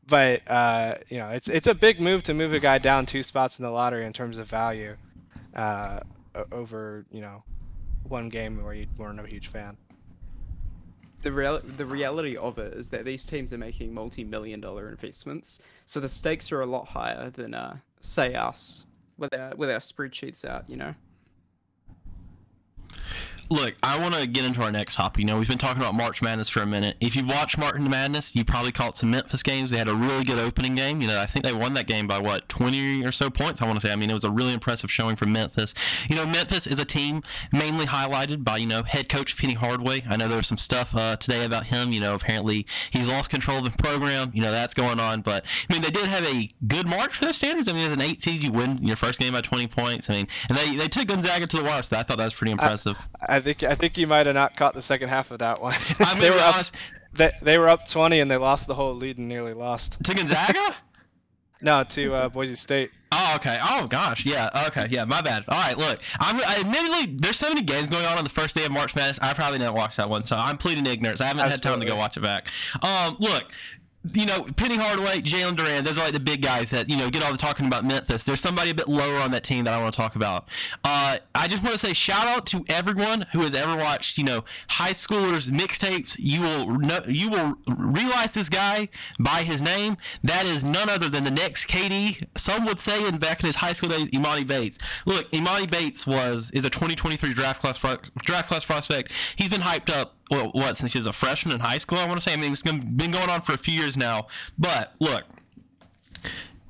but 0.08 0.42
uh, 0.46 0.96
you 1.08 1.18
know, 1.18 1.28
it's 1.30 1.48
it's 1.48 1.66
a 1.66 1.74
big 1.74 2.00
move 2.00 2.22
to 2.24 2.34
move 2.34 2.52
a 2.52 2.60
guy 2.60 2.78
down 2.78 3.06
two 3.06 3.22
spots 3.22 3.58
in 3.58 3.64
the 3.64 3.70
lottery 3.70 4.06
in 4.06 4.12
terms 4.12 4.38
of 4.38 4.46
value, 4.48 4.96
uh, 5.54 6.00
over 6.52 7.04
you 7.10 7.20
know, 7.20 7.42
one 8.08 8.28
game 8.28 8.62
where 8.62 8.74
you 8.74 8.86
weren't 8.96 9.20
a 9.20 9.26
huge 9.26 9.48
fan. 9.48 9.76
The 11.22 11.32
real 11.32 11.60
the 11.60 11.86
reality 11.86 12.36
of 12.36 12.58
it 12.58 12.74
is 12.74 12.90
that 12.90 13.04
these 13.04 13.24
teams 13.24 13.52
are 13.52 13.58
making 13.58 13.92
multi-million 13.92 14.60
dollar 14.60 14.88
investments, 14.88 15.60
so 15.84 16.00
the 16.00 16.08
stakes 16.08 16.50
are 16.50 16.62
a 16.62 16.66
lot 16.66 16.88
higher 16.88 17.30
than 17.30 17.54
uh, 17.54 17.76
say 18.00 18.34
us 18.34 18.86
with 19.18 19.34
our 19.34 19.54
with 19.54 19.70
our 19.70 19.78
spreadsheets 19.78 20.44
out, 20.44 20.68
you 20.68 20.76
know. 20.76 20.94
Look, 23.52 23.74
I 23.82 23.98
want 23.98 24.14
to 24.14 24.28
get 24.28 24.44
into 24.44 24.62
our 24.62 24.70
next 24.70 24.94
topic. 24.94 25.18
You 25.18 25.26
know, 25.26 25.36
we've 25.36 25.48
been 25.48 25.58
talking 25.58 25.82
about 25.82 25.96
March 25.96 26.22
Madness 26.22 26.48
for 26.48 26.62
a 26.62 26.66
minute. 26.66 26.96
If 27.00 27.16
you've 27.16 27.26
watched 27.26 27.58
March 27.58 27.80
Madness, 27.80 28.36
you 28.36 28.44
probably 28.44 28.70
caught 28.70 28.96
some 28.96 29.10
Memphis 29.10 29.42
games. 29.42 29.72
They 29.72 29.78
had 29.78 29.88
a 29.88 29.94
really 29.94 30.22
good 30.22 30.38
opening 30.38 30.76
game. 30.76 31.00
You 31.00 31.08
know, 31.08 31.20
I 31.20 31.26
think 31.26 31.44
they 31.44 31.52
won 31.52 31.74
that 31.74 31.88
game 31.88 32.06
by 32.06 32.20
what, 32.20 32.48
20 32.48 33.04
or 33.04 33.10
so 33.10 33.28
points, 33.28 33.60
I 33.60 33.66
want 33.66 33.80
to 33.80 33.84
say. 33.84 33.92
I 33.92 33.96
mean, 33.96 34.08
it 34.08 34.14
was 34.14 34.22
a 34.22 34.30
really 34.30 34.52
impressive 34.52 34.88
showing 34.88 35.16
from 35.16 35.32
Memphis. 35.32 35.74
You 36.08 36.14
know, 36.14 36.24
Memphis 36.24 36.64
is 36.68 36.78
a 36.78 36.84
team 36.84 37.24
mainly 37.50 37.86
highlighted 37.86 38.44
by, 38.44 38.58
you 38.58 38.68
know, 38.68 38.84
head 38.84 39.08
coach 39.08 39.36
Penny 39.36 39.54
Hardaway. 39.54 40.04
I 40.08 40.14
know 40.14 40.28
there 40.28 40.36
was 40.36 40.46
some 40.46 40.58
stuff 40.58 40.94
uh, 40.94 41.16
today 41.16 41.44
about 41.44 41.66
him. 41.66 41.90
You 41.90 41.98
know, 41.98 42.14
apparently 42.14 42.68
he's 42.92 43.08
lost 43.08 43.30
control 43.30 43.66
of 43.66 43.76
the 43.76 43.82
program. 43.82 44.30
You 44.32 44.42
know, 44.42 44.52
that's 44.52 44.74
going 44.74 45.00
on. 45.00 45.22
But, 45.22 45.44
I 45.68 45.72
mean, 45.72 45.82
they 45.82 45.90
did 45.90 46.06
have 46.06 46.24
a 46.24 46.48
good 46.68 46.86
March 46.86 47.16
for 47.16 47.24
their 47.24 47.32
standards. 47.32 47.66
I 47.66 47.72
mean, 47.72 47.84
as 47.84 47.92
an 47.92 48.00
eight 48.00 48.22
seed, 48.22 48.44
you 48.44 48.52
win 48.52 48.78
your 48.80 48.94
first 48.94 49.18
game 49.18 49.32
by 49.32 49.40
20 49.40 49.66
points. 49.66 50.08
I 50.08 50.14
mean, 50.14 50.28
and 50.48 50.56
they, 50.56 50.76
they 50.76 50.86
took 50.86 51.08
Gonzaga 51.08 51.48
to 51.48 51.56
the 51.56 51.64
wire, 51.64 51.82
so 51.82 51.96
I 51.96 52.04
thought 52.04 52.18
that 52.18 52.24
was 52.24 52.34
pretty 52.34 52.52
impressive. 52.52 52.96
I, 53.20 53.40
think 53.40 53.62
I 53.62 53.74
think 53.74 53.98
you 53.98 54.06
might 54.06 54.26
have 54.26 54.34
not 54.34 54.56
caught 54.56 54.74
the 54.74 54.82
second 54.82 55.08
half 55.08 55.30
of 55.30 55.40
that 55.40 55.60
one. 55.60 55.74
I 56.00 56.14
mean, 56.14 56.22
they 56.22 56.30
were 56.30 56.40
honest, 56.40 56.74
up, 56.74 56.80
they, 57.14 57.32
they 57.42 57.58
were 57.58 57.68
up 57.68 57.88
20 57.88 58.20
and 58.20 58.30
they 58.30 58.36
lost 58.36 58.66
the 58.66 58.74
whole 58.74 58.94
lead 58.94 59.18
and 59.18 59.28
nearly 59.28 59.54
lost. 59.54 60.02
To 60.04 60.14
Gonzaga? 60.14 60.76
no, 61.62 61.84
to 61.84 62.14
uh, 62.14 62.28
Boise 62.28 62.54
State. 62.54 62.90
Oh, 63.12 63.32
okay. 63.36 63.58
Oh, 63.60 63.88
gosh. 63.88 64.24
Yeah. 64.24 64.66
Okay. 64.68 64.86
Yeah. 64.88 65.04
My 65.04 65.20
bad. 65.20 65.44
All 65.48 65.58
right. 65.58 65.76
Look, 65.76 66.00
I'm 66.20 66.36
I, 66.36 66.60
admittedly 66.60 67.16
there's 67.16 67.36
so 67.36 67.48
many 67.48 67.62
games 67.62 67.90
going 67.90 68.04
on 68.04 68.16
on 68.16 68.24
the 68.24 68.30
first 68.30 68.54
day 68.54 68.64
of 68.64 68.70
March 68.70 68.94
Madness. 68.94 69.18
I 69.20 69.32
probably 69.34 69.58
didn't 69.58 69.74
watch 69.74 69.96
that 69.96 70.08
one, 70.08 70.22
so 70.22 70.36
I'm 70.36 70.58
pleading 70.58 70.86
ignorance. 70.86 71.20
I 71.20 71.26
haven't 71.26 71.40
Absolutely. 71.40 71.68
had 71.68 71.72
time 71.74 71.80
to 71.80 71.86
go 71.86 71.96
watch 71.96 72.16
it 72.16 72.20
back. 72.20 72.46
Um, 72.82 73.16
look, 73.18 73.50
you 74.14 74.24
know, 74.24 74.44
Penny 74.56 74.76
Hardaway, 74.76 75.20
Jalen 75.20 75.56
Duren, 75.56 75.84
those 75.84 75.98
are 75.98 76.04
like 76.04 76.14
the 76.14 76.20
big 76.20 76.40
guys 76.40 76.70
that, 76.70 76.88
you 76.88 76.96
know, 76.96 77.10
get 77.10 77.22
all 77.22 77.32
the 77.32 77.38
talking 77.38 77.66
about 77.66 77.84
Memphis. 77.84 78.22
There's 78.22 78.40
somebody 78.40 78.70
a 78.70 78.74
bit 78.74 78.88
lower 78.88 79.18
on 79.18 79.30
that 79.32 79.44
team 79.44 79.64
that 79.64 79.74
I 79.74 79.80
want 79.80 79.92
to 79.92 79.96
talk 79.96 80.16
about. 80.16 80.48
Uh, 80.82 81.18
I 81.34 81.48
just 81.48 81.62
want 81.62 81.74
to 81.74 81.78
say 81.78 81.92
shout 81.92 82.26
out 82.26 82.46
to 82.46 82.64
everyone 82.68 83.26
who 83.32 83.40
has 83.40 83.52
ever 83.52 83.76
watched, 83.76 84.16
you 84.16 84.24
know, 84.24 84.44
high 84.68 84.92
schoolers 84.92 85.50
mixtapes. 85.50 86.16
You 86.18 86.40
will 86.40 86.78
know, 86.78 87.02
you 87.06 87.28
will 87.28 87.58
realize 87.68 88.32
this 88.32 88.48
guy 88.48 88.88
by 89.18 89.42
his 89.42 89.60
name. 89.60 89.98
That 90.24 90.46
is 90.46 90.64
none 90.64 90.88
other 90.88 91.10
than 91.10 91.24
the 91.24 91.30
next 91.30 91.68
KD. 91.68 92.26
Some 92.38 92.64
would 92.64 92.80
say 92.80 93.06
in 93.06 93.18
back 93.18 93.40
in 93.40 93.46
his 93.46 93.56
high 93.56 93.74
school 93.74 93.90
days, 93.90 94.08
Emoni 94.10 94.46
Bates. 94.46 94.78
Look, 95.04 95.30
Emoni 95.30 95.70
Bates 95.70 96.06
was 96.06 96.50
is 96.52 96.64
a 96.64 96.70
2023 96.70 97.34
draft 97.34 97.60
class 97.60 97.78
draft 98.18 98.48
class 98.48 98.64
prospect. 98.64 99.12
He's 99.36 99.50
been 99.50 99.60
hyped 99.60 99.90
up 99.90 100.14
well, 100.30 100.50
what 100.52 100.76
since 100.76 100.92
he 100.92 100.98
was 100.98 101.06
a 101.06 101.12
freshman 101.12 101.54
in 101.54 101.60
high 101.60 101.78
school. 101.78 101.98
I 101.98 102.06
want 102.06 102.20
to 102.20 102.24
say. 102.28 102.32
I 102.32 102.36
mean, 102.36 102.52
it's 102.52 102.62
been 102.62 103.10
going 103.10 103.28
on 103.28 103.40
for 103.40 103.52
a 103.52 103.58
few 103.58 103.74
years 103.74 103.96
now. 103.96 104.26
But 104.58 104.94
look, 105.00 105.24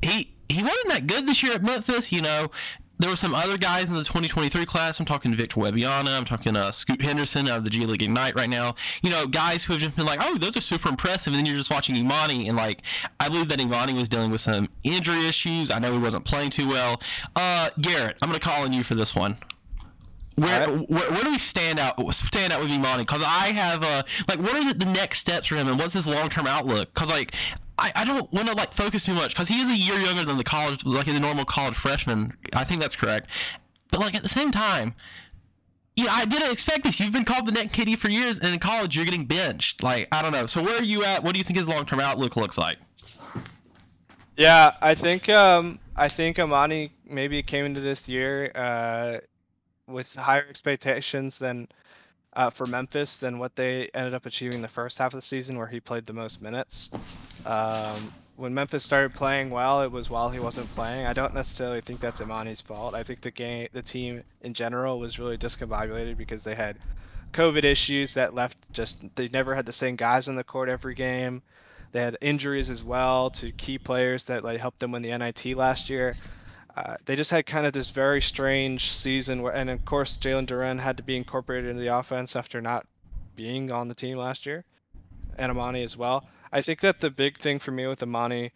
he 0.03 0.35
he 0.49 0.63
wasn't 0.63 0.89
that 0.89 1.07
good 1.07 1.27
this 1.27 1.43
year 1.43 1.55
at 1.55 1.63
Memphis. 1.63 2.11
You 2.11 2.23
know, 2.23 2.51
there 3.01 3.09
were 3.09 3.17
some 3.17 3.35
other 3.35 3.57
guys 3.57 3.89
in 3.89 3.95
the 3.95 4.05
2023 4.05 4.67
class. 4.67 5.01
I'm 5.01 5.07
talking 5.07 5.35
Victor 5.35 5.59
Wembanyama. 5.59 6.09
I'm 6.09 6.27
talking 6.27 6.55
uh, 6.55 6.71
Scoot 6.71 7.01
Henderson 7.01 7.49
out 7.49 7.59
of 7.59 7.65
the 7.65 7.71
G 7.71 7.87
League 7.87 8.03
Ignite 8.03 8.35
right 8.35 8.51
now. 8.51 8.75
You 9.03 9.09
know, 9.09 9.27
guys 9.27 9.65
who 9.65 9.73
have 9.73 9.81
just 9.81 9.97
been 9.97 10.05
like, 10.05 10.21
oh, 10.23 10.37
those 10.37 10.57
are 10.57 10.61
super 10.61 10.91
impressive. 10.91 11.33
And 11.33 11.39
then 11.39 11.47
you're 11.47 11.57
just 11.57 11.71
watching 11.71 11.95
Emoni. 11.95 12.47
and 12.47 12.57
like, 12.57 12.83
I 13.19 13.29
believe 13.29 13.49
that 13.49 13.59
Emoni 13.59 13.95
was 13.95 14.09
dealing 14.09 14.31
with 14.31 14.43
some 14.43 14.69
injury 14.83 15.27
issues. 15.27 15.71
I 15.71 15.79
know 15.79 15.93
he 15.93 15.99
wasn't 15.99 16.27
playing 16.27 16.51
too 16.51 16.69
well. 16.69 17.01
Uh, 17.35 17.71
Garrett, 17.81 18.19
I'm 18.21 18.29
going 18.29 18.39
to 18.39 18.47
call 18.47 18.65
on 18.65 18.73
you 18.75 18.85
for 18.85 18.95
this 18.95 19.15
one. 19.15 19.39
Where, 20.41 20.61
right. 20.61 20.91
where, 20.91 21.11
where 21.11 21.23
do 21.25 21.31
we 21.31 21.39
stand 21.39 21.79
out 21.79 21.99
stand 22.15 22.53
out 22.53 22.61
with 22.61 22.71
Emoni? 22.71 22.99
Because 23.01 23.23
I 23.23 23.53
have 23.53 23.83
uh 23.83 24.03
like 24.29 24.39
what 24.39 24.55
are 24.55 24.73
the 24.75 24.87
next 24.87 25.19
steps 25.19 25.49
for 25.49 25.57
him 25.57 25.69
and 25.69 25.79
what's 25.79 25.95
his 25.95 26.07
long 26.07 26.31
term 26.31 26.47
outlook? 26.47 26.95
Because 26.95 27.11
like 27.11 27.35
I, 27.79 27.93
I 27.97 28.05
don't 28.05 28.33
want 28.33 28.49
to 28.49 28.55
like 28.55 28.73
focus 28.73 29.05
too 29.05 29.15
much 29.15 29.33
because 29.35 29.49
he 29.49 29.61
is 29.61 29.71
a 29.71 29.77
year 29.77 29.99
younger 29.99 30.25
than 30.25 30.39
the 30.39 30.45
college 30.45 30.85
like 30.85 31.07
the 31.07 31.21
normal 31.21 31.45
college 31.45 31.75
freshman. 31.75 32.33
I 32.55 32.65
think 32.65 32.81
that's 32.81 32.97
correct. 32.97 33.31
But 33.91 34.01
like 34.01 34.15
at 34.15 34.23
the 34.23 34.29
same 34.29 34.51
time, 34.53 34.95
Yeah, 35.97 36.13
I 36.13 36.25
didn't 36.25 36.51
expect 36.53 36.85
this. 36.85 36.99
You've 37.01 37.13
been 37.13 37.25
called 37.25 37.47
the 37.47 37.53
next 37.53 37.77
KD 37.77 37.99
for 37.99 38.09
years, 38.09 38.39
and 38.39 38.55
in 38.55 38.61
college 38.61 38.97
you're 38.97 39.05
getting 39.05 39.27
benched. 39.27 39.83
Like 39.83 40.09
I 40.13 40.23
don't 40.23 40.33
know. 40.33 40.47
So 40.47 40.63
where 40.63 40.79
are 40.79 40.83
you 40.85 41.05
at? 41.05 41.23
What 41.23 41.33
do 41.33 41.39
you 41.39 41.45
think 41.45 41.59
his 41.59 41.69
long 41.69 41.85
term 41.87 42.01
outlook 42.01 42.37
looks 42.37 42.57
like? 42.57 42.79
Yeah, 44.37 44.73
I 44.81 44.95
think 44.95 45.29
um 45.29 45.81
I 45.97 46.09
think 46.09 46.37
Emoni 46.39 46.93
maybe 47.05 47.43
came 47.43 47.65
into 47.67 47.81
this 47.81 48.09
year 48.09 48.51
uh 48.55 49.19
with 49.91 50.13
higher 50.15 50.47
expectations 50.49 51.39
than 51.39 51.69
uh 52.35 52.51
for 52.51 52.67
Memphis 52.67 53.17
than 53.17 53.39
what 53.39 53.57
they 53.57 53.91
ended 53.95 54.15
up 54.15 54.27
achieving 54.27 54.63
the 54.63 54.69
first 54.69 54.99
half 54.99 55.13
of 55.13 55.19
the 55.19 55.27
season 55.27 55.59
where 55.59 55.67
he 55.67 55.81
played 55.81 56.07
the 56.07 56.13
most 56.13 56.41
minutes. 56.41 56.91
Um 57.47 58.13
when 58.37 58.55
Memphis 58.55 58.83
started 58.85 59.13
playing 59.13 59.51
well, 59.51 59.83
it 59.83 59.93
was 59.93 60.09
while 60.09 60.31
he 60.31 60.41
wasn't 60.41 60.75
playing. 60.75 61.05
I 61.05 61.13
don't 61.13 61.35
necessarily 61.35 61.83
think 61.83 62.01
that's 62.01 62.21
Emoni's 62.23 62.63
fault. 62.63 62.95
I 62.95 63.03
think 63.03 63.21
the 63.21 63.31
game 63.31 63.69
the 63.73 63.83
team 63.83 64.23
in 64.41 64.55
general 64.55 64.99
was 64.99 65.19
really 65.19 65.37
discombobulated 65.37 66.17
because 66.17 66.43
they 66.43 66.55
had 66.55 66.79
COVID 67.33 67.65
issues 67.65 68.15
that 68.15 68.35
left 68.35 68.57
just 68.73 68.97
they 69.15 69.29
never 69.29 69.55
had 69.55 69.67
the 69.67 69.73
same 69.73 69.97
guys 69.97 70.29
on 70.29 70.37
the 70.37 70.45
court 70.45 70.69
every 70.69 70.95
game. 70.95 71.43
They 71.93 72.01
had 72.01 72.17
injuries 72.21 72.71
as 72.71 72.83
well 72.83 73.31
to 73.31 73.51
key 73.53 73.79
players 73.79 74.25
that 74.25 74.45
like 74.45 74.61
helped 74.61 74.81
them 74.81 74.93
win 74.93 75.03
the 75.03 75.17
NIT 75.17 75.57
last 75.57 75.91
year. 75.91 76.17
Uh, 76.77 76.97
they 77.05 77.17
just 77.17 77.31
had 77.31 77.47
kind 77.47 77.67
of 77.67 77.73
this 77.73 77.91
very 77.91 78.21
strange 78.21 78.93
season 78.93 79.43
where, 79.43 79.55
and 79.55 79.71
of 79.71 79.85
course 79.85 80.17
Jalen 80.19 80.47
Duren 80.47 80.79
had 80.79 80.97
to 80.97 81.03
be 81.03 81.17
incorporated 81.17 81.71
into 81.71 81.83
the 81.83 81.97
offense 81.97 82.37
after 82.37 82.61
not 82.61 82.87
being 83.37 83.73
on 83.73 83.89
the 83.89 83.95
team 83.95 84.19
last 84.19 84.47
year, 84.47 84.65
and 85.37 85.53
Emoni 85.53 85.85
as 85.85 85.97
well. 85.97 86.27
I 86.53 86.63
think 86.63 86.81
that 86.81 87.01
the 87.01 87.11
big 87.11 87.39
thing 87.39 87.59
for 87.59 87.71
me 87.71 87.87
with 87.87 88.01
Emoni 88.01 88.51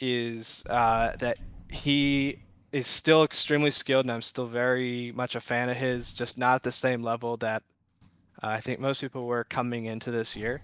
is 0.00 0.64
uh, 0.68 1.16
that 1.18 1.38
he 1.70 2.38
is 2.72 2.86
still 2.86 3.24
extremely 3.24 3.70
skilled, 3.70 4.04
and 4.04 4.12
I'm 4.12 4.22
still 4.22 4.46
very 4.46 5.12
much 5.12 5.34
a 5.34 5.40
fan 5.40 5.68
of 5.68 5.76
his. 5.76 6.12
Just 6.12 6.38
not 6.38 6.56
at 6.56 6.62
the 6.62 6.72
same 6.72 7.02
level 7.02 7.36
that 7.38 7.62
uh, 8.42 8.48
I 8.48 8.60
think 8.60 8.80
most 8.80 9.00
people 9.00 9.26
were 9.26 9.44
coming 9.44 9.86
into 9.86 10.10
this 10.10 10.34
year. 10.34 10.62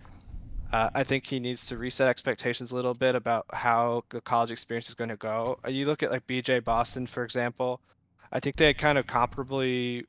Uh, 0.71 0.91
I 0.95 1.05
think 1.05 1.27
he 1.27 1.41
needs 1.41 1.67
to 1.69 1.79
reset 1.79 2.09
expectations 2.09 2.73
a 2.73 2.75
little 2.75 2.95
bit 2.95 3.15
about 3.15 3.47
how 3.53 4.05
the 4.11 4.21
college 4.21 4.51
experience 4.51 4.89
is 4.89 4.95
going 4.95 5.09
to 5.09 5.17
go. 5.17 5.59
Uh, 5.65 5.71
You 5.71 5.87
look 5.87 6.03
at 6.03 6.11
like 6.11 6.27
BJ 6.27 6.63
Boston, 6.63 7.07
for 7.07 7.25
example. 7.25 7.81
I 8.31 8.41
think 8.41 8.57
they 8.57 8.67
had 8.67 8.79
kind 8.79 8.99
of 8.99 9.07
comparably 9.07 10.05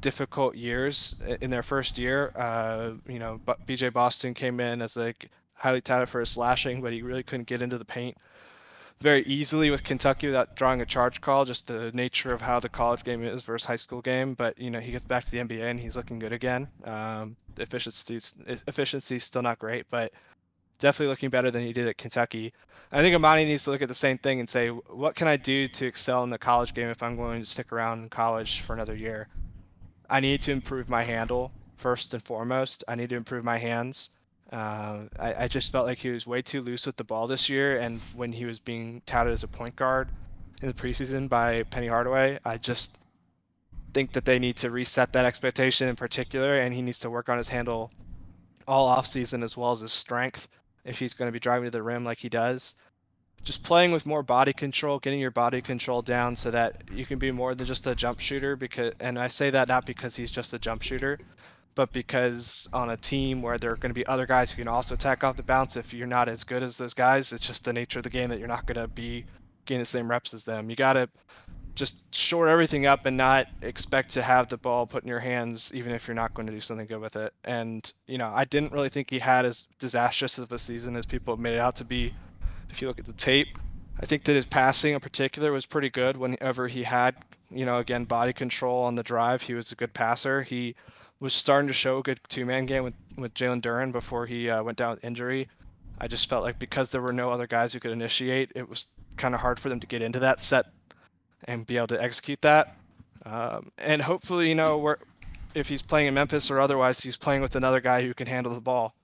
difficult 0.00 0.54
years 0.54 1.14
in 1.40 1.50
their 1.50 1.62
first 1.62 1.98
year. 1.98 2.32
Uh, 2.36 2.92
you 3.08 3.18
know, 3.18 3.40
BJ 3.66 3.92
Boston 3.92 4.34
came 4.34 4.60
in 4.60 4.82
as 4.82 4.96
like 4.96 5.30
highly 5.54 5.80
touted 5.80 6.08
for 6.10 6.20
his 6.20 6.28
slashing, 6.28 6.82
but 6.82 6.92
he 6.92 7.02
really 7.02 7.22
couldn't 7.22 7.48
get 7.48 7.62
into 7.62 7.78
the 7.78 7.84
paint 7.84 8.16
very 9.00 9.22
easily 9.24 9.70
with 9.70 9.84
Kentucky 9.84 10.26
without 10.26 10.56
drawing 10.56 10.80
a 10.80 10.86
charge 10.86 11.20
call. 11.20 11.44
Just 11.44 11.66
the 11.66 11.92
nature 11.92 12.32
of 12.32 12.40
how 12.40 12.60
the 12.60 12.68
college 12.68 13.04
game 13.04 13.22
is 13.22 13.42
versus 13.42 13.66
high 13.66 13.76
school 13.76 14.00
game. 14.00 14.34
But 14.34 14.58
you 14.58 14.70
know, 14.70 14.80
he 14.80 14.92
gets 14.92 15.04
back 15.04 15.24
to 15.24 15.30
the 15.30 15.38
NBA 15.38 15.62
and 15.62 15.78
he's 15.78 15.96
looking 15.96 16.18
good 16.18 16.32
again. 16.32 16.68
Um, 16.84 17.36
efficiency's 17.58 19.24
still 19.24 19.42
not 19.42 19.58
great, 19.58 19.86
but 19.90 20.12
definitely 20.78 21.08
looking 21.08 21.30
better 21.30 21.50
than 21.50 21.62
he 21.62 21.72
did 21.72 21.88
at 21.88 21.98
Kentucky. 21.98 22.52
I 22.90 23.02
think 23.02 23.14
Emoni 23.14 23.46
needs 23.46 23.64
to 23.64 23.70
look 23.70 23.82
at 23.82 23.88
the 23.88 23.94
same 23.94 24.18
thing 24.18 24.40
and 24.40 24.48
say, 24.48 24.68
what 24.68 25.14
can 25.14 25.28
I 25.28 25.36
do 25.36 25.68
to 25.68 25.86
excel 25.86 26.24
in 26.24 26.30
the 26.30 26.38
college 26.38 26.72
game 26.72 26.88
if 26.88 27.02
I'm 27.02 27.16
going 27.16 27.40
to 27.40 27.46
stick 27.46 27.72
around 27.72 28.02
in 28.04 28.08
college 28.08 28.62
for 28.62 28.72
another 28.72 28.94
year? 28.94 29.28
I 30.08 30.20
need 30.20 30.40
to 30.42 30.52
improve 30.52 30.88
my 30.88 31.02
handle 31.02 31.52
first 31.76 32.14
and 32.14 32.22
foremost. 32.22 32.84
I 32.88 32.94
need 32.94 33.10
to 33.10 33.16
improve 33.16 33.44
my 33.44 33.58
hands. 33.58 34.10
Uh, 34.52 35.04
I, 35.18 35.44
I 35.44 35.48
just 35.48 35.72
felt 35.72 35.86
like 35.86 35.98
he 35.98 36.10
was 36.10 36.26
way 36.26 36.40
too 36.42 36.62
loose 36.62 36.86
with 36.86 36.96
the 36.96 37.04
ball 37.04 37.26
this 37.26 37.48
year, 37.48 37.78
and 37.78 38.00
when 38.14 38.32
he 38.32 38.46
was 38.46 38.58
being 38.58 39.02
touted 39.04 39.32
as 39.32 39.42
a 39.42 39.48
point 39.48 39.76
guard 39.76 40.08
in 40.62 40.68
the 40.68 40.74
preseason 40.74 41.28
by 41.28 41.62
Penny 41.64 41.86
Hardaway, 41.86 42.38
I 42.44 42.56
just 42.56 42.96
think 43.92 44.12
that 44.12 44.24
they 44.24 44.38
need 44.38 44.56
to 44.56 44.70
reset 44.70 45.12
that 45.12 45.24
expectation 45.24 45.88
in 45.88 45.96
particular, 45.96 46.58
and 46.58 46.72
he 46.72 46.82
needs 46.82 47.00
to 47.00 47.10
work 47.10 47.28
on 47.28 47.38
his 47.38 47.48
handle 47.48 47.90
all 48.66 48.94
offseason 48.94 49.42
as 49.42 49.56
well 49.56 49.72
as 49.72 49.80
his 49.80 49.92
strength 49.92 50.48
if 50.84 50.98
he's 50.98 51.14
going 51.14 51.28
to 51.28 51.32
be 51.32 51.40
driving 51.40 51.64
to 51.66 51.70
the 51.70 51.82
rim 51.82 52.04
like 52.04 52.18
he 52.18 52.28
does. 52.28 52.76
Just 53.44 53.62
playing 53.62 53.92
with 53.92 54.04
more 54.04 54.22
body 54.22 54.52
control, 54.52 54.98
getting 54.98 55.20
your 55.20 55.30
body 55.30 55.62
control 55.62 56.02
down 56.02 56.36
so 56.36 56.50
that 56.50 56.82
you 56.92 57.06
can 57.06 57.18
be 57.18 57.30
more 57.30 57.54
than 57.54 57.66
just 57.66 57.86
a 57.86 57.94
jump 57.94 58.20
shooter. 58.20 58.56
Because, 58.56 58.92
and 59.00 59.18
I 59.18 59.28
say 59.28 59.50
that 59.50 59.68
not 59.68 59.86
because 59.86 60.16
he's 60.16 60.30
just 60.30 60.52
a 60.54 60.58
jump 60.58 60.82
shooter, 60.82 61.18
but 61.78 61.92
because 61.92 62.68
on 62.72 62.90
a 62.90 62.96
team 62.96 63.40
where 63.40 63.56
there 63.56 63.70
are 63.70 63.76
going 63.76 63.90
to 63.90 63.94
be 63.94 64.04
other 64.08 64.26
guys 64.26 64.50
who 64.50 64.56
can 64.56 64.66
also 64.66 64.94
attack 64.94 65.22
off 65.22 65.36
the 65.36 65.44
bounce, 65.44 65.76
if 65.76 65.94
you're 65.94 66.08
not 66.08 66.28
as 66.28 66.42
good 66.42 66.60
as 66.60 66.76
those 66.76 66.92
guys, 66.92 67.32
it's 67.32 67.46
just 67.46 67.62
the 67.62 67.72
nature 67.72 68.00
of 68.00 68.02
the 68.02 68.10
game 68.10 68.30
that 68.30 68.40
you're 68.40 68.48
not 68.48 68.66
going 68.66 68.80
to 68.80 68.88
be 68.88 69.24
getting 69.64 69.78
the 69.78 69.86
same 69.86 70.10
reps 70.10 70.34
as 70.34 70.42
them. 70.42 70.70
You 70.70 70.74
got 70.74 70.94
to 70.94 71.08
just 71.76 71.94
shore 72.12 72.48
everything 72.48 72.86
up 72.86 73.06
and 73.06 73.16
not 73.16 73.46
expect 73.62 74.10
to 74.14 74.22
have 74.22 74.48
the 74.48 74.56
ball 74.56 74.88
put 74.88 75.04
in 75.04 75.08
your 75.08 75.20
hands, 75.20 75.70
even 75.72 75.92
if 75.92 76.08
you're 76.08 76.16
not 76.16 76.34
going 76.34 76.46
to 76.46 76.52
do 76.52 76.60
something 76.60 76.88
good 76.88 76.98
with 76.98 77.14
it. 77.14 77.32
And, 77.44 77.88
you 78.08 78.18
know, 78.18 78.32
I 78.34 78.44
didn't 78.44 78.72
really 78.72 78.88
think 78.88 79.08
he 79.08 79.20
had 79.20 79.46
as 79.46 79.64
disastrous 79.78 80.36
of 80.38 80.50
a 80.50 80.58
season 80.58 80.96
as 80.96 81.06
people 81.06 81.36
made 81.36 81.54
it 81.54 81.60
out 81.60 81.76
to 81.76 81.84
be. 81.84 82.12
If 82.70 82.82
you 82.82 82.88
look 82.88 82.98
at 82.98 83.06
the 83.06 83.12
tape, 83.12 83.56
I 84.00 84.06
think 84.06 84.24
that 84.24 84.34
his 84.34 84.46
passing 84.46 84.94
in 84.94 85.00
particular 85.00 85.52
was 85.52 85.64
pretty 85.64 85.90
good 85.90 86.16
whenever 86.16 86.66
he 86.66 86.82
had, 86.82 87.14
you 87.52 87.64
know, 87.64 87.78
again, 87.78 88.02
body 88.02 88.32
control 88.32 88.82
on 88.82 88.96
the 88.96 89.04
drive. 89.04 89.42
He 89.42 89.54
was 89.54 89.70
a 89.70 89.76
good 89.76 89.94
passer. 89.94 90.42
He 90.42 90.74
was 91.20 91.34
starting 91.34 91.68
to 91.68 91.74
show 91.74 91.98
a 91.98 92.02
good 92.02 92.20
two 92.28 92.46
man 92.46 92.66
game 92.66 92.84
with, 92.84 92.94
with 93.16 93.34
Jalen 93.34 93.60
Duren 93.60 93.92
before 93.92 94.26
he 94.26 94.48
uh, 94.50 94.62
went 94.62 94.78
down 94.78 94.92
with 94.92 95.04
injury. 95.04 95.48
I 96.00 96.06
just 96.06 96.28
felt 96.28 96.44
like 96.44 96.58
because 96.58 96.90
there 96.90 97.02
were 97.02 97.12
no 97.12 97.30
other 97.30 97.46
guys 97.46 97.72
who 97.72 97.80
could 97.80 97.90
initiate, 97.90 98.52
it 98.54 98.68
was 98.68 98.86
kind 99.16 99.34
of 99.34 99.40
hard 99.40 99.58
for 99.58 99.68
them 99.68 99.80
to 99.80 99.86
get 99.86 100.00
into 100.00 100.20
that 100.20 100.40
set 100.40 100.66
and 101.44 101.66
be 101.66 101.76
able 101.76 101.88
to 101.88 102.02
execute 102.02 102.40
that. 102.42 102.76
Um, 103.26 103.72
and 103.78 104.00
hopefully, 104.00 104.48
you 104.48 104.54
know, 104.54 104.96
if 105.54 105.68
he's 105.68 105.82
playing 105.82 106.06
in 106.06 106.14
Memphis 106.14 106.50
or 106.50 106.60
otherwise, 106.60 107.00
he's 107.00 107.16
playing 107.16 107.42
with 107.42 107.56
another 107.56 107.80
guy 107.80 108.02
who 108.02 108.14
can 108.14 108.26
handle 108.26 108.54
the 108.54 108.60
ball. 108.60 108.94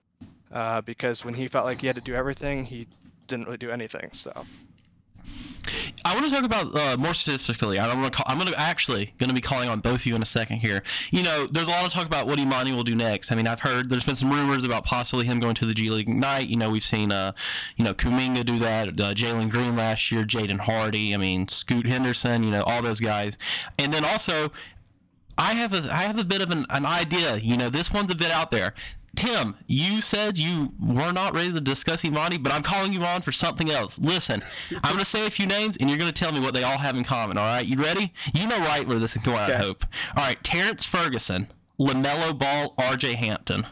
Uh, 0.52 0.80
because 0.82 1.24
when 1.24 1.34
he 1.34 1.48
felt 1.48 1.64
like 1.64 1.80
he 1.80 1.88
had 1.88 1.96
to 1.96 2.02
do 2.02 2.14
everything, 2.14 2.64
he 2.64 2.86
didn't 3.26 3.46
really 3.46 3.58
do 3.58 3.72
anything. 3.72 4.10
So 4.12 4.44
I 6.04 6.14
want 6.14 6.26
to 6.26 6.32
talk 6.32 6.44
about 6.44 6.74
uh, 6.76 6.96
more 6.98 7.14
specifically. 7.14 7.78
I'm 7.78 7.98
going 7.98 8.10
to 8.10 8.16
call, 8.16 8.26
I'm 8.28 8.38
going 8.38 8.52
to 8.52 8.58
actually 8.60 9.14
going 9.18 9.28
to 9.28 9.34
be 9.34 9.40
calling 9.40 9.68
on 9.68 9.80
both 9.80 10.00
of 10.00 10.06
you 10.06 10.14
in 10.14 10.22
a 10.22 10.26
second 10.26 10.58
here. 10.58 10.82
You 11.10 11.22
know, 11.22 11.46
there's 11.46 11.66
a 11.66 11.70
lot 11.70 11.86
of 11.86 11.92
talk 11.92 12.04
about 12.06 12.26
what 12.26 12.38
Emoni 12.38 12.74
will 12.74 12.84
do 12.84 12.94
next. 12.94 13.32
I 13.32 13.34
mean, 13.34 13.46
I've 13.46 13.60
heard 13.60 13.88
there's 13.88 14.04
been 14.04 14.14
some 14.14 14.30
rumors 14.30 14.64
about 14.64 14.84
possibly 14.84 15.24
him 15.24 15.40
going 15.40 15.54
to 15.56 15.66
the 15.66 15.72
G 15.72 15.88
League 15.88 16.08
Ignite. 16.08 16.48
You 16.48 16.56
know, 16.56 16.70
we've 16.70 16.84
seen 16.84 17.10
uh, 17.10 17.32
you 17.76 17.84
know, 17.84 17.94
Kuminga 17.94 18.44
do 18.44 18.58
that, 18.58 18.88
uh, 18.88 19.14
Jalen 19.14 19.50
Green 19.50 19.76
last 19.76 20.12
year, 20.12 20.24
Jaden 20.24 20.60
Hardy. 20.60 21.14
I 21.14 21.16
mean, 21.16 21.48
Scoot 21.48 21.86
Henderson. 21.86 22.44
You 22.44 22.50
know, 22.50 22.62
all 22.64 22.82
those 22.82 23.00
guys, 23.00 23.38
and 23.78 23.92
then 23.92 24.04
also. 24.04 24.52
I 25.36 25.54
have 25.54 25.72
a 25.72 25.92
I 25.92 26.02
have 26.02 26.16
a 26.16 26.22
bit 26.22 26.42
of 26.42 26.52
an, 26.52 26.64
an 26.70 26.86
idea. 26.86 27.38
You 27.38 27.56
know, 27.56 27.68
this 27.68 27.92
one's 27.92 28.12
a 28.12 28.14
bit 28.14 28.30
out 28.30 28.52
there. 28.52 28.72
Tim, 29.14 29.56
you 29.66 30.00
said 30.00 30.38
you 30.38 30.72
were 30.80 31.12
not 31.12 31.34
ready 31.34 31.52
to 31.52 31.60
discuss 31.60 32.02
Emoni, 32.02 32.42
but 32.42 32.52
I'm 32.52 32.62
calling 32.62 32.92
you 32.92 33.04
on 33.04 33.22
for 33.22 33.32
something 33.32 33.70
else. 33.70 33.98
Listen, 33.98 34.42
I'm 34.70 34.92
going 34.92 34.98
to 34.98 35.04
say 35.04 35.26
a 35.26 35.30
few 35.30 35.46
names, 35.46 35.76
and 35.76 35.88
you're 35.88 35.98
going 35.98 36.12
to 36.12 36.18
tell 36.18 36.32
me 36.32 36.40
what 36.40 36.54
they 36.54 36.62
all 36.62 36.78
have 36.78 36.96
in 36.96 37.04
common. 37.04 37.38
All 37.38 37.46
right, 37.46 37.66
you 37.66 37.80
ready? 37.80 38.12
You 38.34 38.46
know 38.46 38.58
right 38.58 38.86
where 38.86 38.98
this 38.98 39.16
is 39.16 39.22
going. 39.22 39.38
I 39.38 39.54
hope. 39.54 39.84
All 40.16 40.24
right, 40.24 40.42
Terrence 40.42 40.84
Ferguson, 40.84 41.48
Lamelo 41.78 42.38
Ball, 42.38 42.74
R.J. 42.78 43.14
Hampton. 43.14 43.66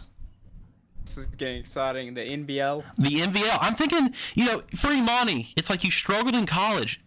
This 1.05 1.18
is 1.18 1.26
getting 1.26 1.59
exciting. 1.59 2.14
The 2.14 2.20
NBL. 2.20 2.85
The 2.98 3.20
NVL. 3.20 3.59
I'm 3.61 3.74
thinking, 3.74 4.14
you 4.35 4.46
know, 4.46 4.62
for 4.76 4.90
Imani, 4.90 5.52
it's 5.57 5.68
like 5.68 5.85
you 5.85 5.90
struggled 5.90 6.35
in 6.35 6.46
college. 6.46 7.02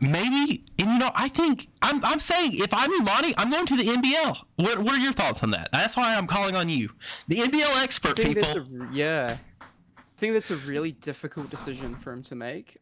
Maybe, 0.00 0.64
and 0.78 0.90
you 0.90 0.98
know, 0.98 1.10
I 1.14 1.28
think 1.28 1.68
I'm, 1.80 2.04
I'm 2.04 2.20
saying 2.20 2.52
if 2.54 2.72
I'm 2.72 2.90
Emoni, 3.00 3.34
I'm 3.36 3.50
going 3.50 3.66
to 3.66 3.76
the 3.76 3.84
NBL. 3.84 4.36
What, 4.56 4.78
what 4.78 4.94
are 4.94 4.98
your 4.98 5.12
thoughts 5.12 5.42
on 5.42 5.50
that? 5.50 5.70
That's 5.72 5.96
why 5.96 6.14
I'm 6.14 6.26
calling 6.26 6.54
on 6.54 6.68
you, 6.68 6.90
the 7.28 7.36
NBL 7.36 7.82
expert, 7.82 8.18
I 8.18 8.22
think 8.22 8.36
people. 8.36 8.42
that's 8.42 8.70
a 8.70 8.88
yeah. 8.92 9.36
I 9.60 10.24
think 10.24 10.34
that's 10.34 10.52
a 10.52 10.56
really 10.56 10.92
difficult 10.92 11.50
decision 11.50 11.96
for 11.96 12.12
him 12.12 12.22
to 12.24 12.36
make. 12.36 12.76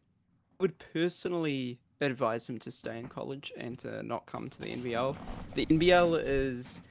I 0.59 0.63
would 0.63 0.77
personally 0.93 1.79
advise 1.99 2.47
him 2.47 2.59
to 2.59 2.71
stay 2.71 2.99
in 2.99 3.07
college 3.07 3.51
and 3.57 3.79
to 3.79 4.03
not 4.03 4.27
come 4.27 4.49
to 4.49 4.61
the 4.61 4.67
NBL. 4.67 5.15
The 5.55 5.65
NBL 5.65 6.21
is 6.23 6.81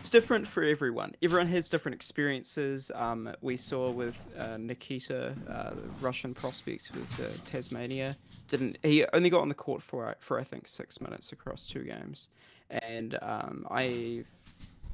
it's 0.00 0.08
different 0.08 0.46
for 0.46 0.62
everyone. 0.62 1.14
Everyone 1.22 1.46
has 1.48 1.68
different 1.68 1.94
experiences. 1.94 2.90
Um, 2.94 3.34
we 3.42 3.58
saw 3.58 3.90
with 3.90 4.16
uh, 4.38 4.56
Nikita, 4.56 5.34
uh, 5.46 5.70
the 5.74 5.76
Russian 6.00 6.32
prospect 6.32 6.90
with 6.94 7.20
uh, 7.20 7.28
Tasmania, 7.44 8.16
didn't 8.48 8.78
he 8.82 9.04
only 9.12 9.28
got 9.28 9.42
on 9.42 9.50
the 9.50 9.54
court 9.54 9.82
for 9.82 10.16
for 10.18 10.40
I 10.40 10.44
think 10.44 10.68
six 10.68 11.02
minutes 11.02 11.32
across 11.32 11.66
two 11.66 11.84
games, 11.84 12.30
and 12.70 13.18
um, 13.20 13.66
I 13.70 14.24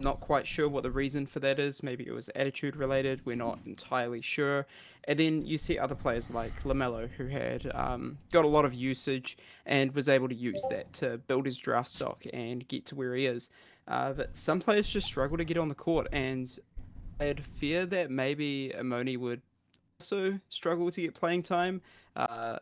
not 0.01 0.19
quite 0.19 0.45
sure 0.45 0.69
what 0.69 0.83
the 0.83 0.91
reason 0.91 1.25
for 1.25 1.39
that 1.39 1.61
is. 1.61 1.85
Maybe 1.85 2.05
it 2.05 2.13
was 2.13 2.29
attitude 2.35 2.75
related. 2.77 3.25
We're 3.25 3.37
not 3.37 3.61
entirely 3.65 4.21
sure. 4.21 4.67
And 5.05 5.19
then 5.19 5.47
you 5.47 5.57
see 5.57 5.79
other 5.79 5.95
players 5.95 6.33
like 6.33 6.65
Lamelo, 6.65 7.09
who 7.09 7.29
had 7.29 7.71
um, 7.75 8.19
got 8.33 8.45
a 8.45 8.49
lot 8.49 8.65
of 8.65 8.75
usage 8.75 9.39
and 9.65 9.95
was 9.95 10.09
able 10.09 10.29
to 10.29 10.35
use 10.35 10.63
that 10.71 10.93
to 10.95 11.19
build 11.19 11.47
his 11.47 11.57
draft 11.57 11.91
stock 11.91 12.25
and 12.33 12.67
get 12.67 12.87
to 12.87 12.97
where 12.97 13.15
he 13.15 13.27
is. 13.27 13.51
Uh, 13.89 14.13
but 14.13 14.37
some 14.37 14.61
players 14.61 14.89
just 14.89 15.07
struggle 15.07 15.37
to 15.37 15.45
get 15.45 15.57
on 15.57 15.69
the 15.69 15.75
court, 15.75 16.09
and 16.13 16.59
I'd 17.21 17.45
fear 17.45 17.87
that 17.87 18.11
maybe 18.11 18.73
Emoni 18.77 19.19
would 19.19 19.43
also 20.01 20.39
struggle 20.49 20.91
to 20.91 21.01
get 21.01 21.15
playing 21.15 21.43
time. 21.43 21.81
Uh, 22.15 22.59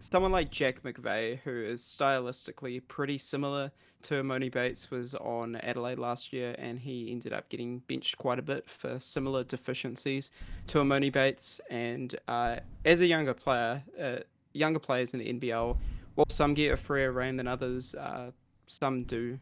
someone 0.00 0.32
like 0.32 0.50
Jack 0.50 0.82
McVeigh, 0.82 1.38
who 1.40 1.50
is 1.50 1.82
stylistically 1.82 2.80
pretty 2.88 3.18
similar 3.18 3.72
to 4.02 4.22
Emoni 4.22 4.50
Bates, 4.50 4.90
was 4.90 5.14
on 5.14 5.56
Adelaide 5.56 5.98
last 5.98 6.32
year, 6.32 6.54
and 6.58 6.78
he 6.78 7.10
ended 7.10 7.32
up 7.32 7.48
getting 7.48 7.78
benched 7.80 8.18
quite 8.18 8.38
a 8.38 8.42
bit 8.42 8.68
for 8.68 8.98
similar 8.98 9.44
deficiencies 9.44 10.30
to 10.66 10.78
Emoni 10.78 11.12
Bates. 11.12 11.60
And 11.70 12.14
uh, 12.28 12.56
as 12.84 13.00
a 13.00 13.06
younger 13.06 13.34
player, 13.34 13.82
uh, 14.00 14.16
younger 14.52 14.78
players 14.78 15.14
in 15.14 15.20
the 15.20 15.32
NBL, 15.32 15.78
while 16.14 16.26
some 16.28 16.54
get 16.54 16.72
a 16.72 16.76
freer 16.76 17.12
reign 17.12 17.36
than 17.36 17.48
others, 17.48 17.94
uh, 17.94 18.30
some 18.66 19.04
do 19.04 19.38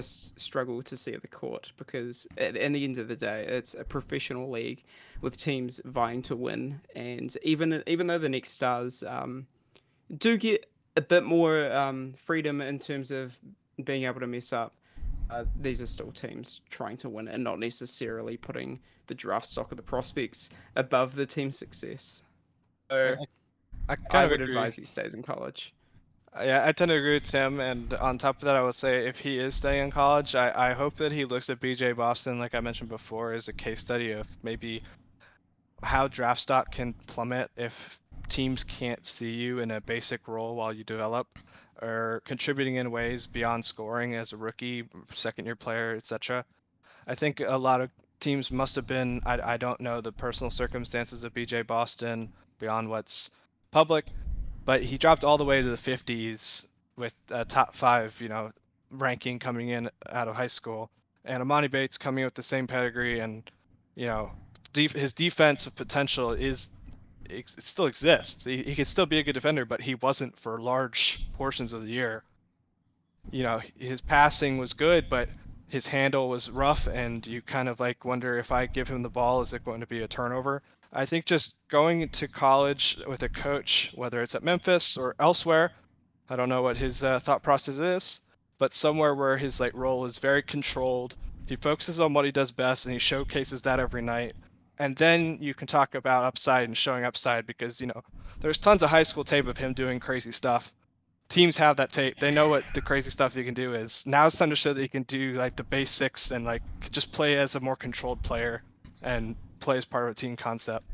struggle 0.00 0.82
to 0.82 0.96
see 0.96 1.12
at 1.12 1.22
the 1.22 1.28
court 1.28 1.72
because 1.76 2.26
at, 2.38 2.56
at 2.56 2.72
the 2.72 2.84
end 2.84 2.98
of 2.98 3.08
the 3.08 3.16
day, 3.16 3.44
it's 3.46 3.74
a 3.74 3.84
professional 3.84 4.50
league 4.50 4.82
with 5.20 5.36
teams 5.36 5.80
vying 5.84 6.22
to 6.22 6.36
win, 6.36 6.80
and 6.94 7.36
even 7.42 7.82
even 7.86 8.06
though 8.06 8.18
the 8.18 8.28
next 8.28 8.50
stars 8.50 9.02
um, 9.02 9.46
do 10.16 10.36
get 10.36 10.70
a 10.96 11.00
bit 11.00 11.24
more 11.24 11.72
um, 11.72 12.14
freedom 12.16 12.60
in 12.60 12.78
terms 12.78 13.10
of 13.10 13.38
being 13.82 14.04
able 14.04 14.20
to 14.20 14.26
mess 14.26 14.52
up. 14.52 14.74
Uh, 15.30 15.44
these 15.58 15.80
are 15.80 15.86
still 15.86 16.12
teams 16.12 16.60
trying 16.68 16.96
to 16.98 17.08
win 17.08 17.26
and 17.26 17.42
not 17.42 17.58
necessarily 17.58 18.36
putting 18.36 18.78
the 19.06 19.14
draft 19.14 19.46
stock 19.46 19.70
of 19.70 19.78
the 19.78 19.82
prospects 19.82 20.60
above 20.76 21.14
the 21.14 21.24
team's 21.24 21.56
success. 21.56 22.22
So 22.90 23.16
I, 23.88 23.94
I, 24.10 24.24
I 24.24 24.26
would 24.26 24.42
agree. 24.42 24.54
advise 24.54 24.76
he 24.76 24.84
stays 24.84 25.14
in 25.14 25.22
college. 25.22 25.72
Yeah, 26.40 26.66
I 26.66 26.72
tend 26.72 26.88
to 26.88 26.94
agree 26.94 27.14
with 27.14 27.24
Tim. 27.24 27.60
And 27.60 27.92
on 27.94 28.18
top 28.18 28.36
of 28.36 28.42
that, 28.46 28.56
I 28.56 28.62
would 28.62 28.74
say 28.74 29.06
if 29.06 29.18
he 29.18 29.38
is 29.38 29.54
staying 29.54 29.84
in 29.84 29.90
college, 29.90 30.34
I, 30.34 30.70
I 30.70 30.72
hope 30.72 30.96
that 30.96 31.12
he 31.12 31.24
looks 31.24 31.50
at 31.50 31.60
BJ 31.60 31.94
Boston, 31.94 32.38
like 32.38 32.54
I 32.54 32.60
mentioned 32.60 32.88
before, 32.88 33.34
as 33.34 33.48
a 33.48 33.52
case 33.52 33.80
study 33.80 34.12
of 34.12 34.26
maybe 34.42 34.82
how 35.82 36.08
draft 36.08 36.40
stock 36.40 36.72
can 36.72 36.94
plummet 37.06 37.50
if 37.56 37.98
teams 38.28 38.64
can't 38.64 39.04
see 39.04 39.30
you 39.32 39.58
in 39.58 39.72
a 39.72 39.80
basic 39.80 40.26
role 40.26 40.54
while 40.54 40.72
you 40.72 40.84
develop 40.84 41.26
or 41.82 42.22
contributing 42.24 42.76
in 42.76 42.90
ways 42.90 43.26
beyond 43.26 43.64
scoring 43.64 44.14
as 44.14 44.32
a 44.32 44.36
rookie, 44.36 44.88
second 45.12 45.44
year 45.44 45.56
player, 45.56 45.96
etc. 45.96 46.44
I 47.06 47.14
think 47.14 47.40
a 47.40 47.58
lot 47.58 47.80
of 47.80 47.90
teams 48.20 48.50
must 48.50 48.76
have 48.76 48.86
been, 48.86 49.20
I, 49.26 49.54
I 49.54 49.56
don't 49.56 49.80
know 49.80 50.00
the 50.00 50.12
personal 50.12 50.50
circumstances 50.50 51.24
of 51.24 51.34
BJ 51.34 51.66
Boston 51.66 52.32
beyond 52.58 52.88
what's 52.88 53.30
public, 53.72 54.06
but 54.64 54.82
he 54.82 54.98
dropped 54.98 55.24
all 55.24 55.38
the 55.38 55.44
way 55.44 55.62
to 55.62 55.70
the 55.70 55.76
50s 55.76 56.66
with 56.96 57.14
a 57.30 57.44
top 57.44 57.74
five, 57.74 58.18
you 58.20 58.28
know, 58.28 58.52
ranking 58.90 59.38
coming 59.38 59.70
in 59.70 59.90
out 60.08 60.28
of 60.28 60.36
high 60.36 60.46
school. 60.46 60.90
And 61.24 61.42
Emoni 61.42 61.70
Bates 61.70 61.98
coming 61.98 62.24
with 62.24 62.34
the 62.34 62.42
same 62.42 62.66
pedigree 62.66 63.20
and, 63.20 63.48
you 63.94 64.06
know, 64.06 64.30
his 64.74 65.12
defensive 65.12 65.76
potential 65.76 66.32
is 66.32 66.68
it 67.28 67.48
still 67.48 67.86
exists. 67.86 68.44
He, 68.44 68.62
he 68.62 68.74
could 68.74 68.86
still 68.86 69.06
be 69.06 69.18
a 69.18 69.22
good 69.22 69.32
defender, 69.32 69.64
but 69.64 69.80
he 69.80 69.94
wasn't 69.94 70.38
for 70.38 70.60
large 70.60 71.26
portions 71.34 71.72
of 71.72 71.82
the 71.82 71.88
year. 71.88 72.24
You 73.30 73.44
know, 73.44 73.60
his 73.78 74.00
passing 74.00 74.58
was 74.58 74.72
good, 74.72 75.08
but 75.08 75.28
his 75.72 75.86
handle 75.86 76.28
was 76.28 76.50
rough, 76.50 76.86
and 76.86 77.26
you 77.26 77.42
kind 77.42 77.68
of 77.68 77.80
like 77.80 78.04
wonder 78.04 78.38
if 78.38 78.52
I 78.52 78.66
give 78.66 78.88
him 78.88 79.02
the 79.02 79.08
ball, 79.08 79.40
is 79.40 79.52
it 79.52 79.64
going 79.64 79.80
to 79.80 79.86
be 79.86 80.02
a 80.02 80.08
turnover? 80.08 80.62
I 80.92 81.06
think 81.06 81.24
just 81.24 81.56
going 81.68 82.08
to 82.10 82.28
college 82.28 82.98
with 83.08 83.22
a 83.22 83.28
coach, 83.28 83.90
whether 83.94 84.22
it's 84.22 84.34
at 84.34 84.44
Memphis 84.44 84.96
or 84.96 85.16
elsewhere, 85.18 85.72
I 86.28 86.36
don't 86.36 86.50
know 86.50 86.62
what 86.62 86.76
his 86.76 87.02
uh, 87.02 87.20
thought 87.20 87.42
process 87.42 87.78
is, 87.78 88.20
but 88.58 88.74
somewhere 88.74 89.14
where 89.14 89.38
his 89.38 89.58
like 89.58 89.74
role 89.74 90.04
is 90.04 90.18
very 90.18 90.42
controlled, 90.42 91.16
he 91.46 91.56
focuses 91.56 91.98
on 91.98 92.12
what 92.12 92.26
he 92.26 92.32
does 92.32 92.52
best, 92.52 92.84
and 92.84 92.92
he 92.92 92.98
showcases 92.98 93.62
that 93.62 93.80
every 93.80 94.02
night 94.02 94.34
and 94.78 94.96
then 94.96 95.38
you 95.40 95.54
can 95.54 95.66
talk 95.66 95.94
about 95.94 96.24
upside 96.24 96.64
and 96.64 96.76
showing 96.76 97.04
upside 97.04 97.46
because 97.46 97.80
you 97.80 97.86
know 97.86 98.02
there's 98.40 98.58
tons 98.58 98.82
of 98.82 98.90
high 98.90 99.02
school 99.02 99.24
tape 99.24 99.46
of 99.46 99.56
him 99.56 99.72
doing 99.74 100.00
crazy 100.00 100.32
stuff. 100.32 100.72
Teams 101.32 101.56
have 101.56 101.78
that 101.78 101.92
tape. 101.92 102.20
They 102.20 102.30
know 102.30 102.48
what 102.48 102.62
the 102.74 102.82
crazy 102.82 103.08
stuff 103.08 103.34
you 103.34 103.42
can 103.42 103.54
do 103.54 103.72
is. 103.72 104.04
Now 104.04 104.26
it's 104.26 104.36
time 104.36 104.50
to 104.50 104.56
show 104.56 104.74
that 104.74 104.82
you 104.82 104.88
can 104.88 105.04
do 105.04 105.32
like 105.32 105.56
the 105.56 105.64
basics 105.64 106.30
and 106.30 106.44
like 106.44 106.60
just 106.90 107.10
play 107.10 107.38
as 107.38 107.54
a 107.54 107.60
more 107.60 107.74
controlled 107.74 108.22
player 108.22 108.62
and 109.00 109.34
play 109.58 109.78
as 109.78 109.86
part 109.86 110.04
of 110.04 110.10
a 110.10 110.14
team 110.14 110.36
concept. 110.36 110.84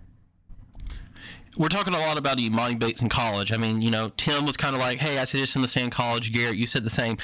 We're 1.56 1.68
talking 1.68 1.92
a 1.92 1.98
lot 1.98 2.18
about 2.18 2.38
Emoni 2.38 2.78
Bates 2.78 3.02
in 3.02 3.08
college. 3.08 3.50
I 3.50 3.56
mean, 3.56 3.82
you 3.82 3.90
know, 3.90 4.12
Tim 4.16 4.46
was 4.46 4.56
kind 4.56 4.76
of 4.76 4.80
like, 4.80 4.98
"Hey, 4.98 5.18
I 5.18 5.24
see 5.24 5.40
this 5.40 5.56
in 5.56 5.62
the 5.62 5.66
same 5.66 5.90
college." 5.90 6.32
Garrett, 6.32 6.56
you 6.56 6.68
said 6.68 6.84
the 6.84 6.90
same 6.90 7.18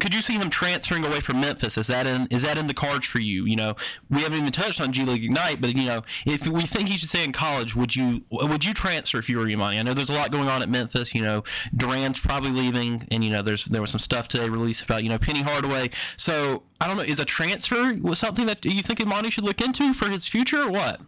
could 0.00 0.14
you 0.14 0.22
see 0.22 0.34
him 0.34 0.50
transferring 0.50 1.04
away 1.04 1.20
from 1.20 1.40
Memphis? 1.40 1.78
Is 1.78 1.86
that 1.86 2.06
in 2.06 2.26
is 2.30 2.42
that 2.42 2.58
in 2.58 2.66
the 2.66 2.74
cards 2.74 3.06
for 3.06 3.18
you? 3.18 3.44
You 3.44 3.56
know, 3.56 3.74
we 4.10 4.22
haven't 4.22 4.38
even 4.38 4.52
touched 4.52 4.80
on 4.80 4.92
G 4.92 5.04
League 5.04 5.24
Ignite, 5.24 5.60
but 5.60 5.74
you 5.76 5.86
know, 5.86 6.02
if 6.26 6.46
we 6.46 6.62
think 6.62 6.88
he 6.88 6.98
should 6.98 7.08
stay 7.08 7.24
in 7.24 7.32
college, 7.32 7.74
would 7.74 7.96
you 7.96 8.22
would 8.30 8.64
you 8.64 8.74
transfer 8.74 9.18
if 9.18 9.28
you 9.28 9.38
were 9.38 9.46
Emoni? 9.46 9.78
I 9.78 9.82
know 9.82 9.94
there's 9.94 10.10
a 10.10 10.14
lot 10.14 10.30
going 10.30 10.48
on 10.48 10.62
at 10.62 10.68
Memphis. 10.68 11.14
You 11.14 11.22
know, 11.22 11.44
Duren's 11.74 12.20
probably 12.20 12.50
leaving, 12.50 13.06
and 13.10 13.24
you 13.24 13.30
know, 13.30 13.42
there's 13.42 13.64
there 13.64 13.80
was 13.80 13.90
some 13.90 14.00
stuff 14.00 14.28
today 14.28 14.48
released 14.48 14.82
about 14.82 15.02
you 15.02 15.08
know 15.08 15.18
Penny 15.18 15.42
Hardaway. 15.42 15.90
So 16.16 16.62
I 16.80 16.86
don't 16.86 16.96
know, 16.96 17.02
is 17.02 17.20
a 17.20 17.24
transfer 17.24 17.96
something 18.18 18.46
that 18.46 18.64
you 18.64 18.82
think 18.82 18.98
Emoni 18.98 19.30
should 19.30 19.44
look 19.44 19.60
into 19.60 19.94
for 19.94 20.10
his 20.10 20.26
future, 20.26 20.62
or 20.62 20.70
what? 20.70 21.00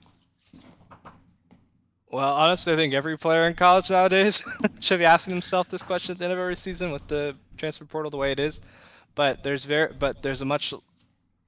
Well, 2.10 2.34
honestly, 2.34 2.72
I 2.72 2.76
think 2.76 2.92
every 2.92 3.16
player 3.16 3.46
in 3.46 3.54
college 3.54 3.90
nowadays 3.90 4.42
should 4.80 4.98
be 4.98 5.04
asking 5.04 5.32
himself 5.32 5.68
this 5.68 5.82
question 5.82 6.12
at 6.12 6.18
the 6.18 6.24
end 6.24 6.32
of 6.32 6.38
every 6.38 6.56
season 6.56 6.90
with 6.90 7.06
the 7.06 7.36
transfer 7.56 7.84
portal 7.84 8.10
the 8.10 8.16
way 8.16 8.32
it 8.32 8.40
is. 8.40 8.60
But 9.14 9.42
there's 9.42 9.64
very, 9.64 9.92
but 9.92 10.22
there's 10.22 10.40
a 10.40 10.44
much 10.44 10.72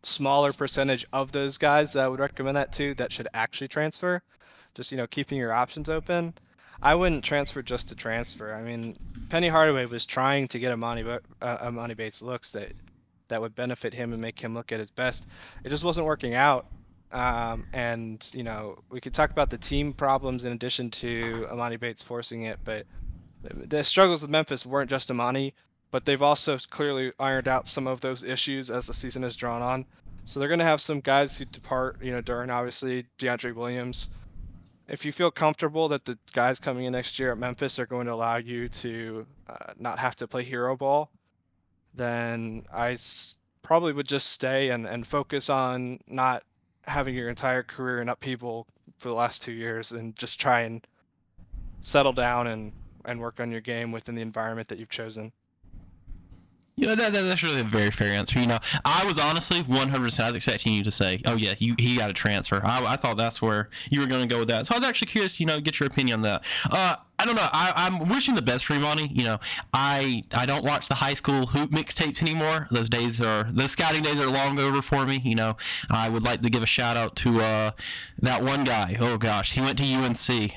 smaller 0.03 0.53
percentage 0.53 1.07
of 1.13 1.33
those 1.33 1.59
guys 1.59 1.93
that 1.93 2.03
I 2.03 2.09
would 2.09 2.21
recommend 2.21 2.57
that 2.57 2.73
to 2.75 2.95
that 2.95 3.13
should 3.13 3.29
actually 3.35 3.69
transfer. 3.69 4.23
Just 4.75 4.91
you 4.91 4.97
know, 4.97 5.07
keeping 5.07 5.39
your 5.39 5.53
options 5.53 5.89
open. 5.89 6.35
I 6.83 6.95
wouldn't 6.95 7.25
transfer 7.25 7.63
just 7.63 7.89
to 7.89 7.95
transfer. 7.95 8.53
I 8.53 8.63
mean, 8.63 8.97
Penny 9.29 9.49
Hardaway 9.49 9.87
was 9.87 10.05
trying 10.05 10.49
to 10.49 10.59
get 10.59 10.77
Emoni, 10.77 11.21
uh, 11.41 11.59
Emoni 11.59 11.97
Bates 11.97 12.23
looks 12.23 12.51
that 12.53 12.73
that 13.29 13.41
would 13.41 13.55
benefit 13.55 13.95
him 13.95 14.13
and 14.13 14.21
make 14.21 14.39
him 14.39 14.55
look 14.55 14.73
at 14.73 14.81
his 14.81 14.91
best. 14.91 15.27
It 15.65 15.69
just 15.71 15.85
wasn't 15.85 16.07
working 16.07 16.35
out. 16.35 16.67
Um, 17.13 17.67
and 17.73 18.27
you 18.33 18.43
know, 18.43 18.79
we 18.91 19.01
could 19.01 19.15
talk 19.15 19.31
about 19.31 19.51
the 19.51 19.59
team 19.59 19.93
problems 19.93 20.45
in 20.45 20.53
addition 20.53 20.91
to 20.91 21.47
Emoni 21.51 21.79
Bates 21.79 22.03
forcing 22.03 22.45
it, 22.45 22.59
but 22.65 22.87
the 23.43 23.85
struggles 23.85 24.23
with 24.23 24.31
Memphis 24.31 24.65
weren't 24.67 24.91
just 24.91 25.11
Emoni, 25.11 25.53
but 25.93 26.05
they've 26.05 26.23
also 26.23 26.59
clearly 26.71 27.13
ironed 27.21 27.47
out 27.47 27.69
some 27.69 27.87
of 27.87 28.01
those 28.01 28.25
issues 28.25 28.71
as 28.71 28.87
the 28.87 28.95
season 28.95 29.23
has 29.23 29.37
drawn 29.37 29.63
on. 29.63 29.87
So 30.25 30.41
they're 30.41 30.49
going 30.49 30.59
to 30.59 30.65
have 30.65 30.81
some 30.81 31.01
guys 31.01 31.37
who 31.37 31.45
depart, 31.45 32.03
you 32.03 32.13
know, 32.13 32.23
during 32.23 32.51
obviously 32.51 33.07
DeAndre 33.19 33.55
Williams. 33.55 34.09
If 34.89 35.05
you 35.05 35.13
feel 35.13 35.31
comfortable 35.31 35.89
that 35.89 36.05
the 36.05 36.19
guys 36.33 36.59
coming 36.59 36.87
in 36.87 36.93
next 36.93 37.19
year 37.19 37.31
at 37.33 37.39
Memphis 37.39 37.79
are 37.79 37.87
going 37.87 38.07
to 38.07 38.15
allow 38.15 38.37
you 38.37 38.69
to 38.69 39.27
uh, 39.49 39.73
not 39.79 39.99
have 39.99 40.17
to 40.17 40.27
play 40.27 40.45
hero 40.45 40.77
ball, 40.77 41.11
then 41.95 42.65
I 42.73 42.93
s- 42.93 43.35
probably 43.63 43.93
would 43.93 44.09
just 44.09 44.29
stay 44.31 44.71
and, 44.71 44.87
and 44.87 45.07
focus 45.07 45.51
on 45.51 46.01
not 46.09 46.43
having 46.85 47.15
your 47.15 47.29
entire 47.29 47.63
career 47.63 48.01
in 48.01 48.09
upheaval 48.09 48.67
for 48.99 49.09
the 49.09 49.15
last 49.15 49.43
two 49.43 49.53
years 49.53 49.93
and 49.93 50.17
just 50.17 50.41
try 50.41 50.63
and 50.63 50.87
settle 51.83 52.13
down 52.13 52.47
and, 52.47 52.73
and 53.05 53.21
work 53.21 53.41
on 53.41 53.51
your 53.51 53.61
game 53.61 53.93
within 53.93 54.15
the 54.15 54.23
environment 54.23 54.69
that 54.69 54.79
you've 54.79 54.89
chosen. 54.89 55.33
You 56.75 56.87
know 56.87 56.95
that, 56.95 57.13
that, 57.13 57.23
that's 57.23 57.43
really 57.43 57.61
a 57.61 57.65
very 57.65 57.91
fair 57.91 58.09
answer. 58.15 58.41
You 58.41 58.47
know, 58.47 58.59
I 58.85 59.05
was 59.05 59.19
honestly 59.19 59.61
100. 59.61 60.03
percent 60.03 60.25
I 60.25 60.29
was 60.29 60.37
expecting 60.37 60.73
you 60.73 60.83
to 60.85 60.91
say, 60.91 61.21
"Oh 61.27 61.37
yeah, 61.37 61.55
you, 61.59 61.75
he 61.79 61.97
got 61.97 62.11
a 62.11 62.15
transfer." 62.15 62.63
I, 62.65 62.83
I 62.85 62.97
thought 62.97 63.19
that's 63.19 63.43
where 63.43 63.69
you 63.91 64.01
were 64.01 64.07
going 64.07 64.23
to 64.23 64.27
go 64.27 64.39
with 64.39 64.49
that. 64.49 64.67
So 64.67 64.75
I 64.75 64.79
was 64.79 64.85
actually 64.85 65.09
curious, 65.09 65.39
you 65.39 65.45
know, 65.45 65.61
get 65.61 65.79
your 65.79 65.87
opinion 65.87 66.21
on 66.21 66.23
that. 66.23 66.45
Uh, 66.71 66.97
I 67.19 67.27
don't 67.27 67.37
know. 67.37 67.49
I, 67.53 67.87
am 67.87 68.09
wishing 68.09 68.35
the 68.35 68.43
best 68.43 68.65
for 68.65 68.73
Emoni. 68.73 69.15
You 69.17 69.25
know, 69.25 69.39
I 69.73 70.25
I 70.33 70.47
don't 70.47 70.65
watch 70.65 70.89
the 70.89 70.95
high 70.95 71.15
school 71.15 71.47
hoop 71.47 71.71
mixtapes 71.71 72.23
anymore. 72.23 72.69
Those 72.71 72.89
days 72.89 73.21
are 73.21 73.45
those 73.53 73.71
scouting 73.71 74.03
days 74.03 74.19
are 74.19 74.27
long 74.27 74.59
over 74.59 74.81
for 74.81 75.07
me. 75.07 75.21
You 75.23 75.35
know, 75.35 75.57
I 75.91 76.09
would 76.09 76.23
like 76.23 76.41
to 76.41 76.51
give 76.51 76.63
a 76.63 76.67
shout 76.67 76.97
out 76.97 77.17
to 77.17 77.41
uh, 77.43 77.71
that 78.21 78.43
one 78.43 78.65
guy. 78.65 78.97
Oh 78.99 79.19
gosh, 79.19 79.53
he 79.53 79.61
went 79.61 79.79
to 79.79 79.85
UNC. 79.85 80.53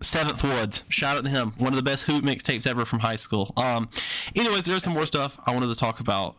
Seventh 0.00 0.42
Woods. 0.42 0.84
Shout 0.88 1.16
out 1.16 1.24
to 1.24 1.30
him. 1.30 1.52
One 1.58 1.72
of 1.72 1.76
the 1.76 1.82
best 1.82 2.04
hoop 2.04 2.24
mixtapes 2.24 2.66
ever 2.66 2.84
from 2.84 3.00
high 3.00 3.16
school. 3.16 3.52
Um, 3.56 3.88
anyways, 4.34 4.64
there's 4.64 4.84
some 4.84 4.94
more 4.94 5.06
stuff 5.06 5.38
I 5.46 5.52
wanted 5.52 5.68
to 5.68 5.74
talk 5.74 6.00
about. 6.00 6.36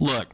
Look, 0.00 0.28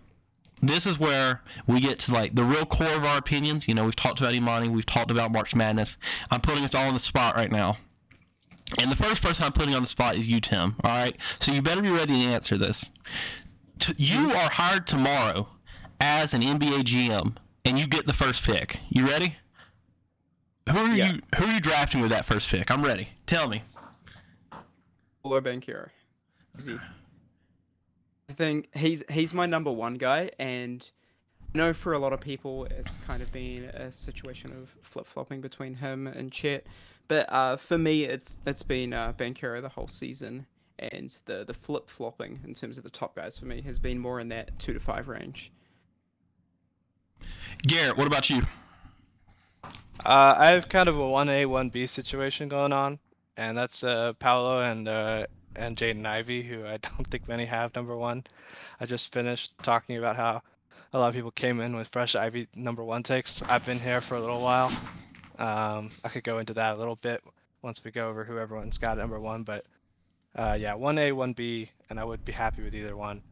this 0.61 0.87
is 0.87 0.99
where 0.99 1.43
we 1.66 1.81
get 1.81 1.99
to 2.01 2.12
like 2.12 2.35
the 2.35 2.45
real 2.45 2.64
core 2.66 2.95
of 2.95 3.05
our 3.05 3.18
opinions. 3.18 3.68
You 3.68 3.75
know, 3.75 3.85
we've 3.85 3.97
talked 3.97 4.20
about 4.20 4.35
Emoni, 4.35 4.70
we've 4.70 4.87
talked 4.87 5.11
about 5.11 5.33
March 5.33 5.55
Madness. 5.55 5.97
I'm 6.31 6.41
putting 6.41 6.64
us 6.64 6.75
all 6.75 6.87
on 6.87 6.95
the 6.95 7.01
spot 7.01 7.37
right 7.37 7.51
now. 7.51 7.79
And 8.79 8.91
the 8.91 8.97
first 8.97 9.22
person 9.22 9.45
I'm 9.45 9.53
putting 9.53 9.75
on 9.75 9.83
the 9.83 9.89
spot 9.89 10.16
is 10.16 10.29
you, 10.29 10.41
Tim. 10.41 10.77
All 10.83 10.91
right. 10.91 11.16
So 11.39 11.53
you 11.53 11.62
better 11.62 11.83
be 11.83 11.91
ready 11.91 12.25
to 12.25 12.33
answer 12.33 12.57
this. 12.57 12.91
you 13.97 14.33
are 14.33 14.51
hired 14.51 14.87
tomorrow 14.87 15.49
as 16.01 16.35
an 16.35 16.43
NBA 16.43 16.83
GM, 16.83 17.37
and 17.64 17.79
you 17.79 17.87
get 17.87 18.07
the 18.07 18.12
first 18.12 18.43
pick. 18.43 18.81
You 18.89 19.07
ready? 19.07 19.37
Who 20.70 20.78
are 20.78 20.94
yeah. 20.94 21.12
you? 21.12 21.20
Who 21.36 21.44
are 21.44 21.52
you 21.52 21.60
drafting 21.60 22.00
with 22.00 22.10
that 22.10 22.24
first 22.24 22.48
pick? 22.48 22.70
I'm 22.70 22.84
ready. 22.84 23.08
Tell 23.26 23.48
me. 23.48 23.62
Paolo 25.22 25.40
Banchero. 25.40 25.88
I 28.28 28.32
think 28.32 28.68
he's 28.74 29.02
he's 29.10 29.34
my 29.34 29.46
number 29.46 29.70
one 29.70 29.94
guy, 29.94 30.30
and 30.38 30.88
I 31.54 31.58
know 31.58 31.72
for 31.72 31.92
a 31.92 31.98
lot 31.98 32.12
of 32.12 32.20
people 32.20 32.66
it's 32.70 32.98
kind 32.98 33.22
of 33.22 33.32
been 33.32 33.64
a 33.64 33.90
situation 33.90 34.52
of 34.52 34.76
flip 34.82 35.06
flopping 35.06 35.40
between 35.40 35.76
him 35.76 36.06
and 36.06 36.32
Chet, 36.32 36.66
but 37.08 37.30
uh, 37.32 37.56
for 37.56 37.76
me 37.76 38.04
it's 38.04 38.38
it's 38.46 38.62
been 38.62 38.92
uh, 38.92 39.12
Banchero 39.12 39.60
the 39.60 39.70
whole 39.70 39.88
season, 39.88 40.46
and 40.78 41.18
the 41.26 41.44
the 41.44 41.54
flip 41.54 41.90
flopping 41.90 42.40
in 42.44 42.54
terms 42.54 42.78
of 42.78 42.84
the 42.84 42.90
top 42.90 43.16
guys 43.16 43.38
for 43.38 43.46
me 43.46 43.62
has 43.62 43.78
been 43.78 43.98
more 43.98 44.20
in 44.20 44.28
that 44.28 44.58
two 44.58 44.72
to 44.72 44.80
five 44.80 45.08
range. 45.08 45.52
Garrett, 47.66 47.96
what 47.96 48.06
about 48.06 48.30
you? 48.30 48.42
Uh, 50.01 50.34
I 50.36 50.47
have 50.53 50.68
kind 50.68 50.88
of 50.88 50.99
a 50.99 51.07
one 51.09 51.28
A 51.28 51.47
one 51.47 51.70
B 51.70 51.86
situation 51.86 52.49
going 52.49 52.72
on, 52.72 52.99
and 53.36 53.57
that's 53.57 53.84
uh 53.84 54.12
Paolo 54.14 54.62
and 54.62 54.88
uh 54.88 55.26
and 55.57 55.76
Jaden 55.76 56.05
Ivey, 56.05 56.42
who 56.42 56.66
I 56.66 56.76
don't 56.97 57.07
think 57.11 57.28
many 57.28 57.45
have 57.47 57.74
number 57.74 57.97
one. 57.97 58.24
I 58.80 58.86
just 58.86 59.12
finished 59.12 59.53
talking 59.62 59.97
about 59.97 60.16
how 60.16 60.42
a 60.92 60.99
lot 60.99 61.09
of 61.09 61.14
people 61.14 61.30
came 61.30 61.61
in 61.61 61.76
with 61.76 61.88
fresh 61.88 62.14
Ivey 62.14 62.49
number 62.55 62.84
one 62.84 63.03
takes. 63.03 63.42
I've 63.42 63.64
been 63.64 63.80
here 63.80 64.01
for 64.01 64.16
a 64.16 64.20
little 64.20 64.40
while. 64.40 64.70
Um, 65.38 65.90
I 66.05 66.09
could 66.09 66.24
go 66.24 66.38
into 66.38 66.55
that 66.55 66.76
a 66.76 66.78
little 66.78 66.97
bit 66.97 67.22
once 67.62 67.82
we 67.82 67.90
go 67.90 68.09
over 68.09 68.24
who 68.24 68.38
everyone's 68.38 68.78
got 68.78 68.99
number 68.99 69.18
one, 69.18 69.42
but 69.42 69.64
uh, 70.36 70.57
yeah, 70.59 70.74
one 70.74 70.99
A, 70.99 71.12
one 71.12 71.32
B, 71.32 71.70
and 71.88 71.99
I 71.99 72.05
would 72.05 72.24
be 72.24 72.32
happy 72.32 72.62
with 72.62 72.74
either 72.74 72.97
one. 72.97 73.22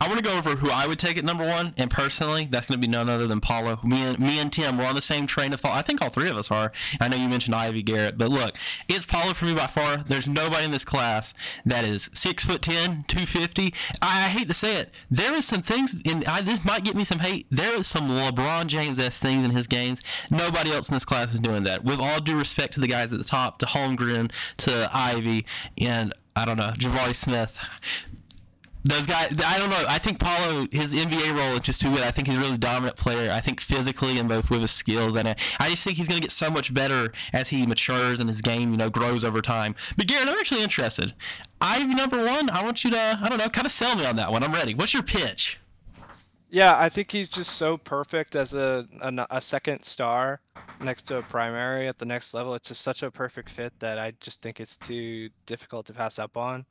I 0.00 0.06
want 0.06 0.18
to 0.18 0.24
go 0.24 0.36
over 0.36 0.56
who 0.56 0.70
I 0.70 0.86
would 0.86 0.98
take 0.98 1.16
at 1.16 1.24
number 1.24 1.46
one, 1.46 1.74
and 1.76 1.90
personally, 1.90 2.46
that's 2.50 2.66
going 2.66 2.80
to 2.80 2.86
be 2.86 2.90
none 2.90 3.08
other 3.08 3.26
than 3.26 3.40
Paolo. 3.40 3.80
Me 3.82 4.02
and 4.02 4.18
me 4.18 4.38
and 4.38 4.52
Tim, 4.52 4.78
we're 4.78 4.86
on 4.86 4.94
the 4.94 5.00
same 5.00 5.26
train 5.26 5.52
of 5.52 5.60
thought. 5.60 5.72
I 5.76 5.82
think 5.82 6.00
all 6.00 6.10
three 6.10 6.28
of 6.28 6.36
us 6.36 6.50
are. 6.50 6.72
I 7.00 7.08
know 7.08 7.16
you 7.16 7.28
mentioned 7.28 7.54
Ivey 7.54 7.82
Garrett, 7.82 8.18
but 8.18 8.30
look, 8.30 8.56
it's 8.88 9.06
Paolo 9.06 9.34
for 9.34 9.44
me 9.44 9.54
by 9.54 9.66
far. 9.66 9.98
There's 9.98 10.28
nobody 10.28 10.64
in 10.64 10.70
this 10.70 10.84
class 10.84 11.34
that 11.64 11.84
is 11.84 12.10
six 12.12 12.44
foot 12.44 12.62
ten, 12.62 13.04
two 13.08 13.26
fifty. 13.26 13.74
I, 14.00 14.26
I 14.26 14.28
hate 14.28 14.48
to 14.48 14.54
say 14.54 14.76
it, 14.76 14.90
there 15.10 15.34
is 15.34 15.46
some 15.46 15.62
things, 15.62 16.00
and 16.04 16.24
I, 16.24 16.42
this 16.42 16.64
might 16.64 16.84
get 16.84 16.96
me 16.96 17.04
some 17.04 17.20
hate. 17.20 17.46
There 17.50 17.74
is 17.74 17.86
some 17.86 18.08
LeBron 18.08 18.66
James 18.66 18.98
s 18.98 19.18
things 19.18 19.44
in 19.44 19.50
his 19.50 19.66
games. 19.66 20.02
Nobody 20.30 20.72
else 20.72 20.88
in 20.88 20.94
this 20.94 21.04
class 21.04 21.34
is 21.34 21.40
doing 21.40 21.64
that. 21.64 21.84
With 21.84 22.00
all 22.00 22.20
due 22.20 22.38
respect 22.38 22.74
to 22.74 22.80
the 22.80 22.88
guys 22.88 23.12
at 23.12 23.18
the 23.18 23.24
top, 23.24 23.58
to 23.58 23.66
Holmgren, 23.66 24.30
to 24.58 24.90
Ivey, 24.92 25.46
and 25.80 26.12
I 26.36 26.44
don't 26.44 26.56
know, 26.56 26.72
Jabari 26.78 27.16
Smith 27.16 27.58
those 28.84 29.06
guys, 29.06 29.34
I 29.44 29.58
don't 29.58 29.70
know. 29.70 29.84
I 29.88 29.98
think 29.98 30.18
Paolo, 30.18 30.66
his 30.70 30.94
NBA 30.94 31.36
role 31.36 31.54
is 31.54 31.60
just 31.60 31.80
too 31.80 31.90
good. 31.92 32.02
I 32.02 32.10
think 32.10 32.28
he's 32.28 32.36
a 32.36 32.40
really 32.40 32.58
dominant 32.58 32.96
player. 32.96 33.30
I 33.30 33.40
think 33.40 33.60
physically 33.60 34.18
and 34.18 34.28
both 34.28 34.50
with 34.50 34.60
his 34.60 34.70
skills, 34.70 35.16
and 35.16 35.28
uh, 35.28 35.34
I 35.58 35.70
just 35.70 35.84
think 35.84 35.96
he's 35.96 36.08
going 36.08 36.20
to 36.20 36.24
get 36.24 36.30
so 36.30 36.50
much 36.50 36.72
better 36.72 37.12
as 37.32 37.48
he 37.48 37.66
matures 37.66 38.20
and 38.20 38.28
his 38.28 38.40
game, 38.40 38.70
you 38.70 38.76
know, 38.76 38.90
grows 38.90 39.24
over 39.24 39.42
time. 39.42 39.74
But 39.96 40.06
Garrett, 40.06 40.28
I'm 40.28 40.38
actually 40.38 40.62
interested. 40.62 41.14
I 41.60 41.82
number 41.84 42.24
one. 42.24 42.50
I 42.50 42.62
want 42.62 42.84
you 42.84 42.90
to, 42.90 43.20
I 43.22 43.28
don't 43.28 43.38
know, 43.38 43.48
kind 43.48 43.66
of 43.66 43.72
sell 43.72 43.96
me 43.96 44.06
on 44.06 44.16
that 44.16 44.30
one. 44.30 44.42
I'm 44.42 44.52
ready. 44.52 44.74
What's 44.74 44.94
your 44.94 45.02
pitch? 45.02 45.58
Yeah, 46.50 46.78
I 46.78 46.88
think 46.88 47.10
he's 47.10 47.28
just 47.28 47.56
so 47.56 47.76
perfect 47.76 48.34
as 48.34 48.54
a, 48.54 48.86
a 49.02 49.26
a 49.30 49.40
second 49.40 49.82
star 49.82 50.40
next 50.80 51.02
to 51.08 51.18
a 51.18 51.22
primary 51.22 51.88
at 51.88 51.98
the 51.98 52.06
next 52.06 52.32
level. 52.32 52.54
It's 52.54 52.68
just 52.68 52.80
such 52.82 53.02
a 53.02 53.10
perfect 53.10 53.50
fit 53.50 53.72
that 53.80 53.98
I 53.98 54.12
just 54.20 54.40
think 54.40 54.60
it's 54.60 54.76
too 54.76 55.28
difficult 55.44 55.84
to 55.86 55.92
pass 55.92 56.18
up 56.18 56.36
on. 56.36 56.64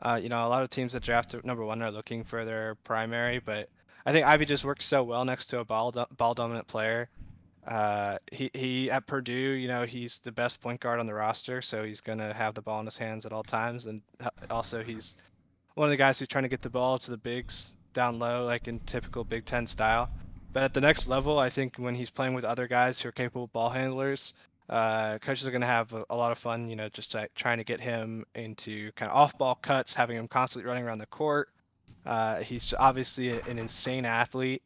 Uh, 0.00 0.18
you 0.20 0.28
know, 0.28 0.46
a 0.46 0.48
lot 0.48 0.62
of 0.62 0.70
teams 0.70 0.92
that 0.92 1.02
draft 1.02 1.34
number 1.44 1.64
one 1.64 1.80
are 1.82 1.90
looking 1.90 2.24
for 2.24 2.44
their 2.44 2.74
primary, 2.84 3.38
but 3.38 3.68
I 4.04 4.12
think 4.12 4.26
Ivey 4.26 4.46
just 4.46 4.64
works 4.64 4.84
so 4.84 5.02
well 5.02 5.24
next 5.24 5.46
to 5.46 5.60
a 5.60 5.64
ball 5.64 5.92
do- 5.92 6.06
ball 6.16 6.34
dominant 6.34 6.66
player. 6.66 7.08
Uh, 7.66 8.18
he 8.32 8.50
he 8.52 8.90
at 8.90 9.06
Purdue, 9.06 9.32
you 9.32 9.68
know, 9.68 9.86
he's 9.86 10.18
the 10.20 10.32
best 10.32 10.60
point 10.60 10.80
guard 10.80 10.98
on 10.98 11.06
the 11.06 11.14
roster, 11.14 11.62
so 11.62 11.84
he's 11.84 12.00
gonna 12.00 12.34
have 12.34 12.54
the 12.54 12.62
ball 12.62 12.80
in 12.80 12.86
his 12.86 12.96
hands 12.96 13.24
at 13.24 13.32
all 13.32 13.44
times, 13.44 13.86
and 13.86 14.02
also 14.50 14.82
he's 14.82 15.14
one 15.74 15.86
of 15.86 15.90
the 15.90 15.96
guys 15.96 16.18
who's 16.18 16.28
trying 16.28 16.42
to 16.42 16.48
get 16.48 16.62
the 16.62 16.70
ball 16.70 16.98
to 16.98 17.10
the 17.10 17.16
bigs 17.16 17.74
down 17.94 18.18
low, 18.18 18.44
like 18.44 18.66
in 18.66 18.80
typical 18.80 19.22
Big 19.22 19.44
Ten 19.44 19.66
style. 19.66 20.10
But 20.52 20.64
at 20.64 20.74
the 20.74 20.80
next 20.80 21.06
level, 21.06 21.38
I 21.38 21.48
think 21.48 21.76
when 21.76 21.94
he's 21.94 22.10
playing 22.10 22.34
with 22.34 22.44
other 22.44 22.66
guys 22.66 23.00
who 23.00 23.08
are 23.08 23.12
capable 23.12 23.46
ball 23.46 23.70
handlers, 23.70 24.34
uh, 24.72 25.18
coaches 25.18 25.46
are 25.46 25.50
going 25.50 25.60
to 25.60 25.66
have 25.66 25.92
a, 25.92 26.02
a, 26.08 26.16
lot 26.16 26.32
of 26.32 26.38
fun, 26.38 26.70
you 26.70 26.76
know, 26.76 26.88
just 26.88 27.14
trying 27.34 27.58
to 27.58 27.64
get 27.64 27.78
him 27.78 28.24
into 28.34 28.90
kind 28.92 29.10
of 29.10 29.16
off-ball 29.16 29.56
cuts, 29.56 29.92
having 29.92 30.16
him 30.16 30.26
constantly 30.26 30.66
running 30.66 30.82
around 30.82 30.96
the 30.96 31.06
court. 31.06 31.50
Uh, 32.06 32.38
he's 32.38 32.72
obviously 32.78 33.38
an 33.38 33.58
insane 33.58 34.06
athlete. 34.06 34.62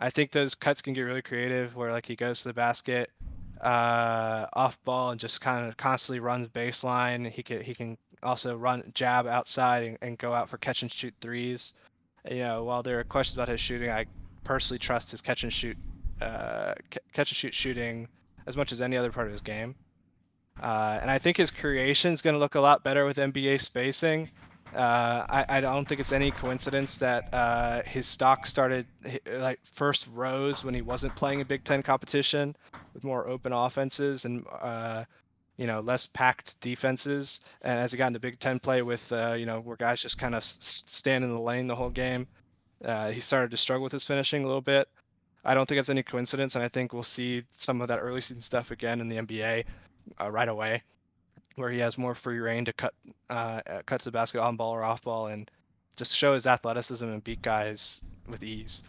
I 0.00 0.10
think 0.10 0.32
those 0.32 0.56
cuts 0.56 0.82
can 0.82 0.94
get 0.94 1.02
really 1.02 1.22
creative, 1.22 1.76
where 1.76 1.92
like 1.92 2.06
he 2.06 2.16
goes 2.16 2.42
to 2.42 2.48
the 2.48 2.54
basket, 2.54 3.08
uh, 3.60 4.46
off 4.52 4.76
ball, 4.84 5.10
and 5.12 5.20
just 5.20 5.40
kind 5.40 5.68
of 5.68 5.76
constantly 5.76 6.18
runs 6.18 6.48
baseline. 6.48 7.30
He 7.30 7.44
can 7.44 7.62
he 7.62 7.72
can 7.72 7.96
also 8.24 8.56
run 8.56 8.90
jab 8.94 9.28
outside 9.28 9.84
and, 9.84 9.98
and 10.02 10.18
go 10.18 10.34
out 10.34 10.50
for 10.50 10.58
catch 10.58 10.82
and 10.82 10.90
shoot 10.90 11.14
threes. 11.20 11.72
You 12.28 12.40
know, 12.40 12.64
while 12.64 12.82
there 12.82 12.98
are 12.98 13.04
questions 13.04 13.36
about 13.36 13.48
his 13.48 13.60
shooting, 13.60 13.90
I 13.90 14.06
personally 14.42 14.80
trust 14.80 15.12
his 15.12 15.22
catch 15.22 15.44
and 15.44 15.52
shoot, 15.52 15.76
uh, 16.20 16.74
catch 17.12 17.30
and 17.30 17.36
shoot 17.36 17.54
shooting 17.54 18.08
as 18.46 18.56
much 18.56 18.72
as 18.72 18.80
any 18.80 18.96
other 18.96 19.12
part 19.12 19.26
of 19.26 19.32
his 19.32 19.42
game. 19.42 19.74
Uh, 20.60 20.98
and 21.00 21.10
I 21.10 21.18
think 21.18 21.36
his 21.36 21.50
creation 21.50 22.14
is 22.14 22.22
going 22.22 22.34
to 22.34 22.40
look 22.40 22.54
a 22.54 22.60
lot 22.60 22.82
better 22.82 23.04
with 23.04 23.18
NBA 23.18 23.60
spacing. 23.60 24.30
Uh, 24.74 25.24
I, 25.28 25.44
I, 25.48 25.60
don't 25.60 25.86
think 25.86 26.00
it's 26.00 26.12
any 26.12 26.32
coincidence 26.32 26.98
that 26.98 27.32
uh, 27.32 27.82
his 27.84 28.06
stock 28.06 28.46
started 28.46 28.86
like 29.26 29.60
first 29.74 30.08
rose 30.12 30.64
when 30.64 30.74
he 30.74 30.82
wasn't 30.82 31.14
playing 31.14 31.40
a 31.40 31.44
Big 31.44 31.62
Ten 31.64 31.82
competition 31.82 32.56
with 32.92 33.04
more 33.04 33.28
open 33.28 33.52
offenses 33.52 34.24
and 34.24 34.44
uh, 34.60 35.04
you 35.56 35.66
know 35.66 35.80
less 35.80 36.06
packed 36.06 36.60
defenses. 36.60 37.40
And 37.62 37.78
as 37.78 37.92
he 37.92 37.98
got 37.98 38.08
into 38.08 38.18
Big 38.18 38.40
Ten 38.40 38.58
play 38.58 38.82
with 38.82 39.00
uh, 39.12 39.34
you 39.38 39.46
know 39.46 39.60
where 39.60 39.76
guys 39.76 40.02
just 40.02 40.18
kind 40.18 40.34
of 40.34 40.42
stand 40.42 41.22
in 41.22 41.30
the 41.30 41.40
lane 41.40 41.68
the 41.68 41.76
whole 41.76 41.90
game, 41.90 42.26
uh, 42.84 43.10
he 43.10 43.20
started 43.20 43.52
to 43.52 43.56
struggle 43.56 43.84
with 43.84 43.92
his 43.92 44.04
finishing 44.04 44.42
a 44.42 44.46
little 44.46 44.60
bit. 44.60 44.88
I 45.46 45.54
don't 45.54 45.68
think 45.68 45.78
it's 45.78 45.88
any 45.88 46.02
coincidence, 46.02 46.56
and 46.56 46.64
I 46.64 46.68
think 46.68 46.92
we'll 46.92 47.04
see 47.04 47.44
some 47.56 47.80
of 47.80 47.88
that 47.88 48.00
early 48.00 48.20
season 48.20 48.40
stuff 48.40 48.72
again 48.72 49.00
in 49.00 49.08
the 49.08 49.18
NBA 49.18 49.64
uh, 50.20 50.30
right 50.30 50.48
away, 50.48 50.82
where 51.54 51.70
he 51.70 51.78
has 51.78 51.96
more 51.96 52.16
free 52.16 52.40
reign 52.40 52.64
to 52.64 52.72
cut 52.72 52.92
uh, 53.30 53.60
uh, 53.64 53.82
cut 53.86 54.00
to 54.00 54.06
the 54.06 54.10
basket 54.10 54.40
on 54.40 54.56
ball 54.56 54.72
or 54.72 54.82
off 54.82 55.02
ball, 55.02 55.28
and 55.28 55.48
just 55.96 56.16
show 56.16 56.34
his 56.34 56.46
athleticism 56.46 57.06
and 57.06 57.22
beat 57.22 57.42
guys 57.42 58.02
with 58.28 58.42
ease. 58.42 58.82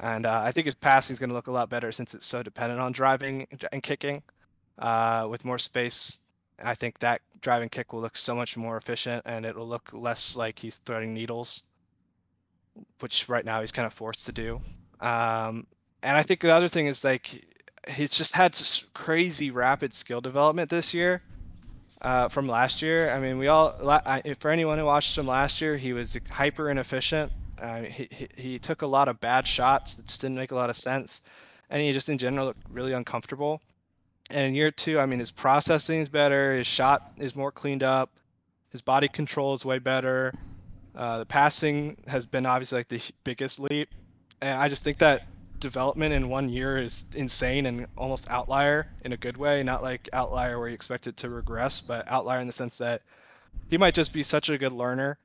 And 0.00 0.24
uh, 0.24 0.40
I 0.42 0.52
think 0.52 0.64
his 0.64 0.74
passing 0.74 1.12
is 1.12 1.18
going 1.18 1.28
to 1.28 1.34
look 1.34 1.48
a 1.48 1.52
lot 1.52 1.68
better 1.68 1.92
since 1.92 2.14
it's 2.14 2.26
so 2.26 2.42
dependent 2.42 2.80
on 2.80 2.92
driving 2.92 3.46
and 3.70 3.82
kicking. 3.82 4.22
Uh, 4.78 5.26
with 5.28 5.44
more 5.44 5.58
space, 5.58 6.18
I 6.62 6.74
think 6.74 7.00
that 7.00 7.20
driving 7.42 7.68
kick 7.68 7.92
will 7.92 8.00
look 8.00 8.16
so 8.16 8.34
much 8.34 8.56
more 8.56 8.78
efficient, 8.78 9.24
and 9.26 9.44
it 9.44 9.54
will 9.54 9.68
look 9.68 9.90
less 9.92 10.36
like 10.36 10.58
he's 10.58 10.78
threading 10.78 11.12
needles, 11.12 11.64
which 13.00 13.28
right 13.28 13.44
now 13.44 13.60
he's 13.60 13.72
kind 13.72 13.86
of 13.86 13.92
forced 13.92 14.24
to 14.26 14.32
do. 14.32 14.60
Um, 15.00 15.66
and 16.02 16.16
I 16.16 16.22
think 16.22 16.40
the 16.40 16.52
other 16.52 16.68
thing 16.68 16.86
is 16.86 17.04
like 17.04 17.44
he's 17.88 18.12
just 18.12 18.32
had 18.32 18.60
crazy 18.94 19.50
rapid 19.50 19.94
skill 19.94 20.20
development 20.20 20.70
this 20.70 20.94
year 20.94 21.22
uh, 22.02 22.28
from 22.28 22.46
last 22.46 22.82
year. 22.82 23.10
I 23.10 23.20
mean, 23.20 23.38
we 23.38 23.48
all 23.48 23.72
for 24.38 24.50
anyone 24.50 24.78
who 24.78 24.84
watched 24.84 25.16
him 25.16 25.26
last 25.26 25.60
year, 25.60 25.76
he 25.76 25.92
was 25.92 26.16
hyper 26.30 26.70
inefficient. 26.70 27.32
Uh, 27.60 27.82
he, 27.82 28.08
he 28.10 28.28
he 28.36 28.58
took 28.58 28.82
a 28.82 28.86
lot 28.86 29.08
of 29.08 29.20
bad 29.20 29.46
shots 29.46 29.94
that 29.94 30.06
just 30.06 30.20
didn't 30.20 30.36
make 30.36 30.52
a 30.52 30.54
lot 30.54 30.70
of 30.70 30.76
sense, 30.76 31.22
and 31.70 31.82
he 31.82 31.92
just 31.92 32.08
in 32.08 32.18
general 32.18 32.46
looked 32.46 32.62
really 32.70 32.92
uncomfortable. 32.92 33.60
And 34.30 34.46
in 34.46 34.54
year 34.54 34.70
two, 34.70 35.00
I 35.00 35.06
mean, 35.06 35.18
his 35.18 35.30
processing 35.30 36.00
is 36.00 36.08
better, 36.08 36.54
his 36.54 36.66
shot 36.66 37.12
is 37.16 37.34
more 37.34 37.50
cleaned 37.50 37.82
up, 37.82 38.10
his 38.70 38.82
body 38.82 39.08
control 39.08 39.54
is 39.54 39.64
way 39.64 39.78
better. 39.78 40.34
Uh, 40.94 41.18
the 41.18 41.26
passing 41.26 41.96
has 42.06 42.26
been 42.26 42.44
obviously 42.44 42.78
like 42.78 42.88
the 42.88 43.00
biggest 43.24 43.58
leap, 43.58 43.88
and 44.40 44.60
I 44.60 44.68
just 44.68 44.84
think 44.84 44.98
that 44.98 45.22
development 45.60 46.12
in 46.12 46.28
one 46.28 46.48
year 46.48 46.78
is 46.78 47.04
insane 47.14 47.66
and 47.66 47.86
almost 47.96 48.28
outlier 48.30 48.86
in 49.04 49.12
a 49.12 49.16
good 49.16 49.36
way. 49.36 49.62
Not 49.62 49.82
like 49.82 50.08
outlier 50.12 50.58
where 50.58 50.68
you 50.68 50.74
expect 50.74 51.06
it 51.06 51.16
to 51.18 51.28
regress, 51.28 51.80
but 51.80 52.06
outlier 52.08 52.40
in 52.40 52.46
the 52.46 52.52
sense 52.52 52.78
that 52.78 53.02
he 53.68 53.78
might 53.78 53.94
just 53.94 54.12
be 54.12 54.22
such 54.22 54.48
a 54.48 54.58
good 54.58 54.72
learner. 54.72 55.18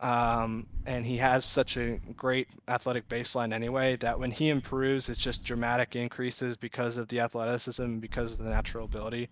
Um, 0.00 0.66
and 0.86 1.04
he 1.04 1.16
has 1.16 1.44
such 1.44 1.76
a 1.76 1.98
great 2.16 2.48
athletic 2.68 3.08
baseline 3.08 3.52
anyway 3.52 3.96
that 3.96 4.18
when 4.18 4.30
he 4.30 4.48
improves, 4.48 5.08
it's 5.08 5.18
just 5.18 5.44
dramatic 5.44 5.96
increases 5.96 6.56
because 6.56 6.98
of 6.98 7.08
the 7.08 7.20
athleticism, 7.20 7.98
because 7.98 8.34
of 8.34 8.38
the 8.38 8.50
natural 8.50 8.84
ability. 8.84 9.28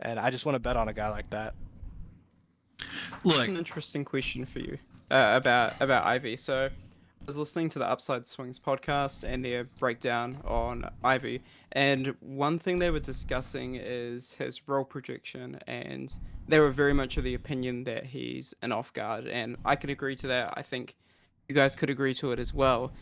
And 0.00 0.18
I 0.18 0.30
just 0.30 0.44
want 0.44 0.56
to 0.56 0.60
bet 0.60 0.76
on 0.76 0.88
a 0.88 0.92
guy 0.92 1.08
like 1.10 1.30
that. 1.30 1.54
Look, 3.24 3.48
an 3.48 3.56
interesting 3.56 4.04
question 4.04 4.44
for 4.44 4.58
you 4.60 4.78
uh, 5.10 5.34
about 5.36 5.74
about 5.80 6.06
Ivey. 6.06 6.36
So 6.36 6.68
was 7.28 7.36
listening 7.36 7.68
to 7.68 7.78
the 7.78 7.84
Upside 7.84 8.26
Swings 8.26 8.58
podcast 8.58 9.22
and 9.22 9.44
their 9.44 9.64
breakdown 9.64 10.38
on 10.46 10.90
Ivey, 11.04 11.42
and 11.72 12.14
one 12.20 12.58
thing 12.58 12.78
they 12.78 12.90
were 12.90 13.00
discussing 13.00 13.74
is 13.74 14.32
his 14.32 14.66
role 14.66 14.86
projection, 14.86 15.58
and 15.66 16.18
they 16.48 16.58
were 16.58 16.70
very 16.70 16.94
much 16.94 17.18
of 17.18 17.24
the 17.24 17.34
opinion 17.34 17.84
that 17.84 18.06
he's 18.06 18.54
an 18.62 18.72
off 18.72 18.94
guard, 18.94 19.26
and 19.26 19.58
I 19.62 19.76
can 19.76 19.90
agree 19.90 20.16
to 20.16 20.26
that. 20.28 20.54
I 20.56 20.62
think 20.62 20.96
you 21.50 21.54
guys 21.54 21.76
could 21.76 21.90
agree 21.90 22.14
to 22.14 22.32
it 22.32 22.38
as 22.38 22.54
well. 22.54 22.92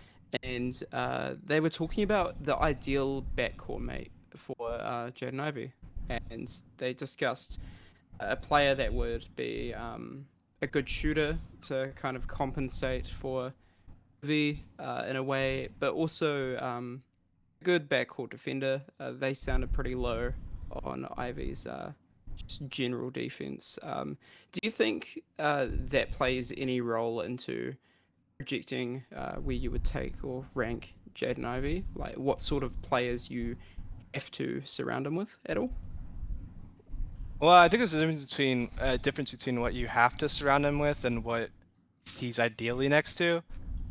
And 0.42 0.82
uh, 0.92 1.34
they 1.44 1.60
were 1.60 1.70
talking 1.70 2.02
about 2.02 2.42
the 2.42 2.56
ideal 2.56 3.24
backcourt 3.36 3.80
mate 3.80 4.10
for 4.34 4.56
uh, 4.72 5.12
Jaden 5.12 5.38
Ivey, 5.38 5.72
and 6.08 6.52
they 6.78 6.94
discussed 6.94 7.60
a 8.18 8.34
player 8.34 8.74
that 8.74 8.92
would 8.92 9.24
be 9.36 9.72
um, 9.72 10.26
a 10.62 10.66
good 10.66 10.88
shooter 10.88 11.38
to 11.66 11.92
kind 11.94 12.16
of 12.16 12.26
compensate 12.26 13.06
for 13.06 13.52
V 14.22 14.62
uh, 14.78 15.04
in 15.08 15.16
a 15.16 15.22
way, 15.22 15.68
but 15.78 15.92
also 15.92 16.56
um, 16.58 17.02
good 17.62 17.88
backcourt 17.88 18.30
defender. 18.30 18.82
Uh, 18.98 19.12
they 19.12 19.34
sounded 19.34 19.72
pretty 19.72 19.94
low 19.94 20.32
on 20.84 21.06
Ivey's 21.16 21.66
uh, 21.66 21.92
general 22.68 23.10
defense. 23.10 23.78
Um, 23.82 24.16
do 24.52 24.60
you 24.62 24.70
think 24.70 25.22
uh, 25.38 25.66
that 25.70 26.12
plays 26.12 26.52
any 26.56 26.80
role 26.80 27.20
into 27.20 27.74
projecting 28.38 29.04
uh, 29.14 29.36
where 29.36 29.56
you 29.56 29.70
would 29.70 29.84
take 29.84 30.14
or 30.22 30.44
rank 30.54 30.94
Jaden 31.14 31.44
Ivey? 31.44 31.84
Like 31.94 32.16
what 32.16 32.42
sort 32.42 32.62
of 32.62 32.80
players 32.82 33.30
you 33.30 33.56
have 34.14 34.30
to 34.32 34.62
surround 34.64 35.06
him 35.06 35.16
with 35.16 35.38
at 35.46 35.56
all? 35.56 35.70
Well, 37.40 37.50
I 37.50 37.68
think 37.68 37.80
there's 37.80 37.92
a 37.92 38.00
difference 38.00 38.24
between 38.24 38.70
a 38.78 38.96
difference 38.96 39.30
between 39.30 39.60
what 39.60 39.74
you 39.74 39.86
have 39.88 40.16
to 40.18 40.28
surround 40.28 40.64
him 40.64 40.78
with 40.78 41.04
and 41.04 41.22
what 41.22 41.50
he's 42.16 42.38
ideally 42.38 42.88
next 42.88 43.16
to. 43.16 43.42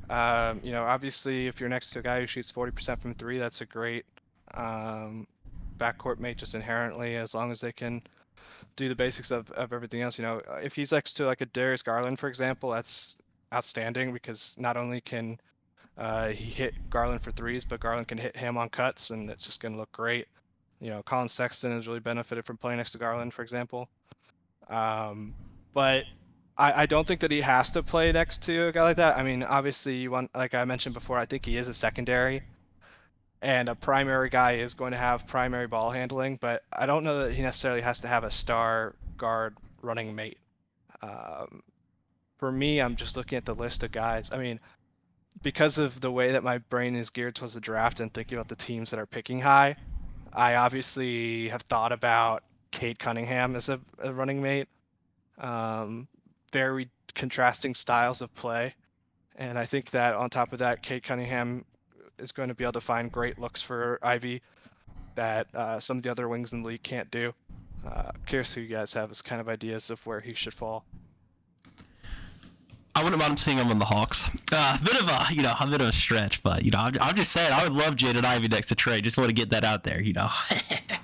Um, 0.09 0.61
you 0.63 0.71
know, 0.71 0.83
obviously, 0.83 1.47
if 1.47 1.59
you're 1.59 1.69
next 1.69 1.91
to 1.91 1.99
a 1.99 2.01
guy 2.01 2.19
who 2.19 2.27
shoots 2.27 2.51
40% 2.51 2.99
from 2.99 3.15
three, 3.15 3.37
that's 3.37 3.61
a 3.61 3.65
great 3.65 4.05
um, 4.53 5.27
backcourt 5.79 6.19
mate 6.19 6.37
just 6.37 6.55
inherently, 6.55 7.15
as 7.15 7.33
long 7.33 7.51
as 7.51 7.59
they 7.61 7.71
can 7.71 8.01
do 8.75 8.87
the 8.87 8.95
basics 8.95 9.31
of, 9.31 9.49
of 9.51 9.73
everything 9.73 10.01
else. 10.01 10.17
You 10.17 10.25
know, 10.25 10.41
uh, 10.49 10.55
if 10.55 10.75
he's 10.75 10.91
next 10.91 11.13
to 11.15 11.25
like 11.25 11.41
a 11.41 11.45
Darius 11.47 11.81
Garland, 11.81 12.19
for 12.19 12.27
example, 12.27 12.69
that's 12.71 13.17
outstanding 13.53 14.13
because 14.13 14.55
not 14.59 14.77
only 14.77 15.01
can 15.01 15.39
uh, 15.97 16.29
he 16.29 16.45
hit 16.45 16.73
Garland 16.89 17.21
for 17.21 17.31
threes, 17.31 17.63
but 17.63 17.79
Garland 17.79 18.07
can 18.07 18.17
hit 18.17 18.35
him 18.35 18.57
on 18.57 18.69
cuts, 18.69 19.11
and 19.11 19.29
it's 19.29 19.45
just 19.45 19.61
going 19.61 19.73
to 19.73 19.79
look 19.79 19.91
great. 19.91 20.27
You 20.81 20.89
know, 20.89 21.01
Collin 21.03 21.29
Sexton 21.29 21.71
has 21.71 21.87
really 21.87 22.01
benefited 22.01 22.45
from 22.45 22.57
playing 22.57 22.77
next 22.77 22.91
to 22.91 22.97
Garland, 22.97 23.33
for 23.33 23.43
example. 23.43 23.87
Um, 24.69 25.33
but 25.73 26.03
I, 26.57 26.83
I 26.83 26.85
don't 26.85 27.05
think 27.05 27.21
that 27.21 27.31
he 27.31 27.41
has 27.41 27.71
to 27.71 27.83
play 27.83 28.11
next 28.11 28.43
to 28.43 28.67
a 28.67 28.71
guy 28.71 28.83
like 28.83 28.97
that. 28.97 29.17
I 29.17 29.23
mean, 29.23 29.43
obviously, 29.43 29.97
you 29.97 30.11
want, 30.11 30.31
like 30.35 30.53
I 30.53 30.63
mentioned 30.65 30.95
before, 30.95 31.17
I 31.17 31.25
think 31.25 31.45
he 31.45 31.57
is 31.57 31.67
a 31.67 31.73
secondary, 31.73 32.43
and 33.41 33.67
a 33.69 33.75
primary 33.75 34.29
guy 34.29 34.53
is 34.53 34.73
going 34.73 34.91
to 34.91 34.97
have 34.97 35.27
primary 35.27 35.67
ball 35.67 35.89
handling, 35.89 36.37
but 36.41 36.63
I 36.71 36.85
don't 36.85 37.03
know 37.03 37.25
that 37.25 37.33
he 37.33 37.41
necessarily 37.41 37.81
has 37.81 37.99
to 38.01 38.07
have 38.07 38.23
a 38.23 38.31
star 38.31 38.95
guard 39.17 39.55
running 39.81 40.15
mate. 40.15 40.37
Um, 41.01 41.61
for 42.37 42.51
me, 42.51 42.81
I'm 42.81 42.95
just 42.95 43.17
looking 43.17 43.37
at 43.37 43.45
the 43.45 43.55
list 43.55 43.83
of 43.83 43.91
guys. 43.91 44.29
I 44.31 44.37
mean, 44.37 44.59
because 45.43 45.77
of 45.77 45.99
the 45.99 46.11
way 46.11 46.31
that 46.31 46.43
my 46.43 46.57
brain 46.57 46.95
is 46.95 47.09
geared 47.09 47.35
towards 47.35 47.53
the 47.53 47.59
draft 47.59 47.99
and 47.99 48.13
thinking 48.13 48.37
about 48.37 48.47
the 48.47 48.55
teams 48.55 48.91
that 48.91 48.99
are 48.99 49.05
picking 49.05 49.41
high, 49.41 49.75
I 50.33 50.55
obviously 50.55 51.49
have 51.49 51.61
thought 51.63 51.91
about 51.91 52.43
Cade 52.71 52.99
Cunningham 52.99 53.55
as 53.55 53.69
a, 53.69 53.79
a 53.99 54.13
running 54.13 54.41
mate. 54.41 54.67
Um, 55.37 56.07
very 56.55 56.89
contrasting 57.15 57.75
styles 57.75 58.21
of 58.21 58.33
play. 58.33 58.73
And 59.35 59.59
I 59.59 59.65
think 59.65 59.91
that 59.91 60.13
on 60.13 60.29
top 60.29 60.53
of 60.53 60.59
that, 60.59 60.81
Cade 60.81 61.03
Cunningham 61.03 61.65
is 62.17 62.31
going 62.31 62.47
to 62.47 62.55
be 62.55 62.63
able 62.63 62.71
to 62.73 62.81
find 62.81 63.11
great 63.11 63.37
looks 63.37 63.61
for 63.61 63.99
Ivey 64.01 64.41
that 65.15 65.47
uh, 65.53 65.81
some 65.81 65.97
of 65.97 66.03
the 66.03 66.09
other 66.09 66.29
wings 66.29 66.53
in 66.53 66.61
the 66.61 66.67
league 66.69 66.81
can't 66.81 67.11
do. 67.11 67.33
Uh, 67.85 68.11
curious 68.25 68.53
who 68.53 68.61
you 68.61 68.69
guys 68.69 68.93
have 68.93 69.11
as 69.11 69.21
kind 69.21 69.41
of 69.41 69.49
ideas 69.49 69.89
of 69.89 70.05
where 70.07 70.21
he 70.21 70.33
should 70.33 70.53
fall. 70.53 70.85
I 72.95 73.03
wouldn't 73.03 73.21
mind 73.21 73.37
seeing 73.37 73.57
him 73.57 73.67
on 73.67 73.79
the 73.79 73.85
Hawks. 73.85 74.25
Uh, 74.53 74.77
a 74.79 74.81
bit 74.81 74.97
of 75.01 75.09
a, 75.09 75.25
you 75.31 75.41
know, 75.41 75.53
a 75.59 75.67
bit 75.67 75.81
of 75.81 75.87
a 75.87 75.91
stretch, 75.91 76.41
but 76.41 76.63
you 76.63 76.71
know, 76.71 76.79
I'm, 76.79 76.93
I'm 77.01 77.15
just 77.15 77.33
saying, 77.33 77.51
I 77.51 77.63
would 77.63 77.73
love 77.73 77.95
Jaden 77.95 78.23
Ivey 78.23 78.47
next 78.47 78.67
to 78.67 78.75
Trae. 78.75 79.03
Just 79.03 79.17
want 79.17 79.27
to 79.27 79.33
get 79.33 79.49
that 79.49 79.65
out 79.65 79.83
there, 79.83 80.01
you 80.01 80.13
know. 80.13 80.29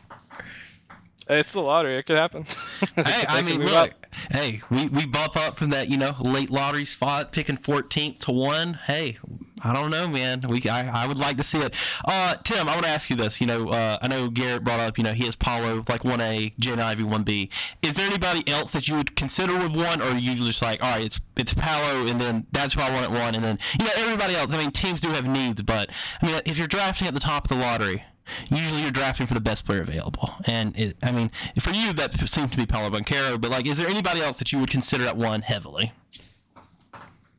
It's 1.30 1.54
the 1.54 1.62
lottery. 1.62 1.98
It 1.98 2.04
could 2.04 2.18
happen. 2.18 2.46
hey, 2.96 3.26
I 3.28 3.42
mean, 3.42 3.64
look, 3.64 3.92
hey, 4.32 4.62
we, 4.70 4.88
we 4.88 5.06
bump 5.06 5.36
up 5.36 5.58
from 5.58 5.70
that, 5.70 5.90
you 5.90 5.98
know, 5.98 6.16
late 6.20 6.50
lottery 6.50 6.86
spot, 6.86 7.32
picking 7.32 7.58
14th 7.58 8.20
to 8.20 8.32
one. 8.32 8.74
Hey, 8.86 9.18
I 9.64 9.74
don't 9.74 9.92
know, 9.92 10.08
man. 10.08 10.42
We 10.42 10.62
I, 10.68 11.04
I 11.04 11.08
would 11.08 11.18
like 11.18 11.38
to 11.38 11.44
see 11.44 11.60
it. 11.60 11.76
Uh, 12.06 12.36
Tim, 12.44 12.68
I 12.68 12.74
want 12.74 12.86
to 12.86 12.92
ask 12.92 13.10
you 13.10 13.16
this. 13.16 13.40
You 13.40 13.48
know, 13.48 13.70
uh, 13.70 14.00
I 14.02 14.08
know 14.08 14.30
Garrett 14.30 14.64
brought 14.64 14.80
up, 14.80 14.98
you 14.98 15.04
know, 15.04 15.14
he 15.14 15.26
has 15.26 15.36
Paolo 15.36 15.84
like 15.88 16.02
1A, 16.02 16.58
Jen 16.58 16.80
Ivey 16.80 17.04
1B. 17.04 17.50
Is 17.84 17.94
there 17.94 18.08
anybody 18.08 18.48
else 18.50 18.72
that 18.72 18.88
you 18.88 18.96
would 18.96 19.16
consider 19.16 19.58
with 19.58 19.76
one, 19.76 20.02
or 20.02 20.06
are 20.06 20.18
you 20.18 20.36
just 20.36 20.62
like, 20.62 20.82
all 20.84 20.92
right, 20.92 21.06
it's 21.06 21.22
it's 21.38 21.54
Paolo, 21.54 22.08
and 22.08 22.20
then 22.20 22.48
that's 22.52 22.74
who 22.74 22.82
I 22.82 22.92
want 22.92 23.06
at 23.06 23.12
one, 23.12 23.36
and 23.36 23.44
then, 23.44 23.60
you 23.80 23.86
know, 23.86 23.92
everybody 23.96 24.36
else? 24.36 24.54
I 24.54 24.58
mean, 24.58 24.72
teams 24.72 25.02
do 25.02 25.10
have 25.10 25.28
needs, 25.28 25.62
but, 25.62 25.90
I 26.22 26.28
mean, 26.28 26.42
if 26.46 26.58
you're 26.58 26.68
drafting 26.68 27.08
at 27.08 27.14
the 27.14 27.20
top 27.20 27.46
of 27.46 27.50
the 27.50 27.56
lottery, 27.56 28.04
usually 28.50 28.82
you're 28.82 28.92
drafting 28.92 29.26
for 29.26 29.34
the 29.34 29.40
best 29.40 29.66
player 29.66 29.82
available. 29.82 30.34
And 30.46 30.78
it, 30.78 30.98
I 31.04 31.12
mean, 31.12 31.32
for 31.60 31.72
you, 31.72 31.94
that 31.94 32.18
seems 32.30 32.52
to 32.52 32.58
be 32.58 32.66
Paolo 32.66 32.90
Banchero, 32.90 33.40
but 33.40 33.52
like, 33.52 33.68
is 33.68 33.78
there 33.78 33.88
anybody 33.88 34.22
else 34.22 34.40
that 34.40 34.52
you 34.52 34.60
would 34.60 34.70
consider 34.70 35.06
at 35.06 35.18
one 35.18 35.42
heavily? 35.42 35.94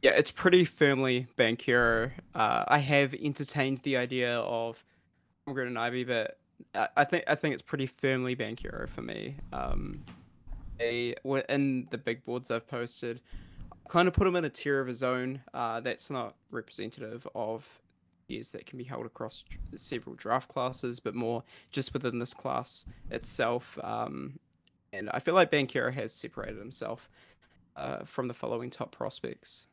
Yeah, 0.03 0.13
it's 0.13 0.33
pretty 0.33 0.65
firmly 0.65 1.29
Banchero. 1.39 2.11
Uh, 2.35 2.65
I 2.67 2.79
have 2.79 3.15
entertained 3.15 3.79
the 3.79 3.97
idea 3.97 4.41
of 4.41 4.85
Holmgren 5.47 5.69
and 5.69 5.79
Ivey, 5.79 6.05
but 6.05 6.39
I 6.75 7.05
think 7.05 7.25
I 7.27 7.35
think 7.35 7.53
it's 7.55 7.63
pretty 7.63 7.87
firmly 7.87 8.35
Banchero 8.35 8.89
for 8.89 9.03
me. 9.03 9.37
Um, 9.53 10.05
they 10.79 11.15
in 11.49 11.87
the 11.91 11.99
big 11.99 12.25
boards 12.25 12.51
I've 12.51 12.67
posted, 12.67 13.21
kind 13.89 14.09
of 14.09 14.15
put 14.15 14.27
him 14.27 14.37
in 14.37 14.45
a 14.45 14.51
tier 14.51 14.81
of 14.81 14.89
his 14.89 15.03
own. 15.03 15.43
Uh, 15.53 15.81
that's 15.81 16.11
not 16.11 16.35
representative 16.51 17.29
of 17.35 17.82
that 18.53 18.67
can 18.67 18.79
be 18.79 18.85
held 18.85 19.07
across 19.07 19.45
several 19.77 20.15
draft 20.15 20.49
classes, 20.49 21.01
but 21.01 21.15
more 21.15 21.43
just 21.71 21.93
within 21.93 22.19
this 22.19 22.35
class 22.35 22.87
itself. 23.11 23.79
Um, 23.83 24.39
and 24.93 25.11
I 25.11 25.19
feel 25.19 25.35
like 25.35 25.51
Banchero 25.51 25.93
has 25.93 26.13
separated 26.13 26.59
himself 26.59 27.09
uh, 27.77 28.05
from 28.05 28.29
the 28.29 28.35
following 28.35 28.71
top 28.71 28.93
prospects. 28.93 29.67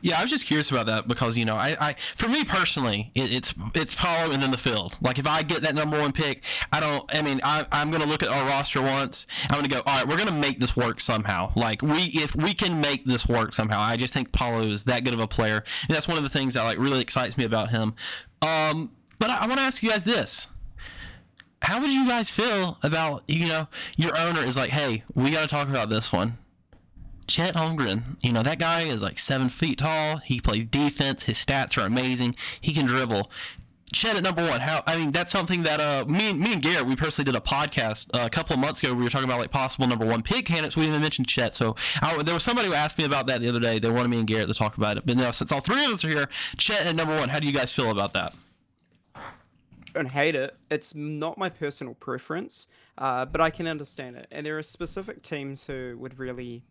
Yeah, 0.00 0.18
I 0.18 0.22
was 0.22 0.30
just 0.30 0.46
curious 0.46 0.70
about 0.70 0.86
that 0.86 1.08
because 1.08 1.36
you 1.36 1.44
know, 1.44 1.56
I, 1.56 1.76
I 1.80 1.94
for 2.14 2.28
me 2.28 2.44
personally, 2.44 3.10
it, 3.14 3.32
it's 3.32 3.54
it's 3.74 3.94
Paolo 3.94 4.32
and 4.32 4.42
then 4.42 4.50
the 4.50 4.58
field. 4.58 4.96
Like 5.00 5.18
if 5.18 5.26
I 5.26 5.42
get 5.42 5.62
that 5.62 5.74
number 5.74 5.98
one 5.98 6.12
pick, 6.12 6.44
I 6.72 6.80
don't. 6.80 7.04
I 7.14 7.22
mean, 7.22 7.40
I, 7.42 7.66
I'm 7.72 7.90
gonna 7.90 8.06
look 8.06 8.22
at 8.22 8.28
our 8.28 8.46
roster 8.46 8.82
once. 8.82 9.26
I'm 9.48 9.56
gonna 9.56 9.68
go, 9.68 9.78
all 9.86 9.98
right, 9.98 10.06
we're 10.06 10.18
gonna 10.18 10.32
make 10.32 10.60
this 10.60 10.76
work 10.76 11.00
somehow. 11.00 11.52
Like 11.56 11.82
we, 11.82 12.04
if 12.14 12.34
we 12.36 12.54
can 12.54 12.80
make 12.80 13.04
this 13.04 13.26
work 13.26 13.54
somehow, 13.54 13.80
I 13.80 13.96
just 13.96 14.12
think 14.12 14.32
Paolo 14.32 14.62
is 14.62 14.84
that 14.84 15.04
good 15.04 15.14
of 15.14 15.20
a 15.20 15.28
player, 15.28 15.64
and 15.88 15.94
that's 15.94 16.08
one 16.08 16.16
of 16.16 16.22
the 16.22 16.30
things 16.30 16.54
that 16.54 16.62
like 16.62 16.78
really 16.78 17.00
excites 17.00 17.36
me 17.36 17.44
about 17.44 17.70
him. 17.70 17.94
Um, 18.42 18.92
but 19.18 19.30
I, 19.30 19.38
I 19.38 19.46
want 19.46 19.58
to 19.58 19.64
ask 19.64 19.82
you 19.82 19.90
guys 19.90 20.04
this: 20.04 20.46
How 21.62 21.80
would 21.80 21.90
you 21.90 22.06
guys 22.06 22.28
feel 22.28 22.78
about 22.82 23.24
you 23.26 23.48
know 23.48 23.68
your 23.96 24.16
owner 24.18 24.42
is 24.42 24.56
like, 24.56 24.70
hey, 24.70 25.02
we 25.14 25.30
got 25.30 25.42
to 25.42 25.48
talk 25.48 25.68
about 25.68 25.88
this 25.88 26.12
one 26.12 26.38
Chet 27.26 27.54
Holmgren, 27.54 28.16
you 28.22 28.32
know, 28.32 28.42
that 28.42 28.58
guy 28.58 28.82
is 28.82 29.02
like 29.02 29.18
seven 29.18 29.48
feet 29.48 29.78
tall. 29.78 30.18
He 30.18 30.40
plays 30.40 30.64
defense. 30.64 31.24
His 31.24 31.38
stats 31.38 31.80
are 31.80 31.86
amazing. 31.86 32.36
He 32.60 32.72
can 32.72 32.86
dribble. 32.86 33.30
Chet 33.92 34.16
at 34.16 34.22
number 34.22 34.46
one. 34.46 34.60
How? 34.60 34.82
I 34.86 34.96
mean, 34.96 35.12
that's 35.12 35.30
something 35.30 35.62
that 35.62 35.80
uh, 35.80 36.04
me 36.06 36.30
and 36.30 36.40
me 36.40 36.52
and 36.52 36.60
Garrett, 36.60 36.84
we 36.84 36.96
personally 36.96 37.30
did 37.30 37.36
a 37.36 37.40
podcast 37.40 38.08
uh, 38.14 38.26
a 38.26 38.30
couple 38.30 38.54
of 38.54 38.60
months 38.60 38.82
ago. 38.82 38.92
We 38.92 39.04
were 39.04 39.10
talking 39.10 39.28
about 39.28 39.38
like 39.38 39.50
possible 39.50 39.86
number 39.86 40.04
one 40.04 40.22
pick 40.22 40.46
candidates. 40.46 40.76
We 40.76 40.82
didn't 40.82 40.94
even 40.94 41.02
mention 41.02 41.24
Chet. 41.24 41.54
So 41.54 41.76
I, 42.02 42.20
there 42.22 42.34
was 42.34 42.42
somebody 42.42 42.68
who 42.68 42.74
asked 42.74 42.98
me 42.98 43.04
about 43.04 43.26
that 43.28 43.40
the 43.40 43.48
other 43.48 43.60
day. 43.60 43.78
They 43.78 43.90
wanted 43.90 44.08
me 44.08 44.18
and 44.18 44.26
Garrett 44.26 44.48
to 44.48 44.54
talk 44.54 44.76
about 44.76 44.96
it. 44.96 45.06
But 45.06 45.16
now, 45.16 45.30
since 45.30 45.52
all 45.52 45.60
three 45.60 45.84
of 45.84 45.92
us 45.92 46.04
are 46.04 46.08
here, 46.08 46.28
Chet 46.58 46.86
at 46.86 46.96
number 46.96 47.16
one. 47.16 47.28
How 47.28 47.38
do 47.38 47.46
you 47.46 47.52
guys 47.52 47.72
feel 47.72 47.90
about 47.90 48.12
that? 48.14 48.34
I 49.14 49.22
don't 49.94 50.06
hate 50.06 50.34
it. 50.34 50.56
It's 50.70 50.94
not 50.94 51.38
my 51.38 51.48
personal 51.48 51.94
preference, 51.94 52.66
uh, 52.98 53.26
but 53.26 53.40
I 53.40 53.50
can 53.50 53.68
understand 53.68 54.16
it. 54.16 54.26
And 54.32 54.44
there 54.44 54.58
are 54.58 54.62
specific 54.64 55.22
teams 55.22 55.66
who 55.66 55.96
would 56.00 56.18
really 56.18 56.64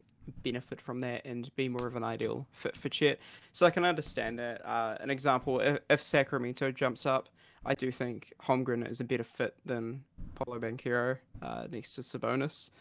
benefit 0.44 0.82
from 0.82 1.00
that 1.00 1.22
and 1.26 1.54
be 1.56 1.68
more 1.70 1.88
of 1.88 1.96
an 1.96 2.04
ideal 2.04 2.48
fit 2.52 2.76
for 2.78 2.90
Chet. 2.90 3.20
So 3.52 3.66
I 3.66 3.70
can 3.70 3.86
understand 3.86 4.40
that. 4.40 4.66
Uh, 4.66 4.98
an 5.00 5.10
example, 5.10 5.60
if, 5.60 5.80
if, 5.90 6.02
Sacramento 6.02 6.72
jumps 6.72 7.06
up, 7.06 7.30
I 7.66 7.76
do 7.76 7.92
think 7.92 8.34
Holmgren 8.44 8.90
is 8.90 9.00
a 9.00 9.04
better 9.04 9.24
fit 9.24 9.56
than 9.66 10.04
Paolo 10.36 10.60
Banchero 10.60 11.18
uh, 11.42 11.68
next 11.70 11.94
to 11.96 12.02
Sabonis. 12.02 12.72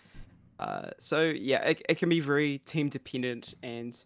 Uh, 0.58 0.90
so 0.98 1.22
yeah, 1.22 1.62
it, 1.62 1.82
it 1.88 1.98
can 1.98 2.08
be 2.08 2.20
very 2.20 2.58
team 2.58 2.88
dependent, 2.88 3.54
and 3.62 4.04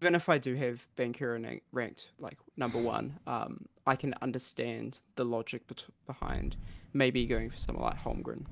even 0.00 0.14
if 0.14 0.28
I 0.28 0.38
do 0.38 0.54
have 0.54 0.86
Banchero 0.96 1.60
ranked 1.72 2.12
like 2.18 2.38
number 2.56 2.78
one, 2.78 3.18
um, 3.26 3.66
I 3.86 3.96
can 3.96 4.14
understand 4.22 5.00
the 5.16 5.24
logic 5.24 5.62
behind 6.06 6.56
maybe 6.92 7.26
going 7.26 7.50
for 7.50 7.58
someone 7.58 7.84
like 7.84 8.02
Holmgren. 8.02 8.46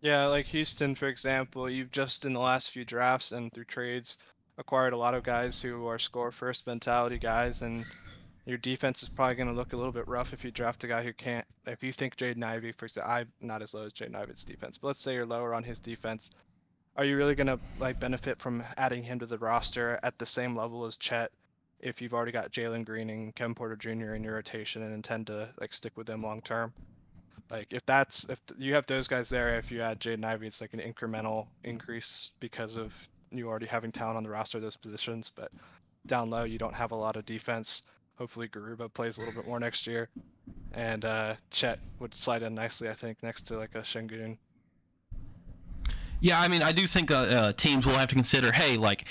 Yeah, 0.00 0.26
like 0.26 0.46
Houston, 0.46 0.94
for 0.94 1.08
example, 1.08 1.68
you've 1.68 1.90
just 1.90 2.24
in 2.24 2.32
the 2.32 2.40
last 2.40 2.70
few 2.70 2.84
drafts 2.84 3.32
and 3.32 3.52
through 3.52 3.64
trades 3.64 4.16
acquired 4.56 4.92
a 4.92 4.96
lot 4.98 5.14
of 5.14 5.24
guys 5.24 5.60
who 5.60 5.86
are 5.86 5.98
score 5.98 6.32
first 6.32 6.66
mentality 6.66 7.18
guys, 7.18 7.62
and 7.62 7.86
your 8.46 8.58
defense 8.58 9.02
is 9.02 9.08
probably 9.08 9.36
going 9.36 9.48
to 9.48 9.54
look 9.54 9.72
a 9.72 9.76
little 9.76 9.92
bit 9.92 10.08
rough 10.08 10.32
if 10.32 10.44
you 10.44 10.50
draft 10.52 10.84
a 10.84 10.88
guy 10.88 11.02
who 11.02 11.12
can't. 11.12 11.46
If 11.66 11.82
you 11.82 11.92
think 11.92 12.16
Jaden 12.16 12.44
Ivey, 12.44 12.72
for 12.72 12.86
example, 12.86 13.12
I'm 13.12 13.32
not 13.40 13.62
as 13.62 13.74
low 13.74 13.84
as 13.86 13.92
Jaden 13.92 14.14
Ivey's 14.14 14.44
defense, 14.44 14.78
but 14.78 14.88
let's 14.88 15.00
say 15.02 15.14
you're 15.14 15.26
lower 15.26 15.54
on 15.54 15.64
his 15.64 15.80
defense. 15.80 16.30
Are 16.96 17.04
you 17.04 17.16
really 17.16 17.34
going 17.34 17.48
to 17.48 17.60
like 17.78 17.98
benefit 18.00 18.40
from 18.40 18.64
adding 18.76 19.02
him 19.02 19.18
to 19.20 19.26
the 19.26 19.38
roster 19.38 19.98
at 20.02 20.18
the 20.18 20.26
same 20.26 20.56
level 20.56 20.86
as 20.86 20.96
Chet 20.96 21.32
if 21.80 22.00
you've 22.02 22.14
already 22.14 22.32
got 22.32 22.52
Jalen 22.52 22.84
Green 22.84 23.10
and 23.10 23.34
Kevin 23.34 23.54
Porter 23.54 23.76
Jr. 23.76 24.14
in 24.14 24.24
your 24.24 24.34
rotation 24.34 24.82
and 24.82 24.94
intend 24.94 25.28
to 25.28 25.50
like 25.60 25.74
stick 25.74 25.96
with 25.96 26.06
them 26.06 26.22
long 26.22 26.42
term? 26.42 26.72
Like 27.50 27.68
if 27.70 27.84
that's 27.86 28.24
if 28.24 28.40
you 28.58 28.74
have 28.74 28.86
those 28.86 29.08
guys 29.08 29.28
there, 29.28 29.58
if 29.58 29.70
you 29.70 29.80
add 29.80 30.00
Jaden 30.00 30.24
Ivey, 30.24 30.46
it's 30.46 30.60
like 30.60 30.74
an 30.74 30.80
incremental 30.80 31.46
increase 31.64 32.30
because 32.40 32.76
of 32.76 32.92
you 33.30 33.48
already 33.48 33.66
having 33.66 33.92
talent 33.92 34.16
on 34.16 34.22
the 34.22 34.28
roster 34.28 34.60
those 34.60 34.76
positions. 34.76 35.30
But 35.34 35.50
down 36.06 36.30
low, 36.30 36.44
you 36.44 36.58
don't 36.58 36.74
have 36.74 36.92
a 36.92 36.96
lot 36.96 37.16
of 37.16 37.24
defense. 37.24 37.82
Hopefully, 38.16 38.48
Garuba 38.48 38.92
plays 38.92 39.16
a 39.16 39.20
little 39.20 39.34
bit 39.34 39.46
more 39.46 39.60
next 39.60 39.86
year, 39.86 40.08
and 40.72 41.04
uh, 41.04 41.36
Chet 41.50 41.78
would 42.00 42.14
slide 42.14 42.42
in 42.42 42.54
nicely, 42.54 42.88
I 42.88 42.94
think, 42.94 43.22
next 43.22 43.42
to 43.42 43.56
like 43.56 43.74
a 43.74 43.82
Sengun. 43.82 44.36
Yeah, 46.20 46.40
I 46.40 46.48
mean, 46.48 46.62
I 46.62 46.72
do 46.72 46.86
think 46.88 47.12
uh, 47.12 47.14
uh, 47.14 47.52
teams 47.52 47.86
will 47.86 47.94
have 47.94 48.08
to 48.08 48.16
consider, 48.16 48.50
hey, 48.50 48.76
like, 48.76 49.04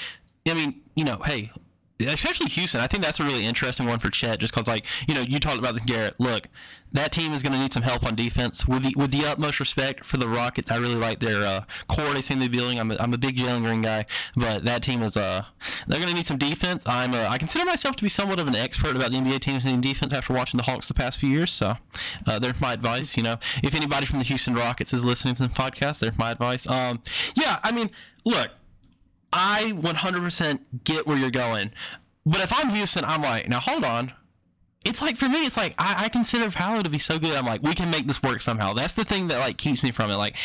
I 0.45 0.53
mean, 0.53 0.81
you 0.93 1.05
know, 1.05 1.19
hey, 1.19 1.51
especially 1.99 2.49
Houston. 2.49 2.81
I 2.81 2.87
think 2.87 3.03
that's 3.03 3.19
a 3.19 3.23
really 3.23 3.45
interesting 3.45 3.85
one 3.85 3.99
for 3.99 4.09
Chet, 4.09 4.39
just 4.39 4.53
because, 4.53 4.67
like, 4.67 4.85
you 5.07 5.15
know, 5.15 5.21
you 5.21 5.39
talked 5.39 5.57
about 5.57 5.73
the 5.73 5.81
Garrett. 5.81 6.15
Look, 6.19 6.47
that 6.91 7.11
team 7.11 7.33
is 7.33 7.43
going 7.43 7.53
to 7.53 7.59
need 7.59 7.73
some 7.73 7.83
help 7.83 8.03
on 8.05 8.15
defense. 8.15 8.67
With 8.67 8.83
the 8.83 8.93
with 8.95 9.11
the 9.11 9.25
utmost 9.25 9.59
respect 9.59 10.05
for 10.05 10.17
the 10.17 10.27
Rockets, 10.27 10.71
I 10.71 10.77
really 10.77 10.95
like 10.95 11.19
their 11.19 11.43
uh, 11.43 11.63
core 11.87 12.13
they 12.13 12.21
seem 12.21 12.39
to 12.39 12.49
be 12.49 12.57
building. 12.57 12.79
I'm 12.79 12.91
a, 12.91 12.97
I'm 12.99 13.13
a 13.13 13.17
big 13.17 13.37
Jalen 13.37 13.63
Green 13.63 13.81
guy, 13.81 14.05
but 14.35 14.63
that 14.65 14.83
team 14.83 15.01
is 15.03 15.17
uh 15.17 15.43
they're 15.87 15.99
going 15.99 16.09
to 16.09 16.15
need 16.15 16.25
some 16.25 16.37
defense. 16.37 16.87
I'm 16.87 17.13
uh, 17.13 17.27
I 17.29 17.37
consider 17.37 17.65
myself 17.65 17.95
to 17.97 18.03
be 18.03 18.09
somewhat 18.09 18.39
of 18.39 18.47
an 18.47 18.55
expert 18.55 18.95
about 18.95 19.11
the 19.11 19.17
NBA 19.17 19.39
teams 19.39 19.65
needing 19.65 19.81
defense 19.81 20.13
after 20.13 20.33
watching 20.33 20.57
the 20.57 20.63
Hawks 20.63 20.87
the 20.87 20.93
past 20.93 21.19
few 21.19 21.29
years. 21.29 21.51
So, 21.51 21.75
uh, 22.25 22.39
there's 22.39 22.61
my 22.61 22.73
advice. 22.73 23.17
You 23.17 23.23
know, 23.23 23.37
if 23.63 23.75
anybody 23.75 24.05
from 24.05 24.19
the 24.19 24.25
Houston 24.25 24.55
Rockets 24.55 24.93
is 24.93 25.03
listening 25.03 25.35
to 25.35 25.43
the 25.43 25.49
podcast, 25.49 25.99
there's 25.99 26.17
my 26.17 26.31
advice. 26.31 26.67
Um, 26.67 27.01
yeah, 27.35 27.59
I 27.63 27.71
mean, 27.71 27.89
look. 28.25 28.51
I 29.31 29.73
100% 29.75 30.59
get 30.83 31.05
where 31.05 31.17
you're 31.17 31.31
going. 31.31 31.71
But 32.25 32.41
if 32.41 32.51
I'm 32.53 32.69
Houston, 32.69 33.05
I'm 33.05 33.21
like, 33.21 33.47
now 33.47 33.59
hold 33.59 33.83
on. 33.83 34.13
It's 34.85 35.01
like 35.01 35.17
for 35.17 35.27
me, 35.27 35.45
it's 35.45 35.57
like 35.57 35.73
I, 35.77 36.05
I 36.05 36.09
consider 36.09 36.49
Paolo 36.49 36.81
to 36.81 36.89
be 36.89 36.97
so 36.97 37.19
good. 37.19 37.35
I'm 37.35 37.45
like, 37.45 37.61
we 37.61 37.73
can 37.73 37.89
make 37.89 38.07
this 38.07 38.21
work 38.21 38.41
somehow. 38.41 38.73
That's 38.73 38.93
the 38.93 39.03
thing 39.03 39.27
that 39.29 39.39
like 39.39 39.57
keeps 39.57 39.83
me 39.83 39.91
from 39.91 40.11
it. 40.11 40.15
Like, 40.15 40.35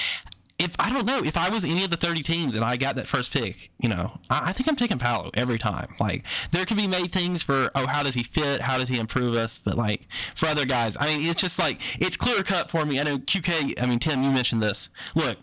if 0.58 0.74
I 0.78 0.92
don't 0.92 1.06
know 1.06 1.22
if 1.24 1.36
I 1.36 1.48
was 1.48 1.64
any 1.64 1.84
of 1.84 1.90
the 1.90 1.96
30 1.96 2.22
teams 2.22 2.54
and 2.56 2.64
I 2.64 2.76
got 2.76 2.96
that 2.96 3.08
first 3.08 3.32
pick, 3.32 3.70
you 3.80 3.88
know, 3.88 4.18
I, 4.30 4.50
I 4.50 4.52
think 4.52 4.68
I'm 4.68 4.76
taking 4.76 4.98
Paolo 4.98 5.30
every 5.34 5.58
time. 5.58 5.94
Like, 5.98 6.24
there 6.50 6.64
can 6.64 6.76
be 6.76 6.86
made 6.86 7.12
things 7.12 7.42
for 7.42 7.70
oh, 7.74 7.86
how 7.86 8.02
does 8.02 8.14
he 8.14 8.22
fit? 8.22 8.60
How 8.60 8.78
does 8.78 8.88
he 8.88 8.98
improve 8.98 9.34
us? 9.34 9.58
But 9.58 9.76
like 9.76 10.08
for 10.34 10.46
other 10.46 10.64
guys, 10.64 10.96
I 10.98 11.06
mean, 11.06 11.28
it's 11.28 11.40
just 11.40 11.58
like 11.58 11.80
it's 12.00 12.16
clear 12.16 12.42
cut 12.42 12.70
for 12.70 12.84
me. 12.84 13.00
I 13.00 13.02
know 13.02 13.18
QK. 13.18 13.80
I 13.82 13.86
mean, 13.86 13.98
Tim, 13.98 14.22
you 14.22 14.30
mentioned 14.30 14.62
this. 14.62 14.88
Look, 15.14 15.38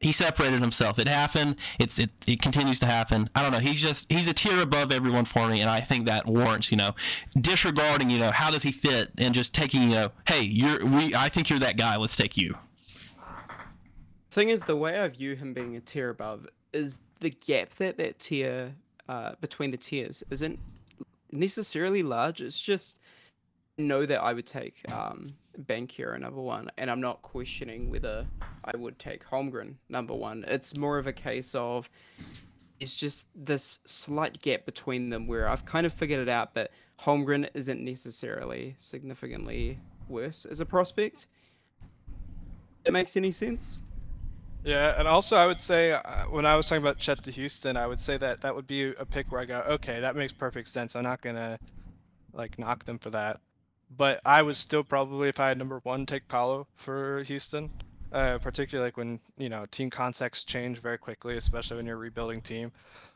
he 0.00 0.12
separated 0.12 0.60
himself. 0.60 0.98
It 0.98 1.06
happened. 1.06 1.56
It's 1.78 1.98
it, 1.98 2.10
it 2.26 2.40
continues 2.40 2.78
to 2.80 2.86
happen. 2.86 3.28
I 3.34 3.42
don't 3.42 3.52
know. 3.52 3.58
He's 3.58 3.80
just 3.80 4.06
he's 4.10 4.26
a 4.26 4.32
tier 4.32 4.60
above 4.60 4.90
everyone 4.90 5.26
for 5.26 5.48
me, 5.48 5.60
and 5.60 5.68
I 5.68 5.80
think 5.80 6.06
that 6.06 6.26
warrants 6.26 6.70
you 6.70 6.76
know 6.76 6.94
disregarding 7.38 8.10
you 8.10 8.18
know 8.18 8.30
how 8.30 8.50
does 8.50 8.62
he 8.62 8.72
fit 8.72 9.10
and 9.18 9.34
just 9.34 9.54
taking 9.54 9.82
you 9.82 9.90
know 9.90 10.12
hey 10.26 10.42
you're 10.42 10.84
we 10.84 11.14
I 11.14 11.28
think 11.28 11.50
you're 11.50 11.58
that 11.58 11.76
guy. 11.76 11.96
Let's 11.96 12.16
take 12.16 12.36
you. 12.36 12.56
Thing 14.30 14.48
is, 14.48 14.64
the 14.64 14.76
way 14.76 14.98
I 14.98 15.08
view 15.08 15.34
him 15.34 15.52
being 15.52 15.76
a 15.76 15.80
tier 15.80 16.08
above 16.08 16.46
is 16.72 17.00
the 17.18 17.30
gap 17.30 17.70
that 17.76 17.98
that 17.98 18.20
tier 18.20 18.74
uh, 19.08 19.32
between 19.40 19.72
the 19.72 19.76
tiers 19.76 20.22
isn't 20.30 20.58
necessarily 21.32 22.02
large. 22.02 22.40
It's 22.40 22.60
just 22.60 22.98
know 23.76 24.06
that 24.06 24.22
I 24.22 24.32
would 24.32 24.46
take 24.46 24.80
um, 24.90 25.34
Banchero 25.58 26.18
number 26.18 26.40
one, 26.40 26.70
and 26.78 26.90
I'm 26.90 27.00
not 27.00 27.22
questioning 27.22 27.90
whether 27.90 28.26
I 28.64 28.76
would 28.76 28.98
take 28.98 29.24
Holmgren 29.24 29.74
number 29.88 30.14
one. 30.14 30.44
It's 30.46 30.76
more 30.76 30.98
of 30.98 31.06
a 31.06 31.12
case 31.12 31.54
of 31.54 31.88
it's 32.78 32.94
just 32.94 33.28
this 33.34 33.80
slight 33.84 34.40
gap 34.40 34.64
between 34.64 35.10
them 35.10 35.26
where 35.26 35.48
I've 35.48 35.64
kind 35.66 35.86
of 35.86 35.92
figured 35.92 36.20
it 36.20 36.28
out, 36.28 36.54
but 36.54 36.70
Holmgren 37.00 37.48
isn't 37.54 37.84
necessarily 37.84 38.74
significantly 38.78 39.78
worse 40.08 40.46
as 40.46 40.60
a 40.60 40.66
prospect. 40.66 41.26
It 42.84 42.92
makes 42.92 43.16
any 43.16 43.32
sense? 43.32 43.94
Yeah, 44.64 44.98
and 44.98 45.08
also 45.08 45.36
I 45.36 45.46
would 45.46 45.60
say 45.60 45.92
uh, 45.92 46.24
when 46.30 46.44
I 46.46 46.56
was 46.56 46.68
talking 46.68 46.82
about 46.82 46.98
Chet 46.98 47.22
to 47.24 47.30
Houston, 47.30 47.76
I 47.76 47.86
would 47.86 48.00
say 48.00 48.16
that 48.18 48.40
that 48.42 48.54
would 48.54 48.66
be 48.66 48.94
a 48.94 49.06
pick 49.06 49.30
where 49.32 49.40
I 49.40 49.44
go, 49.44 49.60
okay, 49.68 50.00
that 50.00 50.16
makes 50.16 50.32
perfect 50.32 50.68
sense. 50.68 50.96
I'm 50.96 51.02
not 51.02 51.22
gonna 51.22 51.58
like 52.32 52.58
knock 52.58 52.84
them 52.84 52.98
for 52.98 53.10
that 53.10 53.40
but 53.96 54.20
I 54.24 54.42
would 54.42 54.56
still 54.56 54.84
probably, 54.84 55.28
if 55.28 55.40
I 55.40 55.48
had 55.48 55.58
number 55.58 55.80
one, 55.82 56.06
take 56.06 56.28
Paolo 56.28 56.66
for 56.76 57.22
Houston. 57.24 57.70
Uh, 58.12 58.38
particularly 58.38 58.88
like 58.88 58.96
when 58.96 59.20
you 59.38 59.48
know 59.48 59.66
team 59.66 59.88
contexts 59.88 60.42
change 60.42 60.78
very 60.80 60.98
quickly, 60.98 61.36
especially 61.36 61.76
when 61.76 61.86
you're 61.86 61.96
rebuilding 61.96 62.40
team. 62.40 62.72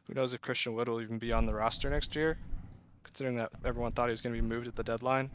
Who 0.07 0.15
knows 0.15 0.33
if 0.35 0.41
Christian 0.41 0.75
Wood 0.75 0.89
will 0.89 1.01
even 1.01 1.19
be 1.19 1.33
on 1.33 1.47
the 1.47 1.55
roster 1.55 1.91
next 1.91 2.15
year, 2.15 2.39
considering 3.03 3.37
that 3.37 3.51
everyone 3.65 3.91
thought 3.91 4.07
he 4.07 4.13
was 4.13 4.21
going 4.21 4.37
to 4.37 4.41
be 4.41 4.47
moved 4.47 4.69
at 4.69 4.77
the 4.77 4.85
deadline. 4.85 5.31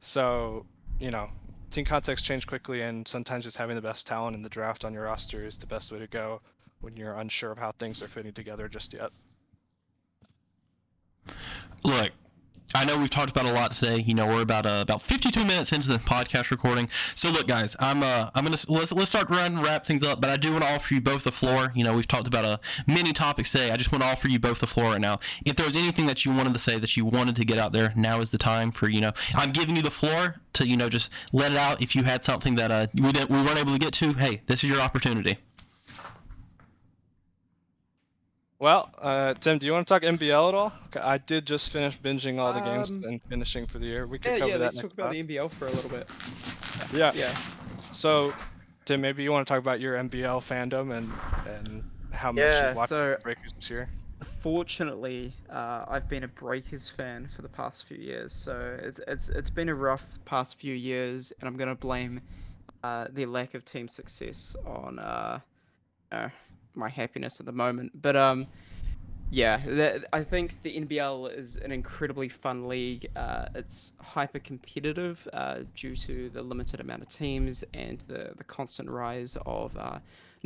So 0.00 0.66
you 1.00 1.10
know, 1.10 1.28
team 1.72 1.84
contexts 1.84 2.26
change 2.26 2.46
quickly, 2.46 2.82
and 2.82 3.08
sometimes 3.08 3.42
just 3.42 3.56
having 3.56 3.74
the 3.74 3.82
best 3.82 4.06
talent 4.06 4.36
in 4.36 4.42
the 4.42 4.48
draft 4.48 4.84
on 4.84 4.94
your 4.94 5.04
roster 5.04 5.44
is 5.44 5.58
the 5.58 5.66
best 5.66 5.90
way 5.90 5.98
to 5.98 6.06
go 6.06 6.40
when 6.80 6.96
you're 6.96 7.14
unsure 7.14 7.50
of 7.50 7.58
how 7.58 7.72
things 7.72 8.02
are 8.02 8.08
fitting 8.08 8.32
together 8.32 8.68
just 8.68 8.92
yet. 8.92 9.10
Look, 11.84 12.12
I 12.74 12.84
know 12.86 12.96
we've 12.96 13.10
talked 13.10 13.30
about 13.30 13.44
a 13.44 13.52
lot 13.52 13.72
today. 13.72 13.98
You 13.98 14.14
know, 14.14 14.26
we're 14.26 14.40
about 14.40 14.64
uh, 14.64 14.78
about 14.80 15.02
52 15.02 15.44
minutes 15.44 15.72
into 15.72 15.88
the 15.88 15.98
podcast 15.98 16.50
recording. 16.50 16.88
So 17.14 17.30
look, 17.30 17.46
guys, 17.46 17.76
I'm 17.78 18.02
uh, 18.02 18.30
I'm 18.34 18.44
gonna 18.44 18.56
let's 18.68 18.92
let's 18.92 19.10
start 19.10 19.28
running 19.28 19.60
wrap 19.60 19.84
things 19.84 20.02
up. 20.02 20.20
But 20.20 20.30
I 20.30 20.36
do 20.36 20.52
want 20.52 20.64
to 20.64 20.74
offer 20.74 20.94
you 20.94 21.00
both 21.00 21.24
the 21.24 21.32
floor. 21.32 21.72
You 21.74 21.84
know, 21.84 21.94
we've 21.94 22.08
talked 22.08 22.26
about 22.26 22.44
a 22.44 22.48
uh, 22.48 22.56
many 22.86 23.12
topics 23.12 23.50
today. 23.50 23.70
I 23.70 23.76
just 23.76 23.92
want 23.92 24.02
to 24.02 24.08
offer 24.08 24.28
you 24.28 24.38
both 24.38 24.60
the 24.60 24.66
floor 24.66 24.92
right 24.92 25.00
now. 25.00 25.20
If 25.44 25.56
there 25.56 25.66
was 25.66 25.76
anything 25.76 26.06
that 26.06 26.24
you 26.24 26.32
wanted 26.32 26.54
to 26.54 26.58
say 26.58 26.78
that 26.78 26.96
you 26.96 27.04
wanted 27.04 27.36
to 27.36 27.44
get 27.44 27.58
out 27.58 27.72
there, 27.72 27.92
now 27.94 28.20
is 28.20 28.30
the 28.30 28.38
time 28.38 28.72
for 28.72 28.88
you 28.88 29.00
know. 29.00 29.12
I'm 29.34 29.52
giving 29.52 29.76
you 29.76 29.82
the 29.82 29.90
floor 29.90 30.36
to 30.54 30.66
you 30.66 30.76
know 30.76 30.88
just 30.88 31.10
let 31.32 31.52
it 31.52 31.58
out. 31.58 31.82
If 31.82 31.94
you 31.94 32.04
had 32.04 32.24
something 32.24 32.54
that 32.54 32.70
uh 32.70 32.86
we 32.94 33.12
didn't 33.12 33.30
we 33.30 33.42
weren't 33.42 33.58
able 33.58 33.72
to 33.72 33.78
get 33.78 33.92
to, 33.94 34.14
hey, 34.14 34.42
this 34.46 34.64
is 34.64 34.70
your 34.70 34.80
opportunity. 34.80 35.38
Well, 38.62 38.90
uh, 38.98 39.34
Tim, 39.34 39.58
do 39.58 39.66
you 39.66 39.72
want 39.72 39.88
to 39.88 39.92
talk 39.92 40.04
NBL 40.04 40.48
at 40.50 40.54
all? 40.54 40.72
I 41.02 41.18
did 41.18 41.44
just 41.46 41.70
finish 41.70 41.98
binging 41.98 42.38
all 42.38 42.52
the 42.52 42.60
games 42.60 42.92
Um, 42.92 43.02
and 43.02 43.20
finishing 43.28 43.66
for 43.66 43.80
the 43.80 43.86
year. 43.86 44.06
We 44.06 44.20
could 44.20 44.34
Yeah, 44.34 44.38
cover 44.38 44.50
yeah. 44.52 44.56
that 44.58 44.62
Let's 44.66 44.76
next 44.76 44.82
talk 44.84 44.92
about 44.92 45.06
pod. 45.06 45.12
the 45.14 45.18
NBL 45.24 45.48
for 45.50 45.66
a 45.66 45.70
little 45.72 45.90
bit. 45.90 46.08
Yeah. 46.94 47.10
Yeah. 47.12 47.36
So, 47.90 48.32
Tim, 48.84 49.00
maybe 49.00 49.24
you 49.24 49.32
want 49.32 49.44
to 49.44 49.52
talk 49.52 49.58
about 49.58 49.80
your 49.80 49.96
NBL 49.96 50.40
fandom 50.40 50.96
and 50.96 51.10
and 51.48 51.82
how 52.12 52.30
much 52.30 52.42
Yeah, 52.42 52.70
you 52.70 52.76
watched 52.76 52.90
so- 52.90 53.10
the 53.16 53.18
Breakers 53.24 53.52
this 53.54 53.68
year. 53.68 53.88
Fortunately, 54.38 55.34
uh, 55.50 55.84
I've 55.88 56.08
been 56.08 56.22
a 56.22 56.28
Breakers 56.28 56.88
fan 56.88 57.26
for 57.34 57.42
the 57.42 57.48
past 57.48 57.86
few 57.86 57.96
years, 57.96 58.30
so 58.32 58.78
it's 58.80 59.00
it's 59.08 59.28
it's 59.28 59.50
been 59.50 59.70
a 59.70 59.74
rough 59.74 60.06
past 60.24 60.56
few 60.60 60.72
years, 60.74 61.32
and 61.40 61.48
I'm 61.48 61.56
gonna 61.56 61.74
blame 61.74 62.20
uh, 62.84 63.08
the 63.10 63.26
lack 63.26 63.54
of 63.54 63.64
team 63.64 63.88
success 63.88 64.54
on 64.64 65.00
uh, 65.00 65.40
uh, 66.12 66.28
my 66.74 66.88
happiness 66.88 67.40
at 67.40 67.46
the 67.46 67.52
moment. 67.52 68.00
But 68.00 68.16
um, 68.16 68.46
yeah, 69.30 69.98
I 70.12 70.24
think 70.24 70.62
the 70.62 70.78
NBL 70.78 71.36
is 71.36 71.56
an 71.56 71.72
incredibly 71.72 72.28
fun 72.28 72.68
league. 72.68 73.08
Uh, 73.16 73.46
it's 73.54 73.94
hyper 74.00 74.38
competitive 74.38 75.26
uh, 75.32 75.60
due 75.74 75.96
to 75.96 76.28
the 76.28 76.42
limited 76.42 76.80
amount 76.80 77.00
of 77.00 77.08
teams 77.08 77.64
and 77.72 78.00
the, 78.08 78.32
the 78.36 78.44
constant 78.44 78.90
rise 78.90 79.36
of 79.46 79.76
uh, 79.76 79.98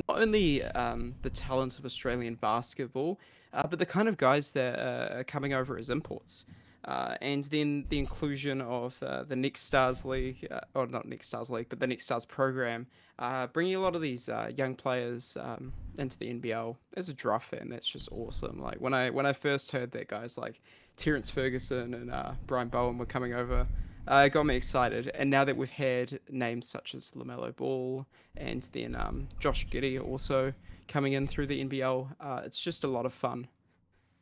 not 0.09 0.21
only 0.21 0.63
um, 0.63 1.15
the 1.23 1.31
talent 1.31 1.79
of 1.79 1.85
Australian 1.85 2.37
basketball, 2.37 3.19
uh, 3.53 3.67
but 3.67 3.79
the 3.81 3.87
kind 3.87 4.09
of 4.09 4.17
guys 4.19 4.53
that 4.53 4.79
uh, 4.79 5.17
are 5.17 5.25
coming 5.25 5.53
over 5.53 5.77
as 5.77 5.91
imports. 5.91 6.55
Uh, 6.87 7.17
and 7.21 7.45
then 7.45 7.85
the 7.89 7.99
inclusion 7.99 8.61
of 8.61 8.97
uh, 9.03 9.25
the 9.25 9.35
Next 9.35 9.63
Stars 9.63 10.05
League, 10.05 10.47
uh, 10.51 10.61
or 10.75 10.87
not 10.87 11.07
Next 11.07 11.27
Stars 11.27 11.51
League, 11.51 11.67
but 11.69 11.81
the 11.81 11.87
Next 11.87 12.05
Stars 12.05 12.25
program, 12.25 12.87
uh, 13.19 13.49
bringing 13.49 13.75
a 13.75 13.81
lot 13.81 13.97
of 13.97 14.03
these 14.03 14.29
uh, 14.29 14.51
young 14.57 14.77
players 14.77 15.37
um, 15.41 15.73
into 15.99 16.17
the 16.17 16.33
NBL. 16.33 16.77
As 16.97 17.09
a 17.09 17.15
draft 17.15 17.49
fan, 17.49 17.69
that's 17.71 17.89
just 17.89 18.09
awesome. 18.13 18.63
Like 18.63 18.81
when 18.81 18.95
I 18.95 19.11
when 19.11 19.27
I 19.27 19.33
first 19.33 19.73
heard 19.73 19.91
that 19.93 20.07
guys 20.07 20.39
like 20.39 20.61
Terrence 20.97 21.29
Ferguson 21.29 21.93
and 21.93 22.11
uh, 22.11 22.33
Brian 22.47 22.69
Bowen 22.69 22.99
were 22.99 23.07
coming 23.07 23.35
over, 23.35 23.67
it 24.09 24.31
got 24.31 24.47
me 24.47 24.55
excited. 24.55 25.11
And 25.13 25.29
now 25.29 25.45
that 25.45 25.57
we've 25.57 25.69
had 25.69 26.21
names 26.31 26.69
such 26.69 26.95
as 26.95 27.11
Lamelo 27.13 27.55
Ball 27.57 28.07
and 28.37 28.69
then 28.73 28.95
um, 28.95 29.27
Josh 29.41 29.67
Giddey 29.67 30.01
also 30.01 30.53
coming 30.87 31.15
in 31.15 31.27
through 31.27 31.49
the 31.49 31.65
NBL, 31.65 32.45
it's 32.45 32.61
just 32.61 32.85
a 32.85 32.87
lot 32.89 33.07
of 33.07 33.13
fun 33.13 33.49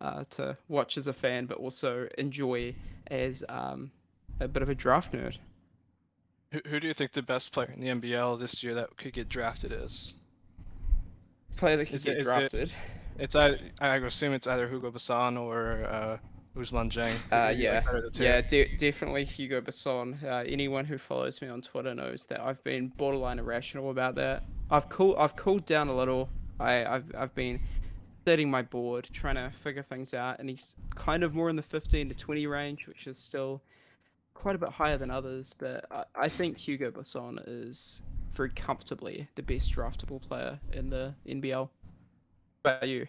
uh, 0.01 0.25
to 0.31 0.57
watch 0.69 0.97
as 0.97 1.07
a 1.07 1.13
fan, 1.13 1.47
but 1.47 1.59
also 1.59 2.09
enjoy 2.19 2.75
as 3.09 3.45
um, 3.49 3.91
a 4.41 4.49
bit 4.49 4.63
of 4.63 4.69
a 4.69 4.75
draft 4.75 5.13
nerd. 5.13 5.39
Who, 6.53 6.61
who 6.67 6.81
do 6.81 6.87
you 6.87 6.95
think 6.95 7.13
the 7.13 7.23
best 7.23 7.53
player 7.53 7.73
in 7.75 7.81
the 7.81 7.89
NBL 7.89 8.39
this 8.39 8.63
year 8.63 8.75
that 8.75 8.97
could 8.97 9.13
get 9.13 9.29
drafted 9.29 9.73
is? 9.73 10.15
Player 11.57 11.77
that 11.77 11.87
could 11.87 11.95
Is 11.97 12.05
get 12.05 12.17
it- 12.19 12.25
drafted. 12.25 12.73
It's 13.17 13.37
I 13.37 13.57
I 13.81 13.97
assume 13.99 14.33
it's 14.33 14.49
either 14.49 14.67
Hugo 14.69 14.91
Besson 14.91 15.41
or 15.41 15.85
uh, 15.89 16.17
Ousmane 16.57 16.91
Dieng. 16.93 17.15
Uh, 17.33 17.51
yeah, 17.51 17.79
better 17.81 17.99
of 17.99 18.03
the 18.03 18.11
two? 18.11 18.25
yeah, 18.25 18.41
de- 18.41 18.75
definitely 18.77 19.25
Hugo 19.25 19.61
Besson. 19.61 20.21
Uh, 20.25 20.43
anyone 20.49 20.85
who 20.85 20.99
follows 20.99 21.41
me 21.41 21.47
on 21.47 21.63
Twitter 21.63 21.95
knows 21.95 22.27
that 22.27 22.41
I've 22.41 22.63
been 22.65 22.89
borderline 22.89 23.39
irrational 23.39 23.91
about 23.93 24.17
that. 24.17 24.43
I've 24.69 24.89
cool, 24.89 25.15
I've 25.17 25.37
cooled 25.37 25.65
down 25.65 25.87
a 25.87 25.97
little. 25.97 26.29
I, 26.59 26.85
I've, 26.85 27.05
I've 27.17 27.35
been 27.37 27.61
setting 28.25 28.51
my 28.51 28.63
board, 28.63 29.09
trying 29.13 29.37
to 29.37 29.51
figure 29.57 29.83
things 29.83 30.15
out, 30.15 30.39
and 30.39 30.49
he's 30.49 30.87
kind 30.95 31.23
of 31.23 31.35
more 31.35 31.51
in 31.51 31.57
the 31.57 31.63
15 31.63 32.09
to 32.09 32.15
20 32.15 32.47
range, 32.47 32.87
which 32.87 33.07
is 33.07 33.19
still 33.19 33.63
quite 34.35 34.57
a 34.57 34.59
bit 34.59 34.71
higher 34.71 34.97
than 34.97 35.11
others. 35.11 35.55
But 35.59 35.87
I, 35.91 36.05
I 36.15 36.29
think 36.29 36.59
Hugo 36.59 36.91
Besson 36.91 37.43
is 37.47 38.11
very 38.33 38.51
comfortably 38.51 39.29
the 39.35 39.43
best 39.43 39.75
draftable 39.75 40.21
player 40.21 40.59
in 40.73 40.91
the 40.91 41.15
NBL. 41.27 41.69
What 42.63 42.77
about 42.77 42.89
you? 42.89 43.07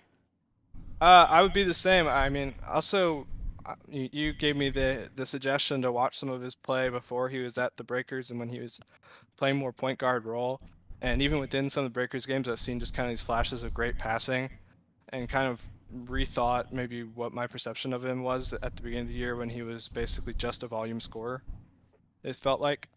Uh, 1.02 1.28
I 1.30 1.42
would 1.42 1.54
be 1.54 1.64
the 1.64 1.74
same. 1.74 2.08
I 2.08 2.30
mean, 2.30 2.54
also, 2.68 3.28
uh, 3.66 3.76
you, 3.90 4.10
you 4.12 4.34
gave 4.34 4.56
me 4.56 4.70
the 4.70 5.10
the 5.16 5.26
suggestion 5.26 5.82
to 5.82 5.92
watch 5.92 6.20
some 6.20 6.30
of 6.30 6.42
his 6.42 6.56
play 6.56 6.90
before 6.90 7.28
he 7.28 7.40
was 7.40 7.58
at 7.58 7.76
the 7.76 7.84
Breakers 7.84 8.32
and 8.32 8.40
when 8.40 8.50
he 8.50 8.60
was 8.60 8.80
playing 9.38 9.58
more 9.58 9.74
point 9.74 10.00
guard 10.00 10.26
role. 10.26 10.62
And 11.02 11.22
even 11.22 11.40
within 11.40 11.70
some 11.70 11.84
of 11.84 11.92
the 11.92 11.94
Breakers 11.94 12.26
games, 12.26 12.48
I've 12.48 12.60
seen 12.60 12.80
just 12.80 12.94
kind 12.94 13.08
of 13.08 13.12
these 13.12 13.22
flashes 13.22 13.64
of 13.64 13.74
great 13.74 13.98
passing, 13.98 14.50
and 15.16 15.30
kind 15.30 15.48
of 15.48 15.62
rethought 16.08 16.72
maybe 16.72 17.04
what 17.04 17.34
my 17.34 17.48
perception 17.48 17.94
of 17.94 18.04
him 18.04 18.22
was 18.24 18.54
at 18.54 18.76
the 18.76 18.82
beginning 18.82 19.04
of 19.06 19.08
the 19.10 19.14
year 19.14 19.36
when 19.36 19.50
he 19.50 19.62
was 19.62 19.88
basically 19.90 20.34
just 20.34 20.64
a 20.64 20.68
volume 20.68 21.00
scorer. 21.00 21.42
It 22.24 22.36
felt 22.36 22.60
like. 22.60 22.90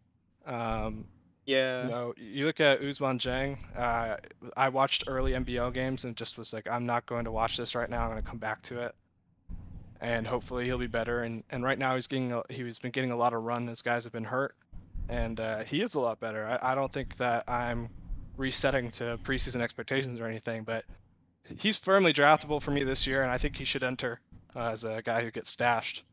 Um, 0.47 1.05
Yeah. 1.45 1.85
you 1.85 1.89
know, 1.91 2.15
you 2.17 2.47
look 2.47 2.61
at 2.61 2.81
Ousmane 2.81 3.21
Dieng. 3.21 3.59
Uh, 3.77 4.17
I 4.57 4.69
watched 4.71 5.05
early 5.07 5.33
NBL 5.33 5.73
games 5.73 6.05
and 6.05 6.17
just 6.17 6.39
was 6.39 6.53
like, 6.53 6.67
I'm 6.71 6.87
not 6.87 7.07
going 7.07 7.25
to 7.25 7.31
watch 7.31 7.57
this 7.57 7.75
right 7.75 7.89
now. 7.89 8.03
I'm 8.03 8.11
going 8.11 8.23
to 8.23 8.29
come 8.29 8.39
back 8.39 8.63
to 8.63 8.81
it, 8.81 8.95
and 10.01 10.27
hopefully 10.27 10.65
he'll 10.65 10.79
be 10.79 10.87
better. 10.87 11.23
And 11.23 11.45
and 11.51 11.63
right 11.63 11.79
now 11.79 11.95
he's 11.95 12.07
getting 12.07 12.33
a, 12.33 12.43
he's 12.51 12.79
been 12.79 12.91
getting 12.91 13.11
a 13.13 13.17
lot 13.17 13.33
of 13.33 13.43
run 13.45 13.69
as 13.69 13.83
guys 13.83 14.05
have 14.05 14.13
been 14.13 14.25
hurt, 14.25 14.55
and 15.09 15.39
uh, 15.39 15.65
he 15.65 15.83
is 15.83 15.95
a 15.95 16.01
lot 16.01 16.19
better. 16.21 16.47
I, 16.47 16.73
I 16.73 16.75
don't 16.75 16.93
think 16.93 17.17
that 17.19 17.45
I'm 17.49 17.91
resetting 18.37 18.91
to 18.93 19.19
preseason 19.25 19.61
expectations 19.61 20.19
or 20.21 20.27
anything, 20.27 20.65
but 20.65 20.85
he's 21.57 21.77
firmly 21.77 22.13
draftable 22.13 22.61
for 22.61 22.71
me 22.71 22.85
this 22.85 23.07
year, 23.07 23.23
and 23.23 23.31
I 23.31 23.39
think 23.39 23.57
he 23.57 23.65
should 23.65 23.83
enter 23.83 24.21
uh, 24.55 24.71
as 24.71 24.85
a 24.85 25.03
guy 25.03 25.23
who 25.23 25.31
gets 25.31 25.51
stashed. 25.51 26.05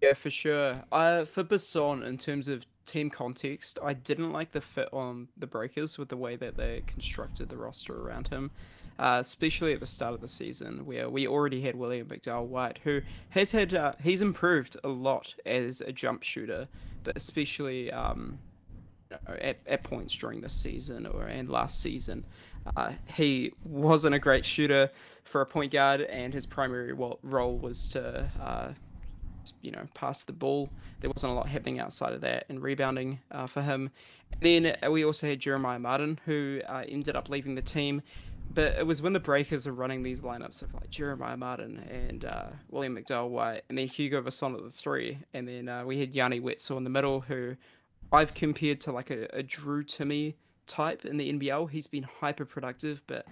Yeah, 0.00 0.14
for 0.14 0.30
sure. 0.30 0.82
Uh, 0.92 1.24
for 1.24 1.42
Besson, 1.42 2.04
in 2.04 2.18
terms 2.18 2.48
of 2.48 2.66
team 2.86 3.10
context, 3.10 3.78
I 3.84 3.94
didn't 3.94 4.32
like 4.32 4.52
the 4.52 4.60
fit 4.60 4.88
on 4.92 5.28
the 5.36 5.46
Breakers 5.46 5.98
with 5.98 6.08
the 6.08 6.16
way 6.16 6.36
that 6.36 6.56
they 6.56 6.82
constructed 6.86 7.48
the 7.48 7.56
roster 7.56 8.00
around 8.00 8.28
him, 8.28 8.50
uh, 8.98 9.18
especially 9.20 9.72
at 9.72 9.80
the 9.80 9.86
start 9.86 10.14
of 10.14 10.20
the 10.20 10.28
season, 10.28 10.86
where 10.86 11.08
we 11.10 11.26
already 11.26 11.60
had 11.62 11.74
William 11.74 12.06
McDowell 12.06 12.46
White, 12.46 12.78
who 12.84 13.02
has 13.30 13.50
had 13.50 13.74
uh, 13.74 13.92
he's 14.02 14.22
improved 14.22 14.76
a 14.84 14.88
lot 14.88 15.34
as 15.44 15.80
a 15.80 15.92
jump 15.92 16.22
shooter, 16.22 16.68
but 17.02 17.16
especially 17.16 17.90
um, 17.90 18.38
at, 19.26 19.58
at 19.66 19.82
points 19.82 20.14
during 20.14 20.40
this 20.40 20.54
season 20.54 21.06
or 21.06 21.26
and 21.26 21.48
last 21.48 21.80
season, 21.80 22.24
uh, 22.76 22.92
he 23.14 23.52
wasn't 23.64 24.14
a 24.14 24.18
great 24.18 24.44
shooter 24.44 24.90
for 25.24 25.40
a 25.40 25.46
point 25.46 25.72
guard, 25.72 26.00
and 26.02 26.32
his 26.32 26.46
primary 26.46 26.92
role 26.92 27.58
was 27.58 27.88
to 27.88 28.30
uh, 28.40 28.72
you 29.62 29.70
know, 29.70 29.86
pass 29.94 30.24
the 30.24 30.32
ball. 30.32 30.70
There 31.00 31.10
wasn't 31.14 31.32
a 31.32 31.34
lot 31.34 31.48
happening 31.48 31.80
outside 31.80 32.12
of 32.12 32.20
that 32.22 32.44
and 32.48 32.62
rebounding 32.62 33.20
uh, 33.30 33.46
for 33.46 33.62
him. 33.62 33.90
Then 34.40 34.76
uh, 34.82 34.90
we 34.90 35.04
also 35.04 35.26
had 35.26 35.40
Jeremiah 35.40 35.78
Martin, 35.78 36.20
who 36.24 36.60
uh, 36.68 36.84
ended 36.88 37.16
up 37.16 37.28
leaving 37.28 37.54
the 37.54 37.62
team. 37.62 38.02
But 38.50 38.78
it 38.78 38.86
was 38.86 39.02
when 39.02 39.12
the 39.12 39.20
Breakers 39.20 39.66
were 39.66 39.72
running 39.72 40.02
these 40.02 40.22
lineups 40.22 40.62
of 40.62 40.72
like 40.72 40.88
Jeremiah 40.88 41.36
Martin 41.36 41.78
and 41.90 42.24
uh, 42.24 42.46
William 42.70 42.96
McDowell 42.96 43.28
White, 43.28 43.62
and 43.68 43.76
then 43.76 43.86
Hugo 43.86 44.22
Besson 44.22 44.54
at 44.56 44.62
the 44.62 44.70
three, 44.70 45.18
and 45.34 45.46
then 45.46 45.86
we 45.86 46.00
had 46.00 46.14
Yanni 46.14 46.40
Wetzell 46.40 46.78
in 46.78 46.84
the 46.84 46.90
middle, 46.90 47.20
who 47.20 47.56
I've 48.10 48.32
compared 48.32 48.80
to 48.82 48.92
like 48.92 49.10
a, 49.10 49.28
a 49.34 49.42
Drew 49.42 49.84
Timme 49.84 50.34
type 50.68 51.04
in 51.04 51.16
the 51.16 51.32
NBL. 51.32 51.70
He's 51.70 51.86
been 51.86 52.04
hyper 52.20 52.44
productive, 52.44 53.02
but 53.06 53.26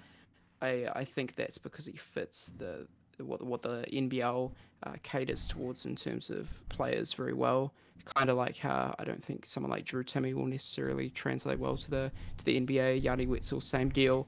I 0.61 0.89
I 0.95 1.05
think 1.05 1.37
that's 1.37 1.59
because 1.59 1.87
he 1.87 1.97
fits 1.97 2.59
the 2.59 2.87
what 3.25 3.43
what 3.43 3.63
the 3.63 3.85
NBL 3.93 4.53
uh, 4.83 4.93
caters 5.03 5.47
towards 5.47 5.87
in 5.87 5.95
terms 5.97 6.31
of 6.31 6.49
players 6.69 7.13
very 7.13 7.35
well. 7.35 7.73
Kind 8.05 8.31
of 8.31 8.37
like 8.37 8.57
how 8.59 8.95
I 8.99 9.05
don't 9.05 9.23
think 9.23 9.47
someone 9.47 9.71
like 9.71 9.85
Drew 9.85 10.05
Timme 10.05 10.33
will 10.35 10.47
necessarily 10.47 11.11
translate 11.11 11.59
well 11.59 11.77
to 11.77 11.91
the 11.91 12.13
to 12.39 12.45
the 12.45 12.61
NBA. 12.61 13.03
Yanni 13.03 13.27
Wetzell, 13.27 13.63
same 13.63 13.89
deal. 13.91 14.27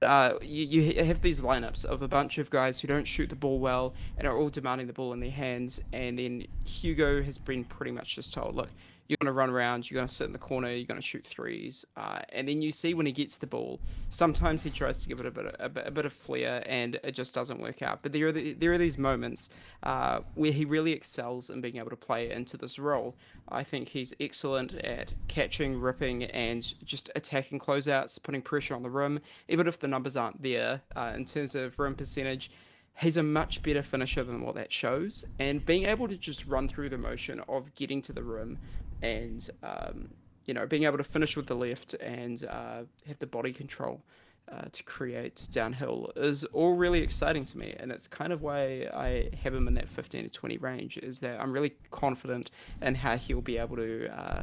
But 0.00 0.06
uh, 0.06 0.38
you, 0.42 0.82
you 0.82 1.04
have 1.04 1.22
these 1.22 1.40
lineups 1.40 1.84
of 1.84 2.02
a 2.02 2.08
bunch 2.08 2.36
of 2.36 2.50
guys 2.50 2.78
who 2.78 2.88
don't 2.88 3.06
shoot 3.06 3.30
the 3.30 3.36
ball 3.36 3.58
well 3.58 3.94
and 4.18 4.28
are 4.28 4.36
all 4.36 4.50
demanding 4.50 4.86
the 4.86 4.92
ball 4.92 5.14
in 5.14 5.20
their 5.20 5.30
hands. 5.30 5.80
And 5.92 6.18
then 6.18 6.46
Hugo 6.64 7.22
has 7.22 7.38
been 7.38 7.64
pretty 7.64 7.92
much 7.92 8.14
just 8.14 8.34
told, 8.34 8.54
look, 8.54 8.68
you're 9.08 9.16
going 9.20 9.26
to 9.26 9.32
run 9.32 9.48
around, 9.48 9.90
you're 9.90 9.96
going 9.96 10.06
to 10.06 10.14
sit 10.14 10.26
in 10.26 10.32
the 10.32 10.38
corner, 10.38 10.70
you're 10.70 10.86
going 10.86 11.00
to 11.00 11.06
shoot 11.06 11.26
threes. 11.26 11.86
Uh, 11.96 12.20
and 12.30 12.46
then 12.46 12.60
you 12.60 12.70
see 12.70 12.92
when 12.92 13.06
he 13.06 13.12
gets 13.12 13.38
the 13.38 13.46
ball, 13.46 13.80
sometimes 14.10 14.62
he 14.62 14.70
tries 14.70 15.02
to 15.02 15.08
give 15.08 15.18
it 15.20 15.26
a 15.26 15.30
bit 15.30 15.46
of, 15.46 15.54
a 15.58 15.68
bit, 15.68 15.86
a 15.86 15.90
bit 15.90 16.04
of 16.04 16.12
flair 16.12 16.62
and 16.66 17.00
it 17.02 17.12
just 17.12 17.34
doesn't 17.34 17.58
work 17.60 17.80
out. 17.80 18.02
But 18.02 18.12
there 18.12 18.28
are, 18.28 18.32
the, 18.32 18.52
there 18.52 18.72
are 18.72 18.78
these 18.78 18.98
moments 18.98 19.48
uh, 19.82 20.20
where 20.34 20.52
he 20.52 20.66
really 20.66 20.92
excels 20.92 21.48
in 21.48 21.62
being 21.62 21.76
able 21.76 21.90
to 21.90 21.96
play 21.96 22.30
into 22.30 22.58
this 22.58 22.78
role. 22.78 23.16
I 23.48 23.64
think 23.64 23.88
he's 23.88 24.12
excellent 24.20 24.74
at 24.74 25.14
catching, 25.26 25.80
ripping, 25.80 26.24
and 26.24 26.62
just 26.84 27.10
attacking 27.16 27.60
closeouts, 27.60 28.22
putting 28.22 28.42
pressure 28.42 28.74
on 28.74 28.82
the 28.82 28.90
rim, 28.90 29.20
even 29.48 29.66
if 29.66 29.78
the 29.78 29.88
numbers 29.88 30.16
aren't 30.16 30.42
there 30.42 30.82
uh, 30.94 31.12
in 31.16 31.24
terms 31.24 31.54
of 31.54 31.78
rim 31.78 31.94
percentage 31.94 32.50
he's 32.98 33.16
a 33.16 33.22
much 33.22 33.62
better 33.62 33.82
finisher 33.82 34.24
than 34.24 34.42
what 34.42 34.54
that 34.56 34.72
shows. 34.72 35.24
And 35.38 35.64
being 35.64 35.86
able 35.86 36.08
to 36.08 36.16
just 36.16 36.46
run 36.46 36.68
through 36.68 36.88
the 36.88 36.98
motion 36.98 37.40
of 37.48 37.74
getting 37.74 38.02
to 38.02 38.12
the 38.12 38.22
rim 38.22 38.58
and, 39.02 39.48
um, 39.62 40.08
you 40.46 40.54
know, 40.54 40.66
being 40.66 40.84
able 40.84 40.98
to 40.98 41.04
finish 41.04 41.36
with 41.36 41.46
the 41.46 41.54
left 41.54 41.94
and 41.94 42.44
uh, 42.44 42.82
have 43.06 43.18
the 43.18 43.26
body 43.26 43.52
control 43.52 44.02
uh, 44.50 44.62
to 44.72 44.82
create 44.82 45.46
downhill 45.52 46.10
is 46.16 46.42
all 46.44 46.74
really 46.74 47.00
exciting 47.00 47.44
to 47.44 47.58
me. 47.58 47.74
And 47.78 47.92
it's 47.92 48.08
kind 48.08 48.32
of 48.32 48.42
why 48.42 48.88
I 48.92 49.30
have 49.42 49.54
him 49.54 49.68
in 49.68 49.74
that 49.74 49.88
15 49.88 50.24
to 50.24 50.30
20 50.30 50.56
range, 50.56 50.98
is 50.98 51.20
that 51.20 51.40
I'm 51.40 51.52
really 51.52 51.74
confident 51.90 52.50
in 52.82 52.96
how 52.96 53.16
he'll 53.16 53.40
be 53.40 53.58
able 53.58 53.76
to. 53.76 54.08
Uh, 54.08 54.42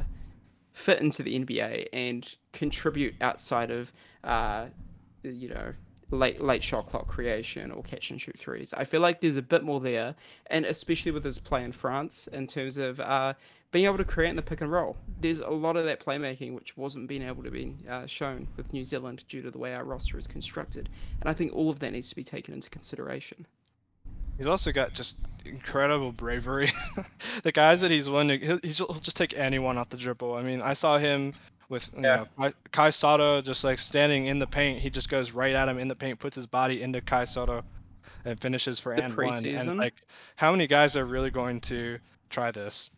fit 0.72 1.00
into 1.00 1.22
the 1.22 1.40
NBA 1.40 1.86
and 1.94 2.34
contribute 2.52 3.14
outside 3.22 3.70
of, 3.70 3.94
uh, 4.24 4.66
you 5.22 5.48
know, 5.48 5.72
late 6.10 6.40
late 6.40 6.62
shot 6.62 6.88
clock 6.88 7.06
creation 7.06 7.70
or 7.70 7.82
catch 7.82 8.10
and 8.10 8.20
shoot 8.20 8.38
threes. 8.38 8.72
I 8.74 8.84
feel 8.84 9.00
like 9.00 9.20
there's 9.20 9.36
a 9.36 9.42
bit 9.42 9.64
more 9.64 9.80
there, 9.80 10.14
and 10.48 10.64
especially 10.64 11.12
with 11.12 11.24
his 11.24 11.38
play 11.38 11.64
in 11.64 11.72
France 11.72 12.26
in 12.26 12.46
terms 12.46 12.76
of 12.76 13.00
uh, 13.00 13.34
being 13.72 13.86
able 13.86 13.98
to 13.98 14.04
create 14.04 14.30
in 14.30 14.36
the 14.36 14.42
pick 14.42 14.60
and 14.60 14.70
roll. 14.70 14.96
There's 15.20 15.40
a 15.40 15.48
lot 15.48 15.76
of 15.76 15.84
that 15.84 16.04
playmaking 16.04 16.54
which 16.54 16.76
wasn't 16.76 17.08
being 17.08 17.22
able 17.22 17.42
to 17.42 17.50
be 17.50 17.74
uh, 17.88 18.06
shown 18.06 18.46
with 18.56 18.72
New 18.72 18.84
Zealand 18.84 19.24
due 19.28 19.42
to 19.42 19.50
the 19.50 19.58
way 19.58 19.74
our 19.74 19.84
roster 19.84 20.18
is 20.18 20.26
constructed, 20.26 20.88
and 21.20 21.28
I 21.28 21.34
think 21.34 21.52
all 21.54 21.70
of 21.70 21.80
that 21.80 21.92
needs 21.92 22.08
to 22.10 22.16
be 22.16 22.24
taken 22.24 22.54
into 22.54 22.70
consideration. 22.70 23.46
He's 24.38 24.46
also 24.46 24.70
got 24.70 24.92
just 24.92 25.20
incredible 25.46 26.12
bravery. 26.12 26.70
the 27.42 27.52
guys 27.52 27.80
that 27.80 27.90
he's 27.90 28.08
winning, 28.08 28.40
he'll, 28.40 28.58
he'll 28.62 28.94
just 29.00 29.16
take 29.16 29.36
anyone 29.36 29.78
off 29.78 29.88
the 29.88 29.96
dribble. 29.96 30.34
I 30.34 30.42
mean, 30.42 30.60
I 30.60 30.74
saw 30.74 30.98
him 30.98 31.32
with 31.68 31.88
you 31.96 32.02
Yeah. 32.02 32.16
know, 32.16 32.26
Kai- 32.38 32.54
Kai 32.72 32.90
Sotto 32.90 33.40
just 33.42 33.64
like 33.64 33.78
standing 33.78 34.26
in 34.26 34.38
the 34.38 34.46
paint. 34.46 34.80
He 34.80 34.90
just 34.90 35.08
goes 35.08 35.32
right 35.32 35.54
at 35.54 35.68
him 35.68 35.78
in 35.78 35.88
the 35.88 35.94
paint, 35.96 36.18
puts 36.18 36.36
his 36.36 36.46
body 36.46 36.82
into 36.82 37.00
Kai 37.00 37.24
Sotto, 37.24 37.62
and 38.24 38.40
finishes 38.40 38.78
for 38.80 38.94
The 38.94 39.02
and 39.04 39.16
one. 39.16 39.44
And 39.44 39.78
like, 39.78 39.94
how 40.36 40.52
many 40.52 40.66
guys 40.66 40.96
are 40.96 41.04
really 41.06 41.30
going 41.30 41.60
to 41.62 41.98
try 42.30 42.50
this? 42.50 42.90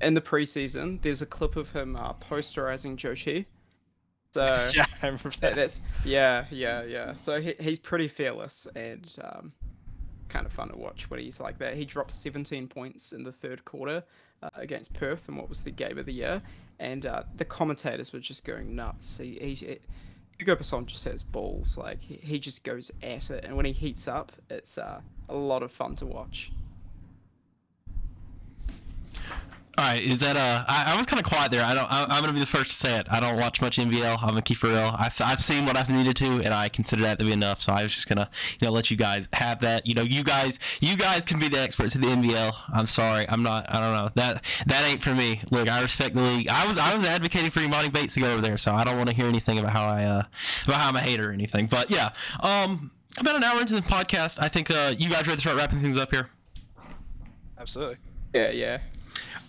In 0.00 0.14
the 0.14 0.20
preseason, 0.20 1.00
there's 1.02 1.22
a 1.22 1.26
clip 1.26 1.54
of 1.56 1.70
him 1.70 1.94
uh, 1.96 2.14
posterizing 2.14 2.96
Joshi. 2.96 3.46
So 4.34 4.70
yeah, 4.74 4.86
I 5.02 5.08
remember 5.08 5.28
That, 5.28 5.40
that. 5.40 5.54
that's 5.56 5.80
yeah, 6.06 6.46
yeah, 6.50 6.84
yeah. 6.84 7.14
So 7.16 7.38
he, 7.38 7.54
he's 7.60 7.78
pretty 7.78 8.08
fearless 8.08 8.64
and 8.76 9.14
um, 9.22 9.52
kind 10.30 10.46
of 10.46 10.52
fun 10.52 10.70
to 10.70 10.76
watch 10.78 11.10
when 11.10 11.20
he's 11.20 11.38
like 11.38 11.58
that. 11.58 11.76
He 11.76 11.84
dropped 11.84 12.14
17 12.14 12.66
points 12.66 13.12
in 13.12 13.24
the 13.24 13.30
third 13.30 13.62
quarter 13.66 14.02
uh, 14.42 14.48
against 14.54 14.94
Perth 14.94 15.28
in 15.28 15.36
what 15.36 15.50
was 15.50 15.62
the 15.62 15.70
game 15.70 15.98
of 15.98 16.06
the 16.06 16.14
year, 16.14 16.40
and 16.82 17.06
uh, 17.06 17.22
the 17.36 17.44
commentators 17.44 18.12
were 18.12 18.18
just 18.18 18.44
going 18.44 18.74
nuts. 18.74 19.18
He, 19.18 19.38
he, 19.38 19.78
Hugo 20.36 20.56
Besson 20.56 20.84
just 20.84 21.04
has 21.04 21.22
balls. 21.22 21.78
Like 21.78 22.02
he, 22.02 22.16
he 22.16 22.38
just 22.40 22.64
goes 22.64 22.90
at 23.04 23.30
it, 23.30 23.44
and 23.44 23.56
when 23.56 23.64
he 23.64 23.72
heats 23.72 24.08
up, 24.08 24.32
it's 24.50 24.76
uh, 24.78 25.00
a 25.28 25.34
lot 25.34 25.62
of 25.62 25.70
fun 25.70 25.94
to 25.96 26.06
watch. 26.06 26.50
All 29.78 29.86
right, 29.86 30.02
is 30.02 30.18
that 30.18 30.36
uh? 30.36 30.64
I, 30.68 30.92
I 30.92 30.96
was 30.98 31.06
kind 31.06 31.18
of 31.18 31.24
quiet 31.24 31.50
there. 31.50 31.64
I 31.64 31.74
don't. 31.74 31.90
I, 31.90 32.02
I'm 32.02 32.20
gonna 32.20 32.34
be 32.34 32.40
the 32.40 32.46
first 32.46 32.72
to 32.72 32.76
say 32.76 32.98
it. 32.98 33.06
I 33.10 33.20
don't 33.20 33.38
watch 33.38 33.62
much 33.62 33.78
NBL. 33.78 34.18
I'm 34.20 34.28
gonna 34.28 34.42
keep 34.42 34.62
it 34.62 34.68
real. 34.68 34.94
I, 34.98 35.08
have 35.20 35.40
seen 35.40 35.64
what 35.64 35.78
I've 35.78 35.88
needed 35.88 36.14
to, 36.16 36.26
and 36.26 36.52
I 36.52 36.68
consider 36.68 37.00
that 37.02 37.18
to 37.18 37.24
be 37.24 37.32
enough. 37.32 37.62
So 37.62 37.72
I 37.72 37.82
was 37.82 37.94
just 37.94 38.06
gonna, 38.06 38.28
you 38.60 38.66
know, 38.66 38.72
let 38.72 38.90
you 38.90 38.98
guys 38.98 39.30
have 39.32 39.60
that. 39.60 39.86
You 39.86 39.94
know, 39.94 40.02
you 40.02 40.24
guys, 40.24 40.58
you 40.82 40.94
guys 40.94 41.24
can 41.24 41.38
be 41.38 41.48
the 41.48 41.58
experts 41.58 41.94
of 41.94 42.02
the 42.02 42.08
NBL. 42.08 42.52
I'm 42.70 42.84
sorry, 42.84 43.26
I'm 43.30 43.42
not. 43.42 43.64
I 43.70 43.80
don't 43.80 43.94
know 43.94 44.10
that 44.14 44.44
that 44.66 44.84
ain't 44.84 45.02
for 45.02 45.14
me. 45.14 45.40
Look, 45.50 45.70
I 45.70 45.80
respect 45.80 46.16
the 46.16 46.22
league. 46.22 46.48
I 46.48 46.66
was 46.66 46.76
I 46.76 46.94
was 46.94 47.06
advocating 47.06 47.50
for 47.50 47.60
Emoni 47.60 47.90
Bates 47.90 48.12
to 48.14 48.20
go 48.20 48.30
over 48.30 48.42
there, 48.42 48.58
so 48.58 48.74
I 48.74 48.84
don't 48.84 48.98
want 48.98 49.08
to 49.08 49.16
hear 49.16 49.26
anything 49.26 49.58
about 49.58 49.72
how 49.72 49.86
I 49.86 50.04
uh 50.04 50.22
about 50.64 50.80
how 50.80 50.88
I'm 50.90 50.96
a 50.96 51.00
hater 51.00 51.30
or 51.30 51.32
anything. 51.32 51.64
But 51.64 51.88
yeah, 51.88 52.10
um, 52.40 52.90
about 53.16 53.36
an 53.36 53.42
hour 53.42 53.58
into 53.62 53.72
the 53.72 53.80
podcast, 53.80 54.36
I 54.38 54.48
think 54.48 54.70
uh 54.70 54.92
you 54.98 55.08
guys 55.08 55.26
ready 55.26 55.36
to 55.36 55.40
start 55.40 55.56
wrapping 55.56 55.78
things 55.78 55.96
up 55.96 56.10
here. 56.10 56.28
Absolutely. 57.58 57.96
Yeah, 58.34 58.50
yeah. 58.50 58.78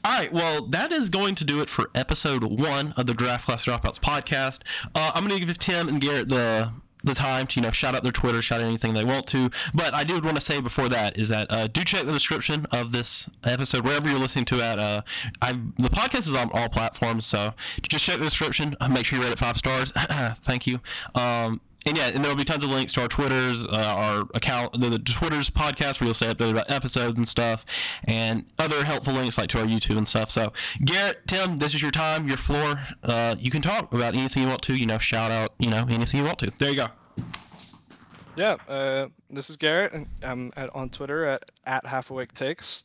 All 0.05 0.17
right, 0.19 0.31
well, 0.31 0.65
that 0.67 0.91
is 0.91 1.09
going 1.09 1.35
to 1.35 1.43
do 1.45 1.61
it 1.61 1.69
for 1.69 1.89
episode 1.95 2.43
one 2.43 2.93
of 2.97 3.05
the 3.05 3.13
Draft 3.13 3.45
Class 3.45 3.65
Dropouts 3.65 3.99
podcast. 3.99 4.59
Uh, 4.93 5.11
I'm 5.13 5.27
going 5.27 5.39
to 5.39 5.45
give 5.45 5.57
Tim 5.57 5.87
and 5.87 6.01
Garrett 6.01 6.29
the 6.29 6.71
the 7.03 7.13
time 7.13 7.45
to 7.45 7.59
you 7.59 7.61
know 7.65 7.71
shout 7.71 7.95
out 7.95 8.03
their 8.03 8.11
Twitter, 8.11 8.41
shout 8.41 8.61
out 8.61 8.67
anything 8.67 8.93
they 8.93 9.03
want 9.03 9.27
to. 9.27 9.49
But 9.73 9.93
I 9.93 10.03
do 10.03 10.19
want 10.21 10.35
to 10.35 10.41
say 10.41 10.61
before 10.61 10.89
that 10.89 11.17
is 11.17 11.27
that 11.29 11.51
uh, 11.51 11.67
do 11.67 11.83
check 11.83 12.05
the 12.05 12.13
description 12.13 12.65
of 12.71 12.91
this 12.91 13.27
episode 13.43 13.83
wherever 13.83 14.09
you're 14.09 14.19
listening 14.19 14.45
to 14.45 14.61
at. 14.61 14.79
Uh, 14.79 15.01
I 15.41 15.51
the 15.51 15.89
podcast 15.89 16.19
is 16.19 16.33
on 16.33 16.49
all 16.53 16.69
platforms, 16.69 17.25
so 17.25 17.53
just 17.81 18.05
check 18.05 18.17
the 18.17 18.23
description. 18.23 18.75
Uh, 18.79 18.87
Make 18.87 19.05
sure 19.05 19.19
you 19.19 19.25
rate 19.25 19.33
it 19.33 19.39
five 19.39 19.57
stars. 19.57 19.91
Thank 20.41 20.65
you. 20.67 20.79
Um, 21.15 21.59
and 21.85 21.97
yeah, 21.97 22.07
and 22.07 22.23
there'll 22.23 22.37
be 22.37 22.43
tons 22.43 22.63
of 22.63 22.69
links 22.69 22.93
to 22.93 23.01
our 23.01 23.07
Twitters, 23.07 23.65
uh, 23.65 23.71
our 23.71 24.27
account, 24.33 24.79
the, 24.79 24.89
the 24.89 24.99
Twitter's 24.99 25.49
podcast 25.49 25.99
where 25.99 26.07
you'll 26.07 26.13
stay 26.13 26.27
updated 26.27 26.51
about 26.51 26.69
episodes 26.69 27.17
and 27.17 27.27
stuff, 27.27 27.65
and 28.07 28.45
other 28.57 28.83
helpful 28.83 29.13
links 29.13 29.37
like 29.37 29.49
to 29.49 29.59
our 29.59 29.65
YouTube 29.65 29.97
and 29.97 30.07
stuff. 30.07 30.31
So, 30.31 30.53
Garrett, 30.83 31.27
Tim, 31.27 31.59
this 31.59 31.73
is 31.73 31.81
your 31.81 31.91
time, 31.91 32.27
your 32.27 32.37
floor. 32.37 32.79
Uh, 33.03 33.35
you 33.37 33.51
can 33.51 33.61
talk 33.61 33.93
about 33.93 34.15
anything 34.15 34.43
you 34.43 34.49
want 34.49 34.61
to. 34.63 34.75
You 34.75 34.85
know, 34.85 34.97
shout 34.97 35.31
out, 35.31 35.53
you 35.59 35.69
know, 35.69 35.85
anything 35.89 36.19
you 36.21 36.25
want 36.25 36.39
to. 36.39 36.51
There 36.57 36.69
you 36.69 36.77
go. 36.77 36.87
Yeah, 38.35 38.57
uh, 38.67 39.07
this 39.29 39.49
is 39.49 39.57
Garrett, 39.57 39.93
and 39.93 40.07
I'm 40.23 40.51
at, 40.55 40.73
on 40.73 40.89
Twitter 40.89 41.25
at, 41.25 41.51
at 41.65 41.85
Half 41.85 42.09
Awake 42.09 42.33
Takes. 42.33 42.83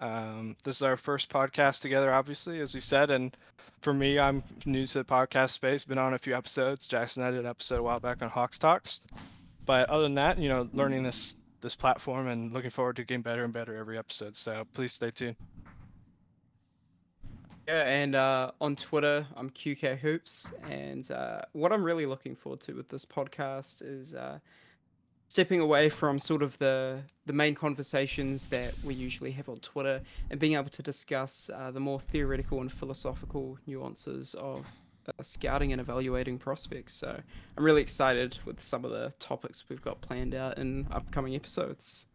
Um, 0.00 0.56
this 0.64 0.76
is 0.76 0.82
our 0.82 0.96
first 0.96 1.28
podcast 1.28 1.80
together, 1.80 2.12
obviously, 2.12 2.60
as 2.60 2.74
we 2.74 2.80
said, 2.80 3.10
and 3.10 3.36
for 3.80 3.92
me, 3.92 4.18
I'm 4.18 4.42
new 4.64 4.86
to 4.86 4.98
the 4.98 5.04
podcast 5.04 5.50
space. 5.50 5.84
Been 5.84 5.98
on 5.98 6.14
a 6.14 6.18
few 6.18 6.34
episodes. 6.34 6.86
Jackson 6.86 7.24
did 7.24 7.40
an 7.40 7.46
episode 7.46 7.78
a 7.78 7.82
while 7.82 8.00
back 8.00 8.22
on 8.22 8.28
Hawks 8.28 8.58
Talks, 8.58 9.00
but 9.64 9.88
other 9.88 10.04
than 10.04 10.14
that, 10.14 10.38
you 10.38 10.48
know, 10.48 10.68
learning 10.72 11.02
this 11.02 11.36
this 11.60 11.74
platform 11.74 12.28
and 12.28 12.52
looking 12.52 12.70
forward 12.70 12.96
to 12.96 13.04
getting 13.04 13.22
better 13.22 13.44
and 13.44 13.52
better 13.52 13.76
every 13.76 13.98
episode. 13.98 14.36
So 14.36 14.66
please 14.74 14.92
stay 14.92 15.10
tuned. 15.10 15.36
Yeah, 17.66 17.82
and 17.82 18.14
uh, 18.14 18.52
on 18.60 18.76
Twitter, 18.76 19.26
I'm 19.34 19.50
QK 19.50 19.98
Hoops, 19.98 20.52
and 20.70 21.10
uh, 21.10 21.40
what 21.52 21.72
I'm 21.72 21.82
really 21.82 22.06
looking 22.06 22.36
forward 22.36 22.60
to 22.60 22.74
with 22.74 22.88
this 22.88 23.04
podcast 23.04 23.82
is 23.84 24.14
uh, 24.14 24.38
stepping 25.28 25.60
away 25.60 25.88
from 25.88 26.18
sort 26.18 26.42
of 26.42 26.58
the 26.58 27.00
the 27.26 27.32
main 27.32 27.54
conversations 27.54 28.48
that 28.48 28.72
we 28.84 28.94
usually 28.94 29.32
have 29.32 29.48
on 29.48 29.56
Twitter 29.56 30.00
and 30.30 30.38
being 30.38 30.54
able 30.54 30.70
to 30.70 30.82
discuss 30.82 31.50
uh, 31.54 31.70
the 31.70 31.80
more 31.80 32.00
theoretical 32.00 32.60
and 32.60 32.70
philosophical 32.70 33.58
nuances 33.66 34.34
of 34.34 34.66
uh, 35.08 35.12
scouting 35.22 35.72
and 35.72 35.80
evaluating 35.80 36.38
prospects. 36.38 36.94
So 36.94 37.20
I'm 37.56 37.64
really 37.64 37.82
excited 37.82 38.38
with 38.44 38.62
some 38.62 38.84
of 38.84 38.90
the 38.92 39.12
topics 39.18 39.64
we've 39.68 39.82
got 39.82 40.00
planned 40.00 40.34
out 40.34 40.58
in 40.58 40.86
upcoming 40.90 41.34
episodes. 41.34 42.06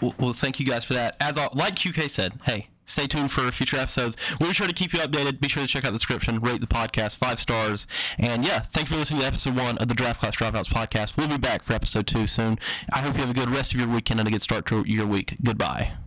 Well, 0.00 0.14
well, 0.18 0.32
thank 0.32 0.60
you 0.60 0.66
guys 0.66 0.84
for 0.84 0.94
that. 0.94 1.16
As 1.20 1.38
all, 1.38 1.50
like 1.54 1.76
QK 1.76 2.10
said, 2.10 2.34
hey, 2.44 2.68
stay 2.88 3.06
tuned 3.06 3.30
for 3.30 3.50
future 3.52 3.76
episodes. 3.76 4.16
We'll 4.40 4.50
be 4.50 4.54
sure 4.54 4.66
to 4.66 4.72
keep 4.72 4.92
you 4.92 4.98
updated. 5.00 5.40
Be 5.40 5.48
sure 5.48 5.62
to 5.62 5.68
check 5.68 5.84
out 5.84 5.92
the 5.92 5.98
description, 5.98 6.40
rate 6.40 6.60
the 6.60 6.66
podcast 6.66 7.16
five 7.16 7.40
stars, 7.40 7.86
and 8.18 8.44
yeah, 8.44 8.60
thanks 8.60 8.90
for 8.90 8.96
listening 8.96 9.20
to 9.20 9.26
episode 9.26 9.56
one 9.56 9.78
of 9.78 9.88
the 9.88 9.94
Draft 9.94 10.20
Class 10.20 10.36
Dropouts 10.36 10.68
podcast. 10.68 11.16
We'll 11.16 11.28
be 11.28 11.36
back 11.36 11.62
for 11.62 11.74
episode 11.74 12.06
two 12.06 12.26
soon. 12.26 12.58
I 12.92 13.00
hope 13.00 13.14
you 13.14 13.20
have 13.20 13.30
a 13.30 13.34
good 13.34 13.50
rest 13.50 13.74
of 13.74 13.80
your 13.80 13.88
weekend 13.88 14.20
and 14.20 14.28
a 14.28 14.32
good 14.32 14.42
start 14.42 14.66
to 14.66 14.84
your 14.86 15.06
week. 15.06 15.36
Goodbye. 15.42 15.98